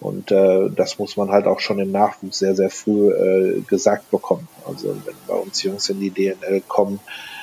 Und 0.00 0.32
äh, 0.32 0.68
das 0.74 0.98
muss 0.98 1.16
man 1.16 1.30
halt 1.30 1.46
auch 1.46 1.60
schon 1.60 1.78
im 1.78 1.92
Nachwuchs 1.92 2.38
sehr, 2.38 2.54
sehr 2.54 2.70
früh 2.70 3.10
äh, 3.10 3.60
gesagt 3.62 4.10
bekommen. 4.10 4.48
Also 4.66 4.88
wenn 4.88 5.14
bei 5.26 5.34
uns 5.34 5.62
Jungs 5.62 5.88
in 5.88 6.00
die 6.00 6.10
DNL 6.10 6.62
kommen, 6.66 7.00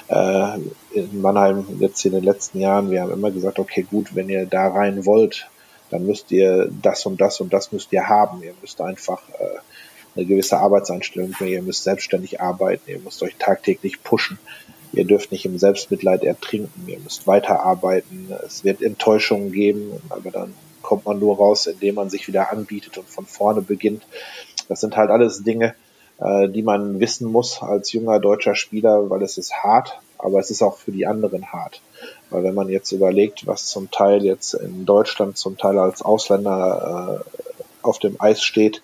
äh, 0.09 0.57
in 0.91 1.22
Mannheim 1.22 1.66
jetzt 1.80 2.05
in 2.05 2.12
den 2.12 2.24
letzten 2.24 2.59
Jahren, 2.59 2.91
wir 2.91 3.01
haben 3.01 3.12
immer 3.12 3.32
gesagt, 3.32 3.59
okay, 3.59 3.84
gut, 3.89 4.14
wenn 4.16 4.30
ihr 4.30 4.45
da 4.45 4.68
rein 4.68 5.05
wollt, 5.05 5.47
dann 5.92 6.06
müsst 6.06 6.32
ihr 6.32 6.70
das 6.82 7.06
und 7.06 7.22
das 7.22 7.39
und 7.42 7.54
das 7.54 7.72
müsst 7.72 7.92
ihr 7.94 8.08
haben. 8.08 8.42
Ihr 8.42 8.54
müsst 8.62 8.82
einfach 8.82 9.22
äh, 9.39 9.60
eine 10.16 10.26
gewisse 10.26 10.58
Arbeitseinstellung 10.58 11.32
bringen, 11.32 11.54
ihr 11.54 11.62
müsst 11.62 11.84
selbstständig 11.84 12.42
arbeiten, 12.42 12.89
ihr 12.89 13.00
müsst 13.00 13.22
euch 13.24 13.36
tagtäglich 13.38 14.04
pushen. 14.04 14.39
Ihr 14.94 15.06
dürft 15.06 15.32
nicht 15.32 15.46
im 15.46 15.58
Selbstmitleid 15.58 16.24
ertrinken, 16.24 16.88
ihr 16.88 17.00
müsst 17.00 17.28
weiterarbeiten. 17.28 18.30
Es 18.46 18.64
wird 18.64 18.82
Enttäuschungen 18.82 19.52
geben, 19.52 20.02
aber 20.10 20.32
dann 20.32 20.54
kommt 20.82 21.06
man 21.06 21.20
nur 21.20 21.38
raus, 21.38 21.68
indem 21.68 21.96
man 21.96 22.10
sich 22.10 22.28
wieder 22.28 22.52
anbietet 22.52 22.98
und 22.98 23.08
von 23.08 23.26
vorne 23.26 23.62
beginnt. 23.62 24.04
Das 24.68 24.82
sind 24.82 24.98
halt 24.98 25.10
alles 25.10 25.44
Dinge, 25.44 25.76
äh, 26.20 26.50
die 26.50 26.64
man 26.64 27.00
wissen 27.00 27.32
muss 27.32 27.62
als 27.62 27.94
junger 27.94 28.20
deutscher 28.20 28.56
Spieler, 28.56 29.10
weil 29.10 29.22
es 29.22 29.38
ist 29.38 29.54
hart, 29.54 30.02
aber 30.24 30.39
es 30.39 30.51
ist 30.51 30.61
auch 30.61 30.78
für 30.78 30.91
die 30.91 31.05
anderen 31.05 31.51
hart. 31.51 31.82
Weil 32.30 32.43
wenn 32.43 32.55
man 32.55 32.69
jetzt 32.69 32.91
überlegt, 32.91 33.47
was 33.47 33.65
zum 33.65 33.91
Teil 33.91 34.24
jetzt 34.24 34.53
in 34.53 34.86
Deutschland 34.86 35.38
zum 35.38 35.57
Teil 35.57 35.78
als 35.80 36.01
Ausländer 36.01 37.24
äh, 37.26 37.47
auf 37.82 37.99
dem 37.99 38.19
Eis 38.19 38.41
steht, 38.41 38.82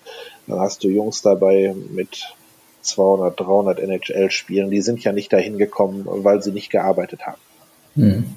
dann 0.48 0.60
hast 0.60 0.84
du 0.84 0.90
Jungs 0.90 1.22
dabei 1.22 1.76
mit 1.90 2.34
200, 2.82 3.40
300 3.40 3.80
NHL-Spielen, 3.80 4.72
die 4.72 4.82
sind 4.82 5.04
ja 5.04 5.12
nicht 5.12 5.34
dahin 5.34 5.58
gekommen, 5.58 6.06
weil 6.06 6.42
sie 6.42 6.52
nicht 6.52 6.70
gearbeitet 6.70 7.26
haben. 7.26 7.42
Mhm. 7.96 8.36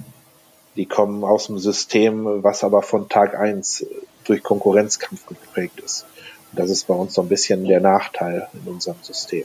Die 0.76 0.86
kommen 0.86 1.24
aus 1.24 1.46
dem 1.46 1.58
System, 1.58 2.42
was 2.42 2.64
aber 2.64 2.82
von 2.82 3.08
Tag 3.08 3.38
eins 3.38 3.86
durch 4.24 4.42
Konkurrenzkampf 4.42 5.26
geprägt 5.26 5.80
ist. 5.80 6.06
Und 6.50 6.58
das 6.58 6.70
ist 6.70 6.86
bei 6.86 6.94
uns 6.94 7.14
so 7.14 7.22
ein 7.22 7.28
bisschen 7.28 7.64
der 7.64 7.80
Nachteil 7.80 8.48
in 8.52 8.72
unserem 8.72 8.98
System. 9.02 9.44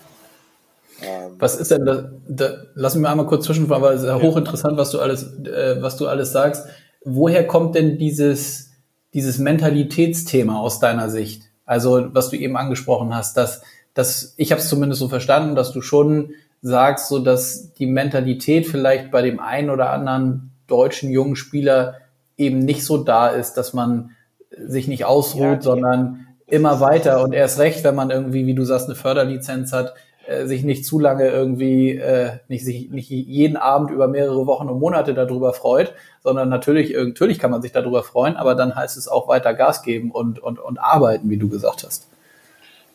Ähm, 1.02 1.34
was 1.40 1.56
ist 1.58 1.72
denn 1.72 1.86
da, 1.86 2.10
da 2.28 2.50
lass 2.74 2.96
mich 2.96 3.04
mal 3.04 3.12
einmal 3.12 3.26
kurz 3.26 3.46
zwischenfahren, 3.46 3.84
weil 3.84 3.96
es 3.96 4.02
ist 4.02 4.08
ja 4.08 4.22
hochinteressant, 4.22 4.78
was 4.78 4.92
du 4.92 5.00
alles, 5.00 5.24
äh, 5.46 5.78
was 5.82 5.98
du 5.98 6.08
alles 6.08 6.32
sagst. 6.32 6.68
Woher 7.04 7.46
kommt 7.46 7.76
denn 7.76 7.98
dieses, 7.98 8.72
dieses 9.14 9.38
Mentalitätsthema 9.38 10.60
aus 10.60 10.80
deiner 10.80 11.10
Sicht? 11.10 11.44
Also, 11.66 12.14
was 12.14 12.30
du 12.30 12.38
eben 12.38 12.58
angesprochen 12.58 13.14
hast, 13.14 13.38
dass, 13.38 13.62
dass 13.94 14.34
ich 14.38 14.52
habe 14.52 14.62
es 14.62 14.70
zumindest 14.70 15.00
so 15.00 15.10
verstanden, 15.10 15.56
dass 15.56 15.72
du 15.72 15.82
schon 15.82 16.32
sagst, 16.62 17.10
so 17.10 17.20
dass 17.20 17.74
die 17.74 17.86
Mentalität 17.86 18.66
vielleicht 18.66 19.12
bei 19.12 19.22
dem 19.22 19.40
einen 19.40 19.70
oder 19.70 19.92
anderen 19.92 20.52
deutschen 20.68 21.12
jungen 21.12 21.36
Spieler 21.36 21.96
eben 22.38 22.60
nicht 22.60 22.84
so 22.84 22.98
da 22.98 23.28
ist, 23.28 23.54
dass 23.54 23.74
man 23.74 24.12
sich 24.58 24.88
nicht 24.88 25.06
ausruht, 25.06 25.42
ja, 25.42 25.62
sondern 25.62 26.28
immer 26.48 26.80
weiter 26.80 27.24
und 27.24 27.34
erst 27.34 27.60
recht, 27.60 27.84
wenn 27.84 27.96
man 27.96 28.10
irgendwie, 28.10 28.46
wie 28.46 28.54
du 28.54 28.64
sagst, 28.64 28.88
eine 28.88 28.96
Förderlizenz 28.96 29.74
hat, 29.74 29.94
äh, 30.28 30.46
sich 30.46 30.64
nicht 30.64 30.86
zu 30.86 31.00
lange 31.00 31.28
irgendwie, 31.28 31.98
äh, 31.98 32.32
nicht 32.48 32.66
sich 32.66 32.90
nicht 32.90 33.10
jeden 33.10 33.58
Abend 33.58 33.92
über 33.92 34.08
mehrere 34.08 34.46
Wochen 34.48 34.70
und 34.70 34.80
Monate 34.80 35.14
darüber 35.14 35.54
freut, 35.54 35.94
sondern 36.24 36.50
natürlich, 36.50 36.96
natürlich 36.96 37.40
kann 37.40 37.52
man 37.52 37.62
sich 37.62 37.72
darüber 37.72 38.04
freuen, 38.04 38.36
aber 38.36 38.56
dann 38.56 38.76
heißt 38.76 38.98
es 38.98 39.08
auch 39.08 39.28
weiter 39.28 39.54
Gas 39.54 39.84
geben 39.84 40.12
und, 40.12 40.40
und, 40.40 40.60
und 40.60 40.80
arbeiten, 40.80 41.30
wie 41.30 41.38
du 41.38 41.50
gesagt 41.50 41.84
hast. 41.86 42.08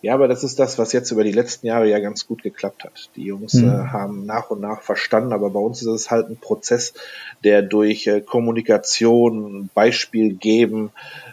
Ja, 0.02 0.14
aber 0.14 0.28
das 0.28 0.44
ist 0.44 0.58
das, 0.58 0.78
was 0.78 0.92
jetzt 0.92 1.10
über 1.10 1.24
die 1.24 1.32
letzten 1.32 1.66
Jahre 1.66 1.86
ja 1.86 1.98
ganz 1.98 2.26
gut 2.26 2.42
geklappt 2.42 2.84
hat. 2.84 3.10
Die 3.16 3.24
Jungs 3.24 3.52
mhm. 3.54 3.68
äh, 3.68 3.70
haben 3.70 4.24
nach 4.24 4.50
und 4.50 4.60
nach 4.60 4.80
verstanden, 4.80 5.32
aber 5.34 5.50
bei 5.50 5.60
uns 5.60 5.82
ist 5.82 5.88
es 5.88 6.10
halt 6.10 6.30
ein 6.30 6.38
Prozess, 6.38 6.94
der 7.44 7.60
durch 7.60 8.06
äh, 8.06 8.22
Kommunikation, 8.22 9.68
Beispiel 9.74 10.32
geben, 10.32 10.90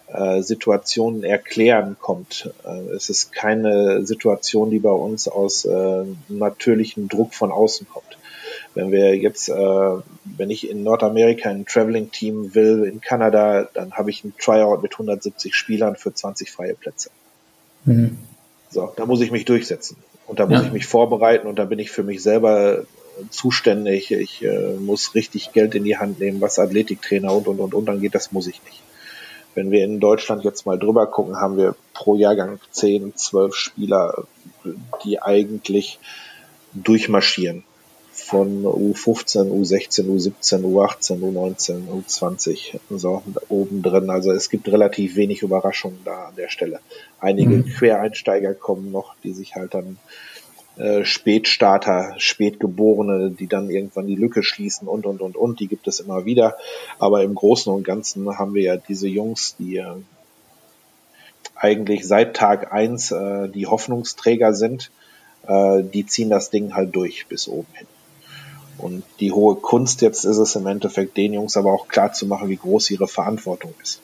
äh, 0.07 0.41
Situationen 0.41 1.23
erklären 1.23 1.97
kommt. 1.99 2.49
Äh, 2.65 2.95
es 2.95 3.09
ist 3.09 3.33
keine 3.33 4.05
Situation, 4.05 4.69
die 4.69 4.79
bei 4.79 4.91
uns 4.91 5.27
aus 5.27 5.65
äh, 5.65 6.03
natürlichem 6.29 7.09
Druck 7.09 7.33
von 7.33 7.51
außen 7.51 7.87
kommt. 7.87 8.17
Wenn 8.73 8.91
wir 8.91 9.15
jetzt, 9.17 9.49
äh, 9.49 9.53
wenn 10.23 10.49
ich 10.49 10.69
in 10.69 10.83
Nordamerika 10.83 11.49
ein 11.49 11.65
Traveling-Team 11.65 12.53
will, 12.55 12.83
in 12.83 13.01
Kanada, 13.01 13.67
dann 13.73 13.93
habe 13.93 14.09
ich 14.09 14.23
ein 14.23 14.33
Tryout 14.39 14.81
mit 14.81 14.93
170 14.93 15.55
Spielern 15.55 15.95
für 15.95 16.13
20 16.13 16.51
freie 16.51 16.75
Plätze. 16.75 17.09
Mhm. 17.85 18.17
So, 18.69 18.93
da 18.95 19.05
muss 19.05 19.21
ich 19.21 19.31
mich 19.31 19.45
durchsetzen. 19.45 19.97
Und 20.27 20.39
da 20.39 20.45
muss 20.45 20.59
ja. 20.59 20.67
ich 20.67 20.73
mich 20.73 20.85
vorbereiten 20.85 21.47
und 21.47 21.57
da 21.57 21.65
bin 21.65 21.79
ich 21.79 21.89
für 21.89 22.03
mich 22.03 22.21
selber 22.21 22.83
zuständig. 23.29 24.11
Ich 24.11 24.43
äh, 24.43 24.75
muss 24.75 25.15
richtig 25.15 25.53
Geld 25.53 25.73
in 25.73 25.83
die 25.83 25.97
Hand 25.97 26.19
nehmen, 26.19 26.41
was 26.41 26.59
Athletiktrainer 26.59 27.33
und 27.33 27.47
und 27.47 27.59
und 27.59 27.73
und 27.73 27.85
dann 27.85 28.01
geht, 28.01 28.13
das 28.13 28.31
muss 28.31 28.47
ich 28.47 28.61
nicht. 28.63 28.83
Wenn 29.55 29.71
wir 29.71 29.83
in 29.83 29.99
Deutschland 29.99 30.43
jetzt 30.43 30.65
mal 30.65 30.77
drüber 30.77 31.07
gucken, 31.07 31.37
haben 31.37 31.57
wir 31.57 31.75
pro 31.93 32.15
Jahrgang 32.15 32.59
10, 32.71 33.15
12 33.15 33.55
Spieler, 33.55 34.25
die 35.03 35.21
eigentlich 35.21 35.99
durchmarschieren 36.73 37.63
von 38.11 38.65
U15, 38.65 39.51
U16, 39.51 40.05
U17, 40.05 40.63
U18, 40.63 41.21
U19, 41.21 41.87
U20 41.87 42.79
so 42.89 43.23
oben 43.47 43.81
drin. 43.81 44.09
Also 44.09 44.31
es 44.31 44.49
gibt 44.49 44.67
relativ 44.67 45.15
wenig 45.15 45.43
Überraschungen 45.43 45.99
da 46.03 46.25
an 46.25 46.35
der 46.35 46.49
Stelle. 46.49 46.79
Einige 47.19 47.57
mhm. 47.57 47.65
Quereinsteiger 47.65 48.53
kommen 48.53 48.91
noch, 48.91 49.15
die 49.23 49.33
sich 49.33 49.55
halt 49.55 49.73
dann 49.75 49.97
äh, 50.77 51.03
Spätstarter, 51.05 52.13
Spätgeborene, 52.17 53.31
die 53.31 53.47
dann 53.47 53.69
irgendwann 53.69 54.07
die 54.07 54.15
Lücke 54.15 54.43
schließen 54.43 54.87
und 54.87 55.05
und 55.05 55.21
und 55.21 55.35
und, 55.35 55.59
die 55.59 55.67
gibt 55.67 55.87
es 55.87 55.99
immer 55.99 56.25
wieder. 56.25 56.57
Aber 56.99 57.23
im 57.23 57.35
Großen 57.35 57.71
und 57.71 57.83
Ganzen 57.83 58.37
haben 58.37 58.53
wir 58.53 58.63
ja 58.63 58.77
diese 58.77 59.07
Jungs, 59.07 59.55
die 59.57 59.77
äh, 59.77 59.95
eigentlich 61.55 62.07
seit 62.07 62.35
Tag 62.35 62.71
eins 62.71 63.11
äh, 63.11 63.49
die 63.49 63.67
Hoffnungsträger 63.67 64.53
sind, 64.53 64.91
äh, 65.47 65.83
die 65.83 66.05
ziehen 66.05 66.29
das 66.29 66.49
Ding 66.49 66.75
halt 66.75 66.95
durch 66.95 67.27
bis 67.27 67.47
oben 67.47 67.73
hin. 67.73 67.87
Und 68.77 69.03
die 69.19 69.31
hohe 69.31 69.55
Kunst 69.55 70.01
jetzt 70.01 70.23
ist 70.23 70.37
es 70.37 70.55
im 70.55 70.67
Endeffekt, 70.67 71.17
den 71.17 71.33
Jungs 71.33 71.57
aber 71.57 71.73
auch 71.73 71.87
klar 71.87 72.13
zu 72.13 72.27
machen, 72.27 72.49
wie 72.49 72.57
groß 72.57 72.91
ihre 72.91 73.07
Verantwortung 73.07 73.73
ist. 73.81 74.01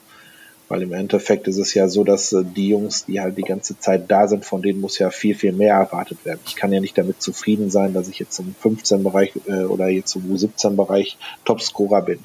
Weil 0.68 0.82
im 0.82 0.92
Endeffekt 0.92 1.46
ist 1.46 1.58
es 1.58 1.74
ja 1.74 1.88
so, 1.88 2.04
dass 2.04 2.32
äh, 2.32 2.42
die 2.44 2.68
Jungs, 2.68 3.04
die 3.04 3.20
halt 3.20 3.36
die 3.36 3.42
ganze 3.42 3.78
Zeit 3.78 4.10
da 4.10 4.28
sind, 4.28 4.44
von 4.44 4.62
denen 4.62 4.80
muss 4.80 4.98
ja 4.98 5.10
viel, 5.10 5.34
viel 5.34 5.52
mehr 5.52 5.74
erwartet 5.74 6.24
werden. 6.24 6.40
Ich 6.46 6.56
kann 6.56 6.72
ja 6.72 6.80
nicht 6.80 6.96
damit 6.96 7.20
zufrieden 7.20 7.70
sein, 7.70 7.92
dass 7.92 8.08
ich 8.08 8.18
jetzt 8.18 8.38
im 8.38 8.54
15-Bereich 8.62 9.32
äh, 9.46 9.64
oder 9.64 9.88
jetzt 9.88 10.14
im 10.16 10.22
U17-Bereich 10.34 11.18
Topscorer 11.44 12.02
bin. 12.02 12.20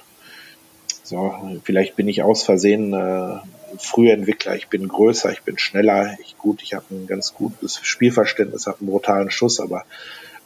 So, 1.04 1.34
vielleicht 1.64 1.96
bin 1.96 2.08
ich 2.08 2.22
aus 2.22 2.44
Versehen 2.44 2.94
äh, 2.94 3.40
früher 3.80 4.14
Entwickler, 4.14 4.56
ich 4.56 4.68
bin 4.68 4.88
größer, 4.88 5.32
ich 5.32 5.42
bin 5.42 5.58
schneller, 5.58 6.16
ich 6.22 6.38
gut, 6.38 6.62
ich 6.62 6.76
habe 6.76 6.86
ein 6.92 7.08
ganz 7.08 7.34
gutes 7.34 7.80
Spielverständnis, 7.82 8.68
habe 8.68 8.80
einen 8.82 8.90
brutalen 8.90 9.32
Schuss, 9.32 9.60
aber 9.60 9.86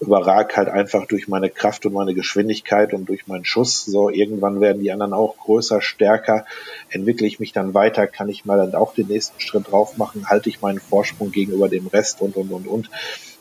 überrag 0.05 0.55
halt 0.55 0.69
einfach 0.69 1.05
durch 1.05 1.27
meine 1.27 1.49
Kraft 1.49 1.85
und 1.85 1.93
meine 1.93 2.13
Geschwindigkeit 2.13 2.93
und 2.93 3.09
durch 3.09 3.27
meinen 3.27 3.45
Schuss. 3.45 3.85
So, 3.85 4.09
irgendwann 4.09 4.61
werden 4.61 4.81
die 4.81 4.91
anderen 4.91 5.13
auch 5.13 5.37
größer, 5.37 5.81
stärker. 5.81 6.45
Entwickle 6.89 7.27
ich 7.27 7.39
mich 7.39 7.53
dann 7.53 7.73
weiter, 7.73 8.07
kann 8.07 8.29
ich 8.29 8.45
mal 8.45 8.57
dann 8.57 8.75
auch 8.75 8.93
den 8.93 9.07
nächsten 9.07 9.39
Schritt 9.39 9.71
drauf 9.71 9.97
machen, 9.97 10.29
halte 10.29 10.49
ich 10.49 10.61
meinen 10.61 10.79
Vorsprung 10.79 11.31
gegenüber 11.31 11.69
dem 11.69 11.87
Rest 11.87 12.21
und, 12.21 12.35
und, 12.35 12.51
und, 12.51 12.67
und. 12.67 12.89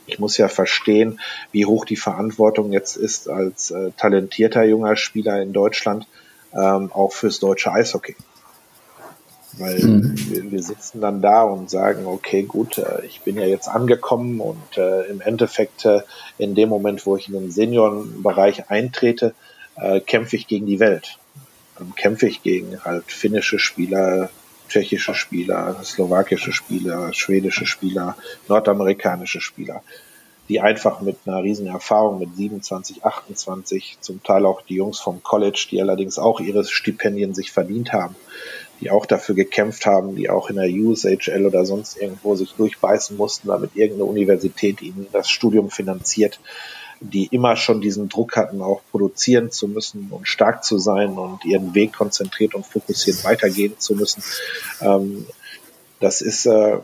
Ich 0.07 0.19
muss 0.19 0.37
ja 0.37 0.49
verstehen, 0.49 1.21
wie 1.53 1.67
hoch 1.67 1.85
die 1.85 1.97
Verantwortung 1.97 2.73
jetzt 2.73 2.97
ist 2.97 3.29
als 3.29 3.71
äh, 3.71 3.93
talentierter 3.97 4.65
junger 4.65 4.97
Spieler 4.97 5.41
in 5.41 5.53
Deutschland, 5.53 6.07
ähm, 6.55 6.91
auch 6.93 7.13
fürs 7.13 7.39
deutsche 7.39 7.73
Eishockey. 7.73 8.17
Weil 9.59 9.79
mhm. 9.83 10.15
wir, 10.31 10.51
wir, 10.51 10.63
sitzen 10.63 11.01
dann 11.01 11.21
da 11.21 11.43
und 11.43 11.69
sagen, 11.69 12.07
okay, 12.07 12.43
gut, 12.43 12.79
äh, 12.79 13.05
ich 13.05 13.21
bin 13.21 13.37
ja 13.37 13.45
jetzt 13.45 13.69
angekommen 13.69 14.41
und 14.41 14.79
äh, 14.79 15.03
im 15.05 15.21
Endeffekt 15.21 15.85
äh, 15.85 16.01
in 16.39 16.55
dem 16.55 16.69
Moment, 16.69 17.05
wo 17.05 17.17
ich 17.17 17.29
in 17.29 17.35
den 17.35 17.51
Seniorenbereich 17.51 18.71
eintrete, 18.71 19.35
äh, 19.77 20.01
kämpfe 20.01 20.37
ich 20.37 20.47
gegen 20.47 20.67
die 20.67 20.81
Welt. 20.81 21.19
Dann 21.79 21.95
kämpfe 21.95 22.27
ich 22.27 22.43
gegen 22.43 22.83
halt 22.83 23.05
finnische 23.11 23.59
Spieler, 23.59 24.31
tschechische 24.69 25.15
Spieler, 25.15 25.77
slowakische 25.85 26.53
Spieler, 26.53 27.13
schwedische 27.13 27.67
Spieler, 27.67 28.17
nordamerikanische 28.49 29.41
Spieler 29.41 29.83
die 30.49 30.61
einfach 30.61 31.01
mit 31.01 31.17
einer 31.25 31.43
riesen 31.43 31.67
Erfahrung 31.67 32.19
mit 32.19 32.37
27, 32.37 33.05
28, 33.05 33.99
zum 34.01 34.23
Teil 34.23 34.45
auch 34.45 34.63
die 34.63 34.75
Jungs 34.75 34.99
vom 34.99 35.23
College, 35.23 35.67
die 35.71 35.81
allerdings 35.81 36.19
auch 36.19 36.41
ihre 36.41 36.65
Stipendien 36.65 37.33
sich 37.33 37.53
verdient 37.53 37.93
haben, 37.93 38.17
die 38.83 38.91
auch 38.91 39.07
dafür 39.07 39.37
gekämpft 39.37 39.87
haben, 39.87 40.17
die 40.17 40.29
auch 40.29 40.51
in 40.51 40.57
der 40.57 40.69
USHL 40.69 41.47
oder 41.47 41.65
sonst 41.65 41.97
irgendwo 41.97 42.35
sich 42.35 42.53
durchbeißen 42.55 43.17
mussten, 43.17 43.49
damit 43.49 43.77
irgendeine 43.77 44.11
Universität 44.11 44.83
ihnen 44.83 45.07
das 45.13 45.31
Studium 45.31 45.71
finanziert, 45.71 46.41
die 47.01 47.27
immer 47.27 47.57
schon 47.57 47.81
diesen 47.81 48.09
Druck 48.09 48.37
hatten, 48.37 48.61
auch 48.61 48.81
produzieren 48.91 49.53
zu 49.53 49.69
müssen 49.69 50.09
und 50.11 50.27
stark 50.27 50.65
zu 50.65 50.79
sein 50.79 51.13
und 51.13 51.45
ihren 51.45 51.75
Weg 51.75 51.93
konzentriert 51.93 52.55
und 52.55 52.67
fokussiert 52.67 53.25
weitergehen 53.25 53.79
zu 53.79 53.95
müssen. 53.95 54.23
Ähm, 54.81 55.27
das 56.01 56.21
ist 56.21 56.47
äh, 56.47 56.79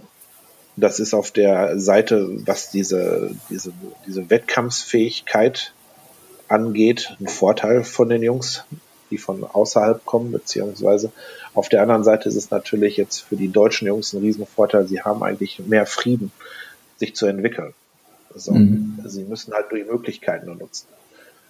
das 0.76 1.00
ist 1.00 1.12
auf 1.12 1.32
der 1.32 1.80
Seite, 1.80 2.28
was 2.46 2.70
diese, 2.70 3.32
diese, 3.50 3.72
diese 4.06 4.30
Wettkampfsfähigkeit 4.30 5.72
angeht, 6.46 7.16
ein 7.18 7.26
Vorteil 7.26 7.82
von 7.82 8.08
den 8.08 8.22
Jungs, 8.22 8.64
die 9.10 9.18
von 9.18 9.44
außerhalb 9.44 10.04
kommen, 10.04 10.32
beziehungsweise 10.32 11.12
auf 11.54 11.68
der 11.68 11.82
anderen 11.82 12.04
Seite 12.04 12.28
ist 12.28 12.36
es 12.36 12.50
natürlich 12.50 12.96
jetzt 12.96 13.20
für 13.20 13.36
die 13.36 13.48
deutschen 13.48 13.88
Jungs 13.88 14.12
ein 14.12 14.20
Riesenvorteil. 14.20 14.86
Sie 14.86 15.02
haben 15.02 15.22
eigentlich 15.22 15.58
mehr 15.60 15.86
Frieden, 15.86 16.32
sich 16.96 17.14
zu 17.14 17.26
entwickeln. 17.26 17.74
Also, 18.34 18.52
mhm. 18.52 19.00
Sie 19.06 19.24
müssen 19.24 19.54
halt 19.54 19.70
nur 19.70 19.80
die 19.80 19.90
Möglichkeiten 19.90 20.46
nur 20.46 20.56
nutzen 20.56 20.86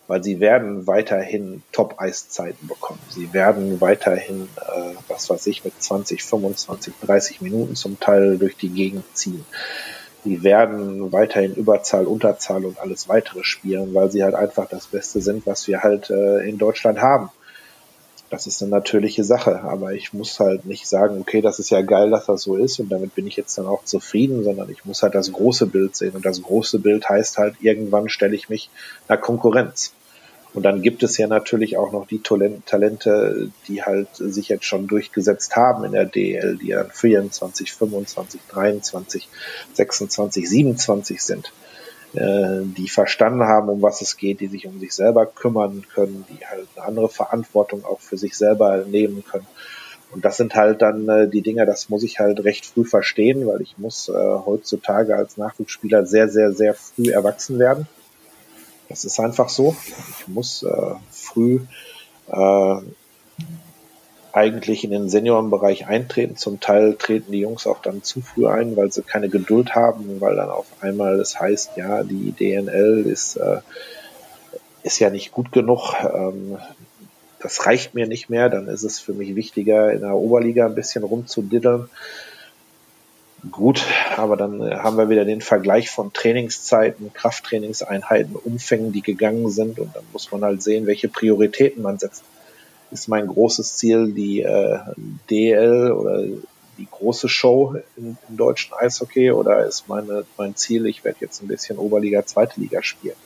weil 0.08 0.24
sie 0.24 0.40
werden 0.40 0.86
weiterhin 0.86 1.62
Top-Eiszeiten 1.70 2.66
bekommen. 2.66 2.98
Sie 3.10 3.32
werden 3.34 3.80
weiterhin, 3.80 4.48
äh, 4.56 4.94
was 5.06 5.30
weiß 5.30 5.46
ich, 5.46 5.64
mit 5.64 5.80
20, 5.80 6.24
25, 6.24 6.94
30 7.06 7.40
Minuten 7.42 7.76
zum 7.76 8.00
Teil 8.00 8.38
durch 8.38 8.56
die 8.56 8.70
Gegend 8.70 9.04
ziehen. 9.12 9.44
Sie 10.24 10.42
werden 10.42 11.12
weiterhin 11.12 11.54
Überzahl, 11.54 12.06
Unterzahl 12.06 12.64
und 12.64 12.80
alles 12.80 13.08
weitere 13.08 13.44
spielen, 13.44 13.94
weil 13.94 14.10
sie 14.10 14.24
halt 14.24 14.34
einfach 14.34 14.66
das 14.68 14.86
Beste 14.86 15.20
sind, 15.20 15.46
was 15.46 15.68
wir 15.68 15.82
halt 15.82 16.10
äh, 16.10 16.38
in 16.48 16.58
Deutschland 16.58 17.00
haben. 17.00 17.28
Das 18.30 18.46
ist 18.46 18.60
eine 18.62 18.70
natürliche 18.70 19.24
Sache, 19.24 19.62
aber 19.62 19.94
ich 19.94 20.12
muss 20.12 20.38
halt 20.38 20.66
nicht 20.66 20.86
sagen, 20.86 21.18
okay, 21.18 21.40
das 21.40 21.58
ist 21.58 21.70
ja 21.70 21.80
geil, 21.80 22.10
dass 22.10 22.26
das 22.26 22.42
so 22.42 22.56
ist 22.56 22.78
und 22.78 22.90
damit 22.90 23.14
bin 23.14 23.26
ich 23.26 23.36
jetzt 23.36 23.56
dann 23.56 23.66
auch 23.66 23.84
zufrieden, 23.84 24.44
sondern 24.44 24.70
ich 24.70 24.84
muss 24.84 25.02
halt 25.02 25.14
das 25.14 25.32
große 25.32 25.66
Bild 25.66 25.96
sehen 25.96 26.14
und 26.14 26.26
das 26.26 26.42
große 26.42 26.78
Bild 26.78 27.08
heißt 27.08 27.38
halt, 27.38 27.54
irgendwann 27.60 28.10
stelle 28.10 28.34
ich 28.34 28.50
mich 28.50 28.68
einer 29.08 29.18
Konkurrenz. 29.18 29.92
Und 30.54 30.62
dann 30.62 30.82
gibt 30.82 31.02
es 31.02 31.16
ja 31.18 31.26
natürlich 31.26 31.76
auch 31.76 31.92
noch 31.92 32.06
die 32.06 32.20
Talente, 32.20 33.50
die 33.66 33.82
halt 33.82 34.08
sich 34.14 34.48
jetzt 34.48 34.64
schon 34.64 34.86
durchgesetzt 34.88 35.56
haben 35.56 35.84
in 35.84 35.92
der 35.92 36.06
DL, 36.06 36.56
die 36.56 36.70
dann 36.70 36.90
24, 36.90 37.72
25, 37.72 38.40
23, 38.48 39.28
26, 39.74 40.48
27 40.48 41.22
sind, 41.22 41.52
äh, 42.14 42.62
die 42.64 42.88
verstanden 42.88 43.42
haben, 43.42 43.68
um 43.68 43.82
was 43.82 44.00
es 44.00 44.16
geht, 44.16 44.40
die 44.40 44.48
sich 44.48 44.66
um 44.66 44.78
sich 44.80 44.92
selber 44.92 45.26
kümmern 45.26 45.84
können, 45.94 46.24
die 46.30 46.44
halt 46.46 46.68
eine 46.76 46.86
andere 46.86 47.08
Verantwortung 47.08 47.84
auch 47.84 48.00
für 48.00 48.18
sich 48.18 48.36
selber 48.36 48.84
nehmen 48.84 49.24
können. 49.24 49.46
Und 50.10 50.24
das 50.24 50.38
sind 50.38 50.54
halt 50.54 50.80
dann 50.80 51.08
äh, 51.08 51.28
die 51.28 51.42
Dinge, 51.42 51.66
das 51.66 51.90
muss 51.90 52.02
ich 52.02 52.18
halt 52.18 52.42
recht 52.44 52.64
früh 52.64 52.84
verstehen, 52.84 53.46
weil 53.46 53.60
ich 53.60 53.76
muss 53.76 54.08
äh, 54.08 54.12
heutzutage 54.12 55.14
als 55.16 55.36
Nachwuchsspieler 55.36 56.06
sehr, 56.06 56.28
sehr, 56.28 56.52
sehr 56.52 56.74
früh 56.74 57.10
erwachsen 57.10 57.58
werden 57.58 57.86
das 58.88 59.04
ist 59.04 59.20
einfach 59.20 59.48
so. 59.48 59.76
Ich 60.18 60.28
muss 60.28 60.62
äh, 60.62 60.94
früh 61.10 61.60
äh, 62.28 62.76
eigentlich 64.32 64.84
in 64.84 64.90
den 64.90 65.08
Seniorenbereich 65.08 65.86
eintreten. 65.86 66.36
Zum 66.36 66.60
Teil 66.60 66.94
treten 66.94 67.32
die 67.32 67.40
Jungs 67.40 67.66
auch 67.66 67.80
dann 67.80 68.02
zu 68.02 68.20
früh 68.20 68.46
ein, 68.46 68.76
weil 68.76 68.92
sie 68.92 69.02
keine 69.02 69.28
Geduld 69.28 69.74
haben, 69.74 70.20
weil 70.20 70.36
dann 70.36 70.50
auf 70.50 70.66
einmal 70.80 71.16
das 71.16 71.38
heißt, 71.38 71.76
ja, 71.76 72.02
die 72.02 72.32
DNL 72.32 73.04
ist, 73.06 73.36
äh, 73.36 73.60
ist 74.82 74.98
ja 74.98 75.10
nicht 75.10 75.32
gut 75.32 75.52
genug. 75.52 75.94
Ähm, 76.02 76.58
das 77.40 77.66
reicht 77.66 77.94
mir 77.94 78.06
nicht 78.06 78.30
mehr. 78.30 78.48
Dann 78.48 78.68
ist 78.68 78.82
es 78.82 78.98
für 78.98 79.12
mich 79.12 79.34
wichtiger, 79.34 79.92
in 79.92 80.00
der 80.00 80.14
Oberliga 80.14 80.66
ein 80.66 80.74
bisschen 80.74 81.04
rumzudiddeln 81.04 81.88
Gut, 83.52 83.84
aber 84.16 84.36
dann 84.36 84.60
haben 84.82 84.96
wir 84.96 85.10
wieder 85.10 85.24
den 85.24 85.40
Vergleich 85.40 85.90
von 85.90 86.12
Trainingszeiten, 86.12 87.12
Krafttrainingseinheiten, 87.12 88.34
Umfängen, 88.34 88.90
die 88.90 89.00
gegangen 89.00 89.48
sind 89.50 89.78
und 89.78 89.94
dann 89.94 90.02
muss 90.12 90.32
man 90.32 90.42
halt 90.42 90.60
sehen, 90.60 90.86
welche 90.86 91.08
Prioritäten 91.08 91.82
man 91.82 92.00
setzt. 92.00 92.24
Ist 92.90 93.08
mein 93.08 93.26
großes 93.26 93.76
Ziel 93.76 94.12
die 94.12 94.42
äh, 94.42 94.78
DL 95.28 95.92
oder 95.92 96.24
die 96.78 96.88
große 96.90 97.28
Show 97.28 97.74
im, 97.96 98.16
im 98.28 98.36
deutschen 98.36 98.72
Eishockey 98.74 99.32
oder 99.32 99.66
ist 99.66 99.88
meine, 99.88 100.24
mein 100.36 100.56
Ziel, 100.56 100.86
ich 100.86 101.04
werde 101.04 101.18
jetzt 101.20 101.42
ein 101.42 101.48
bisschen 101.48 101.78
Oberliga, 101.78 102.24
Zweite 102.24 102.60
Liga 102.60 102.82
spielen, 102.82 103.16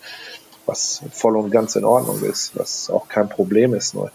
was 0.66 1.02
voll 1.12 1.36
und 1.36 1.50
ganz 1.50 1.76
in 1.76 1.84
Ordnung 1.84 2.22
ist, 2.22 2.56
was 2.56 2.90
auch 2.90 3.08
kein 3.08 3.28
Problem 3.28 3.74
ist. 3.74 3.94
Nur, 3.94 4.10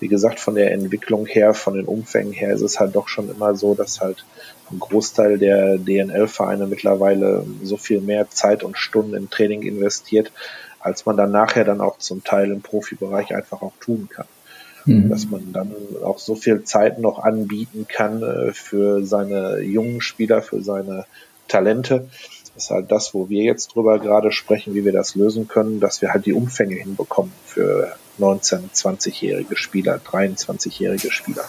wie 0.00 0.08
gesagt, 0.08 0.40
von 0.40 0.54
der 0.54 0.72
Entwicklung 0.72 1.26
her, 1.26 1.54
von 1.54 1.74
den 1.74 1.84
Umfängen 1.84 2.32
her 2.32 2.54
ist 2.54 2.62
es 2.62 2.80
halt 2.80 2.96
doch 2.96 3.08
schon 3.08 3.30
immer 3.30 3.54
so, 3.54 3.74
dass 3.74 4.00
halt 4.00 4.24
ein 4.70 4.78
Großteil 4.78 5.38
der 5.38 5.78
DNL-Vereine 5.78 6.66
mittlerweile 6.66 7.44
so 7.62 7.76
viel 7.76 8.00
mehr 8.00 8.30
Zeit 8.30 8.64
und 8.64 8.78
Stunden 8.78 9.14
im 9.14 9.30
Training 9.30 9.62
investiert, 9.62 10.32
als 10.80 11.06
man 11.06 11.16
dann 11.16 11.30
nachher 11.30 11.64
dann 11.64 11.80
auch 11.80 11.98
zum 11.98 12.22
Teil 12.24 12.50
im 12.50 12.62
Profibereich 12.62 13.34
einfach 13.34 13.62
auch 13.62 13.72
tun 13.80 14.08
kann. 14.10 14.26
Mhm. 14.84 15.08
Dass 15.08 15.26
man 15.26 15.52
dann 15.52 15.72
auch 16.02 16.18
so 16.18 16.34
viel 16.34 16.64
Zeit 16.64 16.98
noch 16.98 17.18
anbieten 17.18 17.86
kann 17.88 18.22
äh, 18.22 18.52
für 18.52 19.04
seine 19.04 19.60
jungen 19.60 20.00
Spieler, 20.00 20.42
für 20.42 20.62
seine 20.62 21.04
Talente. 21.48 22.08
Ist 22.58 22.70
halt 22.70 22.90
das, 22.90 23.14
wo 23.14 23.28
wir 23.28 23.44
jetzt 23.44 23.74
drüber 23.74 23.98
gerade 23.98 24.32
sprechen, 24.32 24.74
wie 24.74 24.84
wir 24.84 24.92
das 24.92 25.14
lösen 25.14 25.46
können, 25.46 25.78
dass 25.80 26.02
wir 26.02 26.12
halt 26.12 26.26
die 26.26 26.32
Umfänge 26.32 26.74
hinbekommen 26.74 27.32
für 27.46 27.94
19, 28.18 28.70
20-jährige 28.74 29.56
Spieler, 29.56 30.00
23-jährige 30.04 31.10
Spieler 31.10 31.44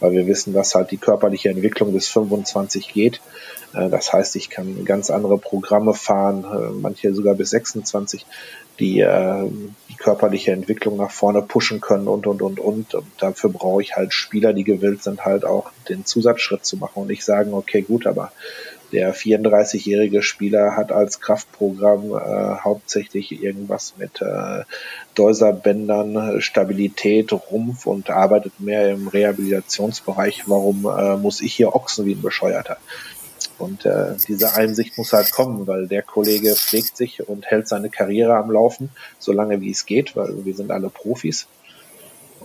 weil 0.00 0.12
wir 0.12 0.26
wissen, 0.26 0.52
dass 0.52 0.74
halt 0.74 0.90
die 0.90 0.96
körperliche 0.96 1.48
Entwicklung 1.48 1.92
bis 1.92 2.08
25 2.08 2.92
geht. 2.92 3.20
Äh, 3.74 3.88
das 3.88 4.12
heißt, 4.12 4.36
ich 4.36 4.50
kann 4.50 4.84
ganz 4.84 5.10
andere 5.10 5.38
Programme 5.38 5.94
fahren, 5.94 6.44
äh, 6.44 6.70
manche 6.72 7.14
sogar 7.14 7.34
bis 7.34 7.50
26, 7.50 8.26
die 8.78 9.00
äh, 9.00 9.50
die 9.88 9.94
körperliche 9.94 10.52
Entwicklung 10.52 10.98
nach 10.98 11.10
vorne 11.10 11.42
pushen 11.42 11.80
können 11.80 12.08
und, 12.08 12.26
und, 12.26 12.42
und, 12.42 12.60
und. 12.60 12.94
Und 12.94 13.04
dafür 13.18 13.50
brauche 13.50 13.82
ich 13.82 13.96
halt 13.96 14.12
Spieler, 14.12 14.52
die 14.52 14.64
gewillt 14.64 15.02
sind, 15.02 15.24
halt 15.24 15.44
auch 15.44 15.70
den 15.88 16.04
Zusatzschritt 16.04 16.64
zu 16.64 16.76
machen 16.76 17.02
und 17.02 17.08
nicht 17.08 17.24
sagen, 17.24 17.54
okay, 17.54 17.82
gut, 17.82 18.06
aber 18.06 18.32
der 18.92 19.14
34-jährige 19.14 20.22
Spieler 20.22 20.76
hat 20.76 20.92
als 20.92 21.20
Kraftprogramm 21.20 22.12
äh, 22.12 22.56
hauptsächlich 22.62 23.42
irgendwas 23.42 23.94
mit 23.98 24.20
äh, 24.20 24.64
Deuserbändern, 25.14 26.40
Stabilität, 26.40 27.32
Rumpf 27.32 27.86
und 27.86 28.10
arbeitet 28.10 28.60
mehr 28.60 28.90
im 28.90 29.08
Rehabilitationsbereich. 29.08 30.44
Warum 30.46 30.84
äh, 30.86 31.16
muss 31.16 31.40
ich 31.40 31.54
hier 31.54 31.74
Ochsen 31.74 32.06
wie 32.06 32.14
ein 32.14 32.22
Bescheuerter? 32.22 32.76
Und 33.58 33.86
äh, 33.86 34.14
diese 34.28 34.54
Einsicht 34.54 34.98
muss 34.98 35.12
halt 35.12 35.30
kommen, 35.32 35.66
weil 35.66 35.86
der 35.86 36.02
Kollege 36.02 36.54
pflegt 36.54 36.96
sich 36.96 37.26
und 37.26 37.46
hält 37.46 37.68
seine 37.68 37.88
Karriere 37.88 38.36
am 38.36 38.50
Laufen, 38.50 38.90
solange 39.18 39.60
wie 39.60 39.70
es 39.70 39.86
geht, 39.86 40.14
weil 40.14 40.44
wir 40.44 40.54
sind 40.54 40.70
alle 40.70 40.90
Profis. 40.90 41.46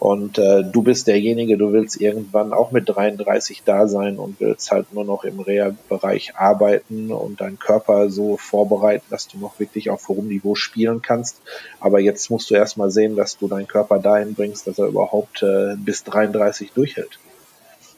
Und 0.02 0.40
äh, 0.40 0.64
du 0.64 0.82
bist 0.82 1.06
derjenige, 1.06 1.60
du 1.60 1.74
willst 1.74 2.02
irgendwann 2.02 2.54
auch 2.54 2.72
mit 2.72 2.90
33 2.90 3.62
da 3.64 3.88
sein 3.88 4.18
und 4.18 4.40
willst 4.40 4.72
halt 4.72 4.92
nur 4.96 5.06
noch 5.06 5.24
im 5.26 5.40
Reha-Bereich 5.40 6.36
arbeiten 6.36 7.12
und 7.12 7.40
deinen 7.40 7.60
Körper 7.60 8.10
so 8.10 8.36
vorbereiten, 8.36 9.06
dass 9.12 9.28
du 9.28 9.38
noch 9.38 9.60
wirklich 9.60 9.92
auf 9.92 10.08
hohem 10.08 10.28
Niveau 10.28 10.56
spielen 10.56 11.04
kannst. 11.04 11.40
Aber 11.80 12.00
jetzt 12.00 12.32
musst 12.32 12.50
du 12.50 12.56
erstmal 12.56 12.90
sehen, 12.90 13.16
dass 13.16 13.38
du 13.38 13.48
deinen 13.48 13.68
Körper 13.68 14.00
dahin 14.00 14.34
bringst, 14.34 14.66
dass 14.66 14.80
er 14.80 14.88
überhaupt 14.88 15.44
äh, 15.44 15.76
bis 15.78 16.04
33 16.04 16.72
durchhält. 16.72 17.20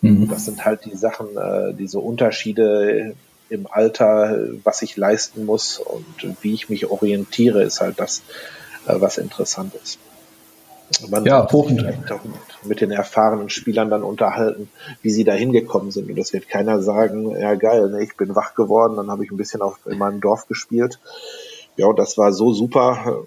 Mhm. 0.02 0.28
Das 0.28 0.44
sind 0.44 0.66
halt 0.66 0.84
die 0.84 0.98
Sachen, 0.98 1.38
äh, 1.38 1.74
diese 1.74 2.00
Unterschiede 2.00 3.16
im 3.48 3.66
Alter, 3.66 4.40
was 4.66 4.82
ich 4.82 4.98
leisten 4.98 5.46
muss 5.46 5.80
und 5.80 6.06
wie 6.42 6.54
ich 6.54 6.68
mich 6.68 6.92
orientiere, 6.92 7.64
ist 7.64 7.80
halt 7.80 7.98
das, 8.02 8.24
äh, 8.88 8.96
was 9.00 9.18
interessant 9.18 9.74
ist. 9.82 10.00
Man 11.10 11.26
ja, 11.26 11.48
mit, 11.52 12.66
mit, 12.66 12.82
den 12.82 12.92
erfahrenen 12.92 13.50
Spielern 13.50 13.90
dann 13.90 14.04
unterhalten, 14.04 14.70
wie 15.02 15.10
sie 15.10 15.24
da 15.24 15.34
hingekommen 15.34 15.92
sind. 15.92 16.10
Und 16.10 16.18
das 16.18 16.34
wird 16.34 16.50
keiner 16.50 16.82
sagen, 16.82 17.32
ja 17.32 17.56
geil, 17.56 17.90
ne, 17.90 18.04
ich 18.04 18.16
bin 18.16 18.36
wach 18.36 18.56
geworden, 18.56 18.96
dann 18.98 19.10
habe 19.10 19.24
ich 19.24 19.32
ein 19.32 19.38
bisschen 19.38 19.62
auf, 19.62 19.78
in 19.86 19.98
meinem 19.98 20.22
Dorf 20.22 20.48
gespielt. 20.48 21.00
Ja, 21.76 21.88
und 21.88 21.98
das 21.98 22.18
war 22.18 22.32
so 22.32 22.54
super. 22.54 23.24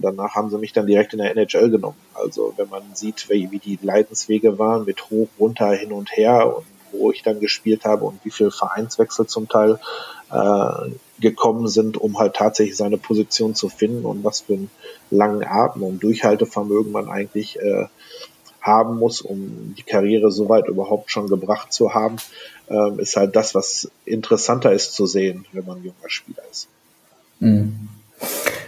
Danach 0.00 0.34
haben 0.34 0.50
sie 0.50 0.58
mich 0.58 0.72
dann 0.72 0.86
direkt 0.86 1.12
in 1.12 1.18
der 1.18 1.36
NHL 1.36 1.70
genommen. 1.70 1.98
Also 2.14 2.54
wenn 2.56 2.68
man 2.68 2.82
sieht, 2.94 3.28
wie, 3.28 3.50
wie 3.50 3.58
die 3.58 3.78
Leidenswege 3.82 4.58
waren, 4.58 4.86
mit 4.86 5.10
hoch, 5.10 5.28
runter, 5.38 5.70
hin 5.72 5.92
und 5.92 6.10
her 6.16 6.56
und 6.56 6.64
wo 6.92 7.10
ich 7.12 7.22
dann 7.22 7.40
gespielt 7.40 7.84
habe 7.84 8.04
und 8.04 8.24
wie 8.24 8.30
viel 8.30 8.50
Vereinswechsel 8.50 9.26
zum 9.26 9.48
Teil 9.48 9.78
äh, 10.32 10.90
gekommen 11.20 11.68
sind, 11.68 11.96
um 11.96 12.18
halt 12.18 12.34
tatsächlich 12.34 12.76
seine 12.76 12.98
Position 12.98 13.54
zu 13.54 13.68
finden 13.68 14.04
und 14.04 14.24
was 14.24 14.40
für 14.40 14.54
einen 14.54 14.70
langen 15.10 15.44
Atem 15.44 15.82
und 15.82 16.02
Durchhaltevermögen 16.02 16.92
man 16.92 17.08
eigentlich 17.08 17.58
äh, 17.58 17.86
haben 18.60 18.98
muss, 18.98 19.20
um 19.20 19.74
die 19.76 19.82
Karriere 19.82 20.30
soweit 20.30 20.68
überhaupt 20.68 21.10
schon 21.10 21.28
gebracht 21.28 21.72
zu 21.72 21.94
haben, 21.94 22.16
ähm, 22.68 22.98
ist 22.98 23.16
halt 23.16 23.36
das, 23.36 23.54
was 23.54 23.90
interessanter 24.04 24.72
ist 24.72 24.94
zu 24.94 25.06
sehen, 25.06 25.46
wenn 25.52 25.66
man 25.66 25.78
junger 25.78 26.08
Spieler 26.08 26.42
ist. 26.50 26.68
Mhm. 27.38 27.88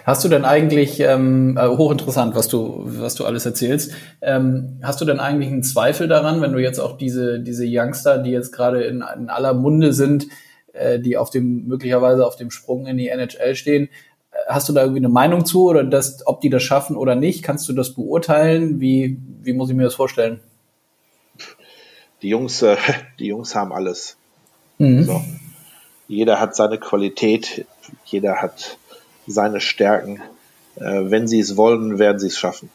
Hast 0.04 0.24
du 0.24 0.28
denn 0.28 0.44
eigentlich, 0.44 0.98
ähm, 0.98 1.56
äh, 1.56 1.68
hochinteressant, 1.68 2.34
was 2.34 2.48
du, 2.48 2.82
was 2.84 3.14
du 3.14 3.24
alles 3.24 3.46
erzählst, 3.46 3.92
ähm, 4.20 4.78
hast 4.82 5.00
du 5.00 5.04
denn 5.04 5.20
eigentlich 5.20 5.50
einen 5.50 5.62
Zweifel 5.62 6.08
daran, 6.08 6.40
wenn 6.40 6.52
du 6.52 6.58
jetzt 6.58 6.80
auch 6.80 6.98
diese, 6.98 7.38
diese 7.38 7.64
Youngster, 7.68 8.18
die 8.18 8.30
jetzt 8.30 8.52
gerade 8.52 8.82
in, 8.82 9.04
in 9.16 9.28
aller 9.28 9.54
Munde 9.54 9.92
sind, 9.92 10.26
äh, 10.72 10.98
die 10.98 11.16
auf 11.16 11.30
dem, 11.30 11.66
möglicherweise 11.66 12.26
auf 12.26 12.36
dem 12.36 12.50
Sprung 12.50 12.86
in 12.86 12.96
die 12.96 13.08
NHL 13.08 13.54
stehen, 13.54 13.88
hast 14.46 14.68
du 14.68 14.72
da 14.72 14.82
irgendwie 14.82 15.00
eine 15.00 15.08
Meinung 15.08 15.44
zu 15.44 15.64
oder 15.64 15.84
das, 15.84 16.26
ob 16.26 16.40
die 16.40 16.50
das 16.50 16.62
schaffen 16.62 16.96
oder 16.96 17.14
nicht? 17.14 17.42
Kannst 17.42 17.68
du 17.68 17.72
das 17.72 17.94
beurteilen? 17.94 18.80
Wie, 18.80 19.18
wie 19.42 19.52
muss 19.52 19.70
ich 19.70 19.76
mir 19.76 19.84
das 19.84 19.94
vorstellen? 19.94 20.40
Die 22.22 22.28
Jungs, 22.28 22.62
äh, 22.62 22.76
die 23.18 23.26
Jungs 23.26 23.54
haben 23.54 23.72
alles. 23.72 24.16
Mhm. 24.78 25.04
So. 25.04 25.20
Jeder 26.08 26.40
hat 26.40 26.54
seine 26.54 26.78
Qualität, 26.78 27.66
jeder 28.04 28.42
hat 28.42 28.78
seine 29.26 29.60
Stärken. 29.60 30.20
Äh, 30.76 31.10
wenn 31.10 31.28
sie 31.28 31.40
es 31.40 31.56
wollen, 31.56 31.98
werden 31.98 32.18
sie 32.18 32.28
es 32.28 32.38
schaffen. 32.38 32.70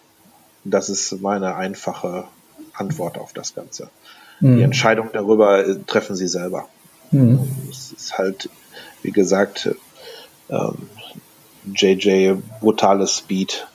Das 0.63 0.89
ist 0.89 1.21
meine 1.21 1.55
einfache 1.55 2.25
Antwort 2.73 3.17
auf 3.17 3.33
das 3.33 3.55
Ganze. 3.55 3.89
Mhm. 4.39 4.57
Die 4.57 4.63
Entscheidung 4.63 5.09
darüber 5.13 5.65
äh, 5.65 5.75
treffen 5.85 6.15
sie 6.15 6.27
selber. 6.27 6.67
Mhm. 7.11 7.47
Es 7.69 7.91
ist 7.91 8.17
halt, 8.17 8.49
wie 9.01 9.11
gesagt, 9.11 9.69
ähm, 10.49 10.89
JJ 11.73 12.33
brutales 12.59 13.17
Speed, 13.17 13.67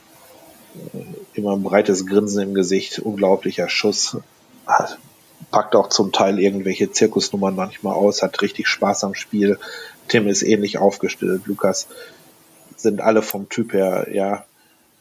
äh, 0.94 1.38
immer 1.38 1.52
ein 1.52 1.62
breites 1.62 2.06
Grinsen 2.06 2.42
im 2.42 2.54
Gesicht, 2.54 2.98
unglaublicher 2.98 3.68
Schuss, 3.68 4.16
packt 5.50 5.76
auch 5.76 5.88
zum 5.88 6.12
Teil 6.12 6.38
irgendwelche 6.38 6.90
Zirkusnummern 6.90 7.54
manchmal 7.54 7.94
aus, 7.94 8.22
hat 8.22 8.40
richtig 8.42 8.68
Spaß 8.68 9.04
am 9.04 9.14
Spiel. 9.14 9.58
Tim 10.08 10.28
ist 10.28 10.42
ähnlich 10.42 10.78
aufgestellt, 10.78 11.42
Lukas 11.46 11.88
sind 12.76 13.00
alle 13.00 13.22
vom 13.22 13.48
Typ 13.48 13.72
her, 13.72 14.08
ja, 14.12 14.44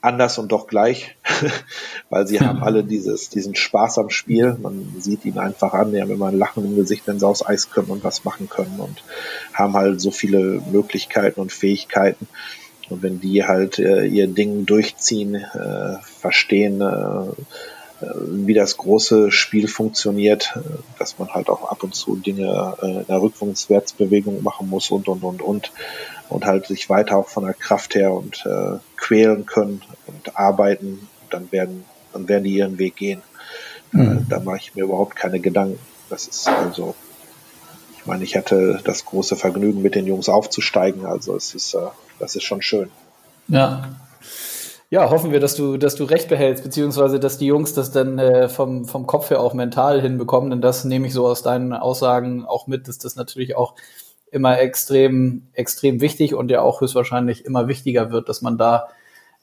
anders 0.02 0.38
und 0.38 0.52
doch 0.52 0.68
gleich, 0.68 1.16
weil 2.10 2.28
sie 2.28 2.40
haben 2.40 2.64
alle 2.64 2.84
dieses, 2.84 3.30
diesen 3.30 3.56
Spaß 3.56 4.00
am 4.00 4.10
Spiel. 4.10 4.58
Man 4.62 4.94
sieht 5.00 5.26
ihn 5.26 5.38
einfach 5.38 5.74
an, 5.74 5.94
die 5.94 6.02
haben 6.02 6.12
immer 6.12 6.28
ein 6.28 6.38
Lachen 6.38 6.66
im 6.66 6.76
Gesicht, 6.76 7.04
wenn 7.06 7.20
sie 7.20 7.28
aufs 7.28 7.46
Eis 7.46 7.70
können 7.70 7.90
und 7.90 8.04
was 8.04 8.26
machen 8.26 8.50
können 8.50 8.80
und 8.80 9.04
haben 9.54 9.74
halt 9.74 10.02
so 10.02 10.12
viele 10.12 10.62
Möglichkeiten 10.72 11.40
und 11.40 11.52
Fähigkeiten. 11.52 12.28
Und 12.90 13.04
wenn 13.04 13.22
die 13.22 13.46
halt 13.46 13.80
äh, 13.80 14.06
ihr 14.06 14.28
Ding 14.28 14.66
durchziehen, 14.66 15.36
äh, 15.36 15.98
verstehen, 16.04 16.82
äh, 16.82 17.30
äh, 18.02 18.08
wie 18.28 18.54
das 18.54 18.78
große 18.78 19.32
Spiel 19.32 19.68
funktioniert, 19.68 20.54
äh, 20.56 20.60
dass 21.00 21.20
man 21.20 21.30
halt 21.30 21.50
auch 21.50 21.72
ab 21.72 21.84
und 21.84 21.96
zu 21.96 22.16
Dinge 22.18 22.76
äh, 22.82 22.86
in 23.02 23.06
der 23.08 23.22
Rückwärtsbewegung 23.22 24.44
machen 24.44 24.70
muss 24.70 24.92
und 24.92 25.08
und 25.08 25.24
und 25.24 25.42
und 25.42 25.72
und 26.32 26.46
halt 26.46 26.66
sich 26.66 26.90
weiter 26.90 27.18
auch 27.18 27.28
von 27.28 27.44
der 27.44 27.54
Kraft 27.54 27.96
her 27.96 28.14
und 28.14 28.46
äh, 28.46 28.78
quälen 28.98 29.46
können 29.46 29.82
und 30.08 30.38
arbeiten, 30.38 31.08
dann 31.30 31.52
werden 31.52 31.86
dann 32.14 32.28
werden 32.28 32.44
die 32.44 32.56
ihren 32.56 32.78
Weg 32.78 32.96
gehen. 32.96 33.22
Mhm. 33.92 34.26
Da 34.30 34.40
mache 34.40 34.58
ich 34.58 34.76
mir 34.76 34.84
überhaupt 34.84 35.16
keine 35.16 35.40
Gedanken. 35.40 35.80
Das 36.10 36.28
ist 36.28 36.48
also, 36.48 36.96
ich 37.98 38.06
meine, 38.06 38.24
ich 38.24 38.36
hatte 38.36 38.80
das 38.84 39.06
große 39.06 39.36
Vergnügen, 39.36 39.82
mit 39.82 39.96
den 39.96 40.08
Jungs 40.08 40.30
aufzusteigen. 40.30 41.06
Also 41.06 41.36
es 41.36 41.56
ist, 41.56 41.74
äh, 41.74 41.80
das 42.20 42.36
ist 42.36 42.44
schon 42.44 42.62
schön. 42.62 42.90
Ja, 43.48 43.90
ja, 44.90 45.10
hoffen 45.10 45.32
wir, 45.32 45.40
dass 45.40 45.56
du, 45.56 45.78
dass 45.78 45.96
du 45.96 46.04
recht 46.04 46.28
behältst, 46.28 46.66
beziehungsweise 46.66 47.18
dass 47.18 47.38
die 47.38 47.46
Jungs 47.46 47.74
das 47.74 47.92
dann 47.92 48.20
äh, 48.20 48.50
vom, 48.50 48.84
vom 48.86 49.08
Kopf 49.08 49.30
her 49.30 49.40
auch 49.40 49.54
mental 49.54 50.02
hinbekommen. 50.02 50.50
Denn 50.50 50.62
das 50.62 50.84
nehme 50.84 51.08
ich 51.08 51.14
so 51.14 51.26
aus 51.28 51.44
deinen 51.44 51.72
Aussagen 51.72 52.46
auch 52.46 52.68
mit, 52.68 52.90
dass 52.90 52.98
das 52.98 53.16
natürlich 53.16 53.56
auch 53.56 53.76
immer 54.32 54.60
extrem, 54.60 55.48
extrem 55.54 56.02
wichtig 56.02 56.34
und 56.34 56.50
ja 56.50 56.62
auch 56.62 56.82
höchstwahrscheinlich 56.82 57.46
immer 57.46 57.68
wichtiger 57.68 58.12
wird, 58.12 58.30
dass 58.30 58.42
man 58.42 58.58
da 58.58 58.88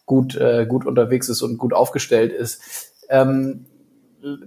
gut, 0.07 0.34
äh, 0.34 0.66
gut 0.66 0.86
unterwegs 0.86 1.28
ist 1.28 1.43
und 1.43 1.59
gut 1.59 1.74
aufgestellt 1.74 2.32
ist. 2.32 2.93
Ähm, 3.09 3.66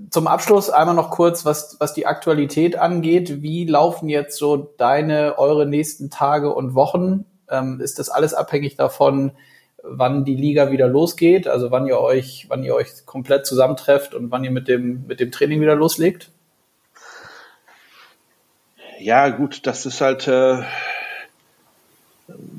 zum 0.10 0.28
Abschluss 0.28 0.70
einmal 0.70 0.96
noch 0.96 1.12
kurz, 1.12 1.46
was, 1.46 1.78
was 1.80 1.94
die 1.94 2.06
Aktualität 2.06 2.76
angeht. 2.76 3.42
Wie 3.42 3.66
laufen 3.66 4.10
jetzt 4.10 4.38
so 4.38 4.58
deine, 4.78 5.38
eure 5.38 5.66
nächsten 5.66 6.10
Tage 6.10 6.54
und 6.54 6.76
Wochen? 6.76 7.26
Ähm, 7.50 7.80
ist 7.80 8.00
das 8.00 8.10
alles 8.10 8.34
abhängig 8.34 8.76
davon, 8.76 9.32
wann 9.84 10.26
die 10.26 10.36
Liga 10.36 10.72
wieder 10.72 10.88
losgeht, 10.88 11.48
also 11.48 11.72
wann 11.72 11.88
ihr 11.88 12.00
euch, 12.00 12.46
wann 12.50 12.64
ihr 12.64 12.76
euch 12.76 13.06
komplett 13.06 13.46
zusammentrefft 13.46 14.14
und 14.14 14.32
wann 14.32 14.44
ihr 14.44 14.52
mit 14.52 14.68
dem, 14.68 15.06
mit 15.08 15.20
dem 15.20 15.32
Training 15.32 15.62
wieder 15.62 15.76
loslegt? 15.76 16.31
Ja, 19.02 19.30
gut, 19.30 19.66
das 19.66 19.88
ist 19.88 20.00
halt, 20.00 20.28
äh, 20.28 20.62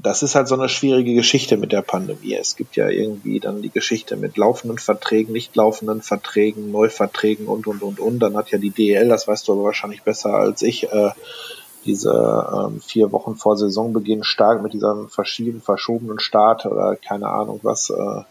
das 0.03 0.24
ist 0.24 0.34
halt 0.34 0.49
so 0.49 0.57
eine 0.57 0.68
schwierige 0.68 1.14
Geschichte 1.14 1.57
mit 1.57 1.70
der 1.70 1.82
Pandemie. 1.82 2.34
Es 2.34 2.57
gibt 2.57 2.74
ja 2.74 2.88
irgendwie 2.88 3.38
dann 3.38 3.62
die 3.62 3.70
Geschichte 3.70 4.16
mit 4.16 4.36
laufenden 4.36 4.78
Verträgen, 4.78 5.32
nicht 5.32 5.55
laufenden 5.55 6.03
Verträgen, 6.03 6.72
Neuverträgen 6.72 7.47
und, 7.47 7.68
und, 7.68 7.82
und, 7.82 8.01
und. 8.01 8.18
Dann 8.18 8.36
hat 8.36 8.51
ja 8.51 8.59
die 8.59 8.70
DL, 8.70 9.09
das 9.09 9.28
weißt 9.28 9.47
du 9.47 9.53
aber 9.53 9.64
wahrscheinlich 9.64 10.03
besser 10.03 10.34
als 10.34 10.62
ich, 10.62 10.93
äh, 10.93 11.11
diese 11.84 12.11
ähm, 12.12 12.80
vier 12.80 13.12
Wochen 13.12 13.36
vor 13.36 13.57
Saisonbeginn 13.57 14.24
stark 14.24 14.62
mit 14.62 14.72
diesem 14.72 15.09
verschieben, 15.09 15.61
verschobenen 15.61 16.18
Start 16.18 16.66
oder 16.66 16.97
keine 16.97 17.28
Ahnung 17.28 17.61
was, 17.62 17.90
äh, 17.90 18.22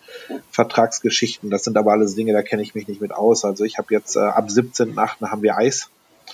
Vertragsgeschichten. 0.52 1.50
Das 1.50 1.64
sind 1.64 1.78
aber 1.78 1.94
alles 1.94 2.16
Dinge, 2.16 2.34
da 2.34 2.42
kenne 2.42 2.62
ich 2.62 2.76
mich 2.76 2.90
nicht 2.90 3.02
mit 3.02 3.14
aus. 3.14 3.46
Also 3.46 3.64
ich 3.64 3.78
habe 3.78 3.94
jetzt 3.94 4.18
äh, 4.18 4.20
ab 4.20 4.48
17.8. 4.50 5.30
haben 5.30 5.44
wir 5.44 5.58
Eis. 5.58 5.90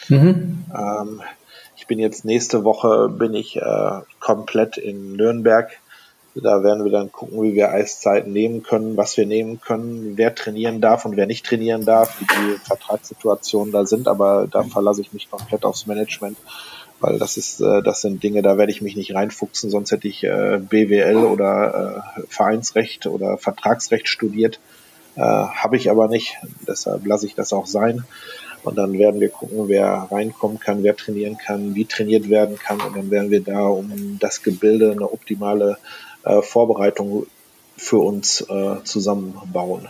Mhm. 0.09 0.65
Ähm, 0.75 1.21
ich 1.87 1.95
bin 1.95 1.99
jetzt 1.99 2.25
nächste 2.25 2.65
Woche 2.65 3.07
bin 3.07 3.33
ich 3.33 3.55
äh, 3.55 4.01
komplett 4.19 4.75
in 4.75 5.13
Nürnberg. 5.13 5.71
Da 6.35 6.61
werden 6.61 6.83
wir 6.83 6.91
dann 6.91 7.13
gucken, 7.13 7.41
wie 7.41 7.55
wir 7.55 7.71
Eiszeiten 7.71 8.33
nehmen 8.33 8.61
können, 8.61 8.97
was 8.97 9.15
wir 9.15 9.25
nehmen 9.25 9.61
können, 9.61 10.17
wer 10.17 10.35
trainieren 10.35 10.81
darf 10.81 11.05
und 11.05 11.15
wer 11.15 11.27
nicht 11.27 11.45
trainieren 11.45 11.85
darf, 11.85 12.19
wie 12.19 12.25
die 12.25 12.57
Vertragssituationen 12.57 13.71
da 13.71 13.85
sind. 13.85 14.09
Aber 14.09 14.47
da 14.51 14.63
verlasse 14.63 14.99
ich 14.99 15.13
mich 15.13 15.31
komplett 15.31 15.63
aufs 15.63 15.87
Management 15.87 16.37
weil 16.99 17.19
das 17.19 17.37
ist, 17.37 17.61
äh, 17.61 17.81
das 17.81 18.01
sind 18.01 18.21
Dinge, 18.21 18.41
da 18.41 18.57
werde 18.57 18.71
ich 18.71 18.81
mich 18.81 18.97
nicht 18.97 19.15
reinfuchsen, 19.15 19.69
sonst 19.69 19.91
hätte 19.91 20.09
ich 20.09 20.25
äh, 20.25 20.59
BWL 20.59 21.23
oder 21.23 22.03
äh, 22.17 22.21
Vereinsrecht 22.27 23.07
oder 23.07 23.37
Vertragsrecht 23.37 24.09
studiert. 24.09 24.59
Äh, 25.15 25.21
Habe 25.21 25.77
ich 25.77 25.89
aber 25.89 26.09
nicht, 26.09 26.37
deshalb 26.67 27.05
lasse 27.05 27.27
ich 27.27 27.35
das 27.35 27.53
auch 27.53 27.67
sein. 27.67 28.03
Und 28.63 28.77
dann 28.77 28.93
werden 28.93 29.21
wir 29.21 29.29
gucken, 29.29 29.67
wer 29.67 30.07
reinkommen 30.11 30.59
kann, 30.59 30.83
wer 30.83 30.95
trainieren 30.95 31.37
kann, 31.37 31.75
wie 31.75 31.85
trainiert 31.85 32.29
werden 32.29 32.57
kann. 32.57 32.79
Und 32.81 32.95
dann 32.95 33.11
werden 33.11 33.31
wir 33.31 33.41
da 33.41 33.67
um 33.67 34.17
das 34.19 34.43
Gebilde 34.43 34.91
eine 34.91 35.11
optimale 35.11 35.77
äh, 36.23 36.41
Vorbereitung 36.41 37.27
für 37.77 37.99
uns 37.99 38.41
äh, 38.41 38.83
zusammenbauen. 38.83 39.89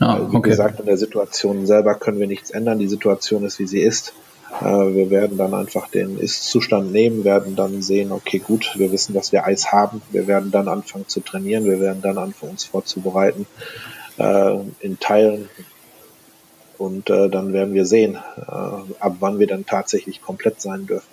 Ah, 0.00 0.20
okay. 0.20 0.36
Wie 0.36 0.42
gesagt, 0.42 0.80
in 0.80 0.86
der 0.86 0.96
Situation 0.96 1.66
selber 1.66 1.94
können 1.94 2.20
wir 2.20 2.26
nichts 2.26 2.50
ändern. 2.50 2.78
Die 2.78 2.88
Situation 2.88 3.44
ist, 3.44 3.58
wie 3.58 3.66
sie 3.66 3.80
ist. 3.80 4.12
Äh, 4.60 4.64
wir 4.64 5.10
werden 5.10 5.36
dann 5.36 5.54
einfach 5.54 5.88
den 5.88 6.18
Ist-Zustand 6.18 6.92
nehmen, 6.92 7.24
werden 7.24 7.56
dann 7.56 7.82
sehen, 7.82 8.12
okay, 8.12 8.38
gut, 8.38 8.74
wir 8.76 8.92
wissen, 8.92 9.14
dass 9.14 9.32
wir 9.32 9.44
Eis 9.44 9.72
haben. 9.72 10.02
Wir 10.10 10.26
werden 10.26 10.50
dann 10.50 10.68
anfangen 10.68 11.08
zu 11.08 11.20
trainieren. 11.20 11.64
Wir 11.64 11.80
werden 11.80 12.02
dann 12.02 12.18
anfangen, 12.18 12.52
uns 12.52 12.64
vorzubereiten 12.64 13.46
äh, 14.18 14.56
in 14.80 14.98
Teilen. 15.00 15.48
Und 16.78 17.10
äh, 17.10 17.28
dann 17.28 17.52
werden 17.52 17.74
wir 17.74 17.84
sehen, 17.84 18.16
äh, 18.36 18.42
ab 19.00 19.16
wann 19.20 19.38
wir 19.38 19.46
dann 19.46 19.66
tatsächlich 19.66 20.22
komplett 20.22 20.60
sein 20.60 20.86
dürfen. 20.86 21.08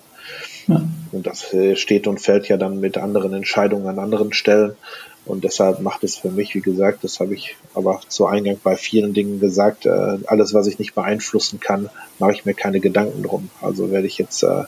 Ja. 0.68 0.82
Und 1.12 1.26
das 1.26 1.52
äh, 1.52 1.76
steht 1.76 2.06
und 2.06 2.20
fällt 2.20 2.48
ja 2.48 2.56
dann 2.56 2.80
mit 2.80 2.98
anderen 2.98 3.34
Entscheidungen 3.34 3.86
an 3.86 3.98
anderen 3.98 4.32
Stellen. 4.32 4.76
Und 5.24 5.42
deshalb 5.42 5.80
macht 5.80 6.04
es 6.04 6.16
für 6.16 6.30
mich, 6.30 6.54
wie 6.54 6.60
gesagt, 6.60 7.02
das 7.02 7.18
habe 7.18 7.34
ich 7.34 7.56
aber 7.74 8.00
zu 8.08 8.26
Eingang 8.26 8.58
bei 8.62 8.76
vielen 8.76 9.12
Dingen 9.12 9.40
gesagt, 9.40 9.84
äh, 9.84 10.18
alles, 10.26 10.54
was 10.54 10.68
ich 10.68 10.78
nicht 10.78 10.94
beeinflussen 10.94 11.58
kann, 11.58 11.90
mache 12.20 12.32
ich 12.32 12.44
mir 12.44 12.54
keine 12.54 12.78
Gedanken 12.78 13.24
drum. 13.24 13.50
Also 13.60 13.90
werde 13.90 14.06
ich 14.06 14.18
jetzt 14.18 14.44
äh, 14.44 14.64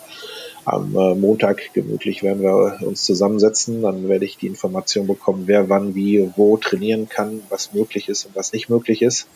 am 0.65 0.97
äh, 0.97 1.15
Montag 1.15 1.73
gemütlich 1.75 2.23
werden 2.23 2.43
wir 2.43 2.79
uns 2.83 3.05
zusammensetzen, 3.05 3.83
dann 3.83 4.09
werde 4.09 4.25
ich 4.25 4.37
die 4.37 4.49
Information 4.49 5.07
bekommen, 5.07 5.45
wer 5.47 5.69
wann, 5.69 5.95
wie, 5.95 6.31
wo 6.37 6.57
trainieren 6.57 7.09
kann, 7.09 7.41
was 7.49 7.73
möglich 7.73 8.09
ist 8.09 8.27
und 8.27 8.37
was 8.37 8.53
nicht 8.53 8.69
möglich 8.69 9.01
ist. 9.01 9.29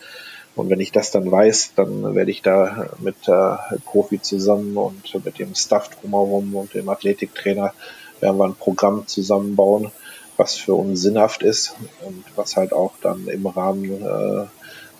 Und 0.55 0.69
wenn 0.69 0.79
ich 0.79 0.91
das 0.91 1.11
dann 1.11 1.31
weiß, 1.31 1.73
dann 1.75 2.15
werde 2.15 2.29
ich 2.29 2.41
da 2.41 2.91
mit 2.99 3.27
äh, 3.27 3.55
Profi 3.85 4.21
zusammen 4.21 4.77
und 4.77 5.25
mit 5.25 5.39
dem 5.39 5.55
Staff 5.55 5.89
drumherum 5.89 6.55
und 6.55 6.73
dem 6.73 6.89
Athletiktrainer 6.89 7.73
werden 8.19 8.37
wir 8.37 8.45
ein 8.45 8.55
Programm 8.55 9.07
zusammenbauen, 9.07 9.91
was 10.37 10.55
für 10.55 10.75
uns 10.75 11.01
sinnhaft 11.01 11.41
ist 11.41 11.75
und 12.05 12.23
was 12.35 12.55
halt 12.55 12.71
auch 12.71 12.93
dann 13.01 13.27
im 13.27 13.47
Rahmen 13.47 14.03
äh, 14.03 14.45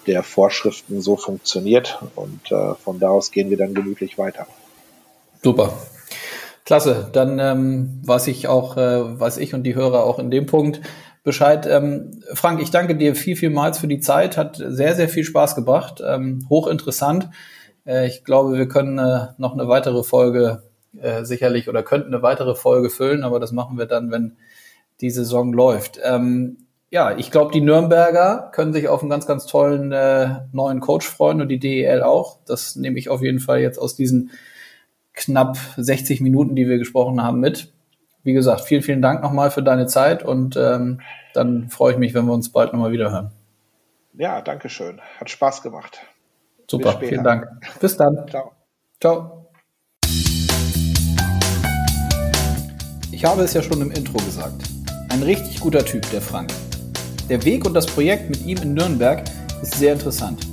der 0.08 0.24
Vorschriften 0.24 1.01
so 1.01 1.18
funktioniert. 1.18 1.99
Und 2.16 2.51
äh, 2.51 2.74
von 2.76 2.99
da 2.99 3.10
aus 3.10 3.32
gehen 3.32 3.49
wir 3.49 3.58
dann 3.58 3.76
gemütlich 3.76 4.18
weiter. 4.18 4.47
Super. 5.43 5.74
Klasse. 6.66 7.10
Dann 7.12 7.39
ähm, 7.39 8.01
weiß 8.04 8.28
ich 8.28 8.47
auch, 8.47 8.78
äh, 8.78 9.20
weiß 9.20 9.38
ich 9.38 9.54
und 9.54 9.64
die 9.64 9.76
Hörer 9.76 10.04
auch 10.06 10.18
in 10.18 10.32
dem 10.32 10.45
Punkt 10.45 10.82
Bescheid. 11.24 11.66
Ähm, 11.66 12.22
Frank, 12.34 12.62
ich 12.62 12.70
danke 12.70 12.96
dir 12.96 13.16
viel, 13.16 13.36
vielmals 13.36 13.80
für 13.80 13.88
die 13.88 14.00
Zeit. 14.00 14.38
Hat 14.38 14.58
sehr, 14.58 14.96
sehr 14.96 15.10
viel 15.10 15.24
Spaß 15.24 15.56
gebracht. 15.56 16.02
Ähm, 16.06 16.46
hochinteressant. 16.50 17.30
Äh, 17.86 18.08
ich 18.08 18.24
glaube, 18.24 18.58
wir 18.58 18.68
können 18.68 18.98
äh, 18.98 19.28
noch 19.38 19.54
eine 19.54 19.68
weitere 19.68 20.04
Folge 20.04 20.64
äh, 21.00 21.24
sicherlich 21.24 21.70
oder 21.70 21.84
könnten 21.84 22.14
eine 22.14 22.24
weitere 22.24 22.56
Folge 22.56 22.90
füllen, 22.90 23.24
aber 23.24 23.40
das 23.40 23.52
machen 23.52 23.78
wir 23.78 23.86
dann, 23.86 24.12
wenn 24.12 24.38
die 25.02 25.10
Saison 25.10 25.54
läuft. 25.54 26.00
Ähm, 26.04 26.58
ja, 26.92 27.18
ich 27.18 27.32
glaube, 27.32 27.52
die 27.52 27.62
Nürnberger 27.62 28.52
können 28.54 28.74
sich 28.74 28.88
auf 28.88 29.02
einen 29.02 29.10
ganz, 29.10 29.26
ganz 29.26 29.48
tollen 29.48 29.92
äh, 29.92 30.42
neuen 30.52 30.80
Coach 30.80 31.08
freuen 31.08 31.42
und 31.42 31.48
die 31.48 31.60
DEL 31.60 32.04
auch. 32.04 32.38
Das 32.46 32.76
nehme 32.76 33.00
ich 33.00 33.10
auf 33.10 33.22
jeden 33.24 33.40
Fall 33.40 33.62
jetzt 33.62 33.80
aus 33.80 33.96
diesen 33.96 34.30
knapp 35.14 35.58
60 35.78 36.22
Minuten, 36.22 36.56
die 36.56 36.68
wir 36.68 36.78
gesprochen 36.78 37.24
haben, 37.24 37.40
mit. 37.40 37.74
Wie 38.24 38.32
gesagt, 38.32 38.62
vielen, 38.62 38.82
vielen 38.82 39.02
Dank 39.02 39.22
nochmal 39.22 39.52
für 39.52 39.62
deine 39.62 39.86
Zeit 39.86 40.24
und 40.24 40.56
ähm, 40.56 41.02
dann 41.34 41.70
freue 41.70 41.92
ich 41.92 41.98
mich, 41.98 42.14
wenn 42.14 42.26
wir 42.26 42.34
uns 42.34 42.52
bald 42.52 42.72
nochmal 42.72 42.94
wieder 42.94 43.12
hören. 43.12 43.32
Ja, 44.14 44.42
danke 44.42 44.70
schön. 44.70 45.02
Hat 45.20 45.30
Spaß 45.30 45.62
gemacht. 45.62 46.00
Super, 46.70 46.98
vielen 47.00 47.24
Dank. 47.24 47.48
Bis 47.82 47.98
dann. 47.98 48.26
Ciao. 48.30 48.54
Ciao. 49.02 49.50
Ich 53.12 53.26
habe 53.26 53.42
es 53.42 53.54
ja 53.54 53.62
schon 53.62 53.82
im 53.82 53.92
Intro 53.92 54.18
gesagt. 54.20 54.64
Ein 55.10 55.24
richtig 55.24 55.60
guter 55.60 55.84
Typ, 55.84 56.10
der 56.12 56.22
Frank. 56.22 56.52
Der 57.30 57.44
Weg 57.44 57.66
und 57.66 57.74
das 57.74 57.86
Projekt 57.86 58.30
mit 58.30 58.46
ihm 58.46 58.58
in 58.60 58.74
Nürnberg 58.74 59.24
ist 59.62 59.76
sehr 59.76 59.94
interessant. 59.94 60.48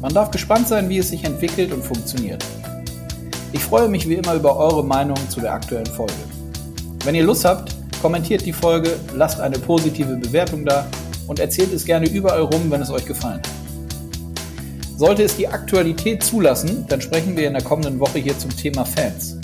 Man 0.00 0.12
darf 0.12 0.32
gespannt 0.32 0.66
sein, 0.66 0.88
wie 0.88 0.98
es 0.98 1.10
sich 1.10 1.24
entwickelt 1.24 1.72
und 1.72 1.82
funktioniert. 1.82 2.44
Ich 3.52 3.62
freue 3.62 3.88
mich 3.88 4.08
wie 4.08 4.14
immer 4.14 4.34
über 4.34 4.56
eure 4.56 4.84
Meinung 4.84 5.16
zu 5.28 5.40
der 5.40 5.52
aktuellen 5.52 5.86
Folge. 5.86 6.14
Wenn 7.04 7.16
ihr 7.16 7.24
Lust 7.24 7.44
habt, 7.44 7.74
kommentiert 8.00 8.46
die 8.46 8.52
Folge, 8.52 8.96
lasst 9.12 9.40
eine 9.40 9.58
positive 9.58 10.14
Bewertung 10.14 10.64
da 10.64 10.86
und 11.26 11.40
erzählt 11.40 11.72
es 11.72 11.84
gerne 11.84 12.08
überall 12.08 12.42
rum, 12.42 12.70
wenn 12.70 12.80
es 12.80 12.90
euch 12.90 13.04
gefallen 13.04 13.38
hat. 13.38 13.48
Sollte 14.96 15.24
es 15.24 15.36
die 15.36 15.48
Aktualität 15.48 16.22
zulassen, 16.22 16.86
dann 16.88 17.00
sprechen 17.00 17.36
wir 17.36 17.48
in 17.48 17.54
der 17.54 17.62
kommenden 17.64 17.98
Woche 17.98 18.20
hier 18.20 18.38
zum 18.38 18.56
Thema 18.56 18.84
Fans. 18.84 19.36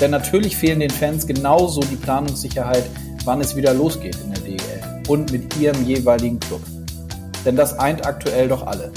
Denn 0.00 0.12
natürlich 0.12 0.56
fehlen 0.56 0.78
den 0.78 0.90
Fans 0.90 1.26
genauso 1.26 1.80
die 1.80 1.96
Planungssicherheit, 1.96 2.84
wann 3.24 3.40
es 3.40 3.56
wieder 3.56 3.74
losgeht 3.74 4.16
in 4.22 4.30
der 4.32 4.42
DEL 4.42 5.02
und 5.08 5.32
mit 5.32 5.56
ihrem 5.56 5.84
jeweiligen 5.84 6.38
Club. 6.38 6.62
Denn 7.44 7.56
das 7.56 7.76
eint 7.76 8.06
aktuell 8.06 8.46
doch 8.46 8.64
alle. 8.64 8.92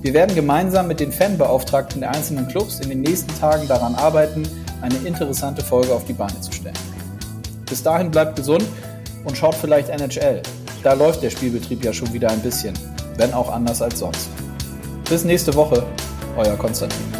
Wir 0.00 0.14
werden 0.14 0.34
gemeinsam 0.34 0.88
mit 0.88 0.98
den 1.00 1.12
Fanbeauftragten 1.12 2.00
der 2.00 2.12
einzelnen 2.12 2.48
Clubs 2.48 2.80
in 2.80 2.88
den 2.88 3.02
nächsten 3.02 3.38
Tagen 3.38 3.68
daran 3.68 3.96
arbeiten, 3.96 4.48
eine 4.80 4.96
interessante 5.04 5.62
Folge 5.62 5.92
auf 5.92 6.06
die 6.06 6.14
Beine 6.14 6.40
zu 6.40 6.52
stellen. 6.52 6.97
Bis 7.68 7.82
dahin 7.82 8.10
bleibt 8.10 8.36
gesund 8.36 8.64
und 9.24 9.36
schaut 9.36 9.54
vielleicht 9.54 9.88
NHL. 9.88 10.42
Da 10.82 10.92
läuft 10.92 11.22
der 11.22 11.30
Spielbetrieb 11.30 11.84
ja 11.84 11.92
schon 11.92 12.12
wieder 12.12 12.30
ein 12.30 12.40
bisschen, 12.40 12.74
wenn 13.16 13.32
auch 13.34 13.50
anders 13.50 13.82
als 13.82 13.98
sonst. 13.98 14.28
Bis 15.08 15.24
nächste 15.24 15.54
Woche, 15.54 15.84
euer 16.36 16.56
Konstantin. 16.56 17.17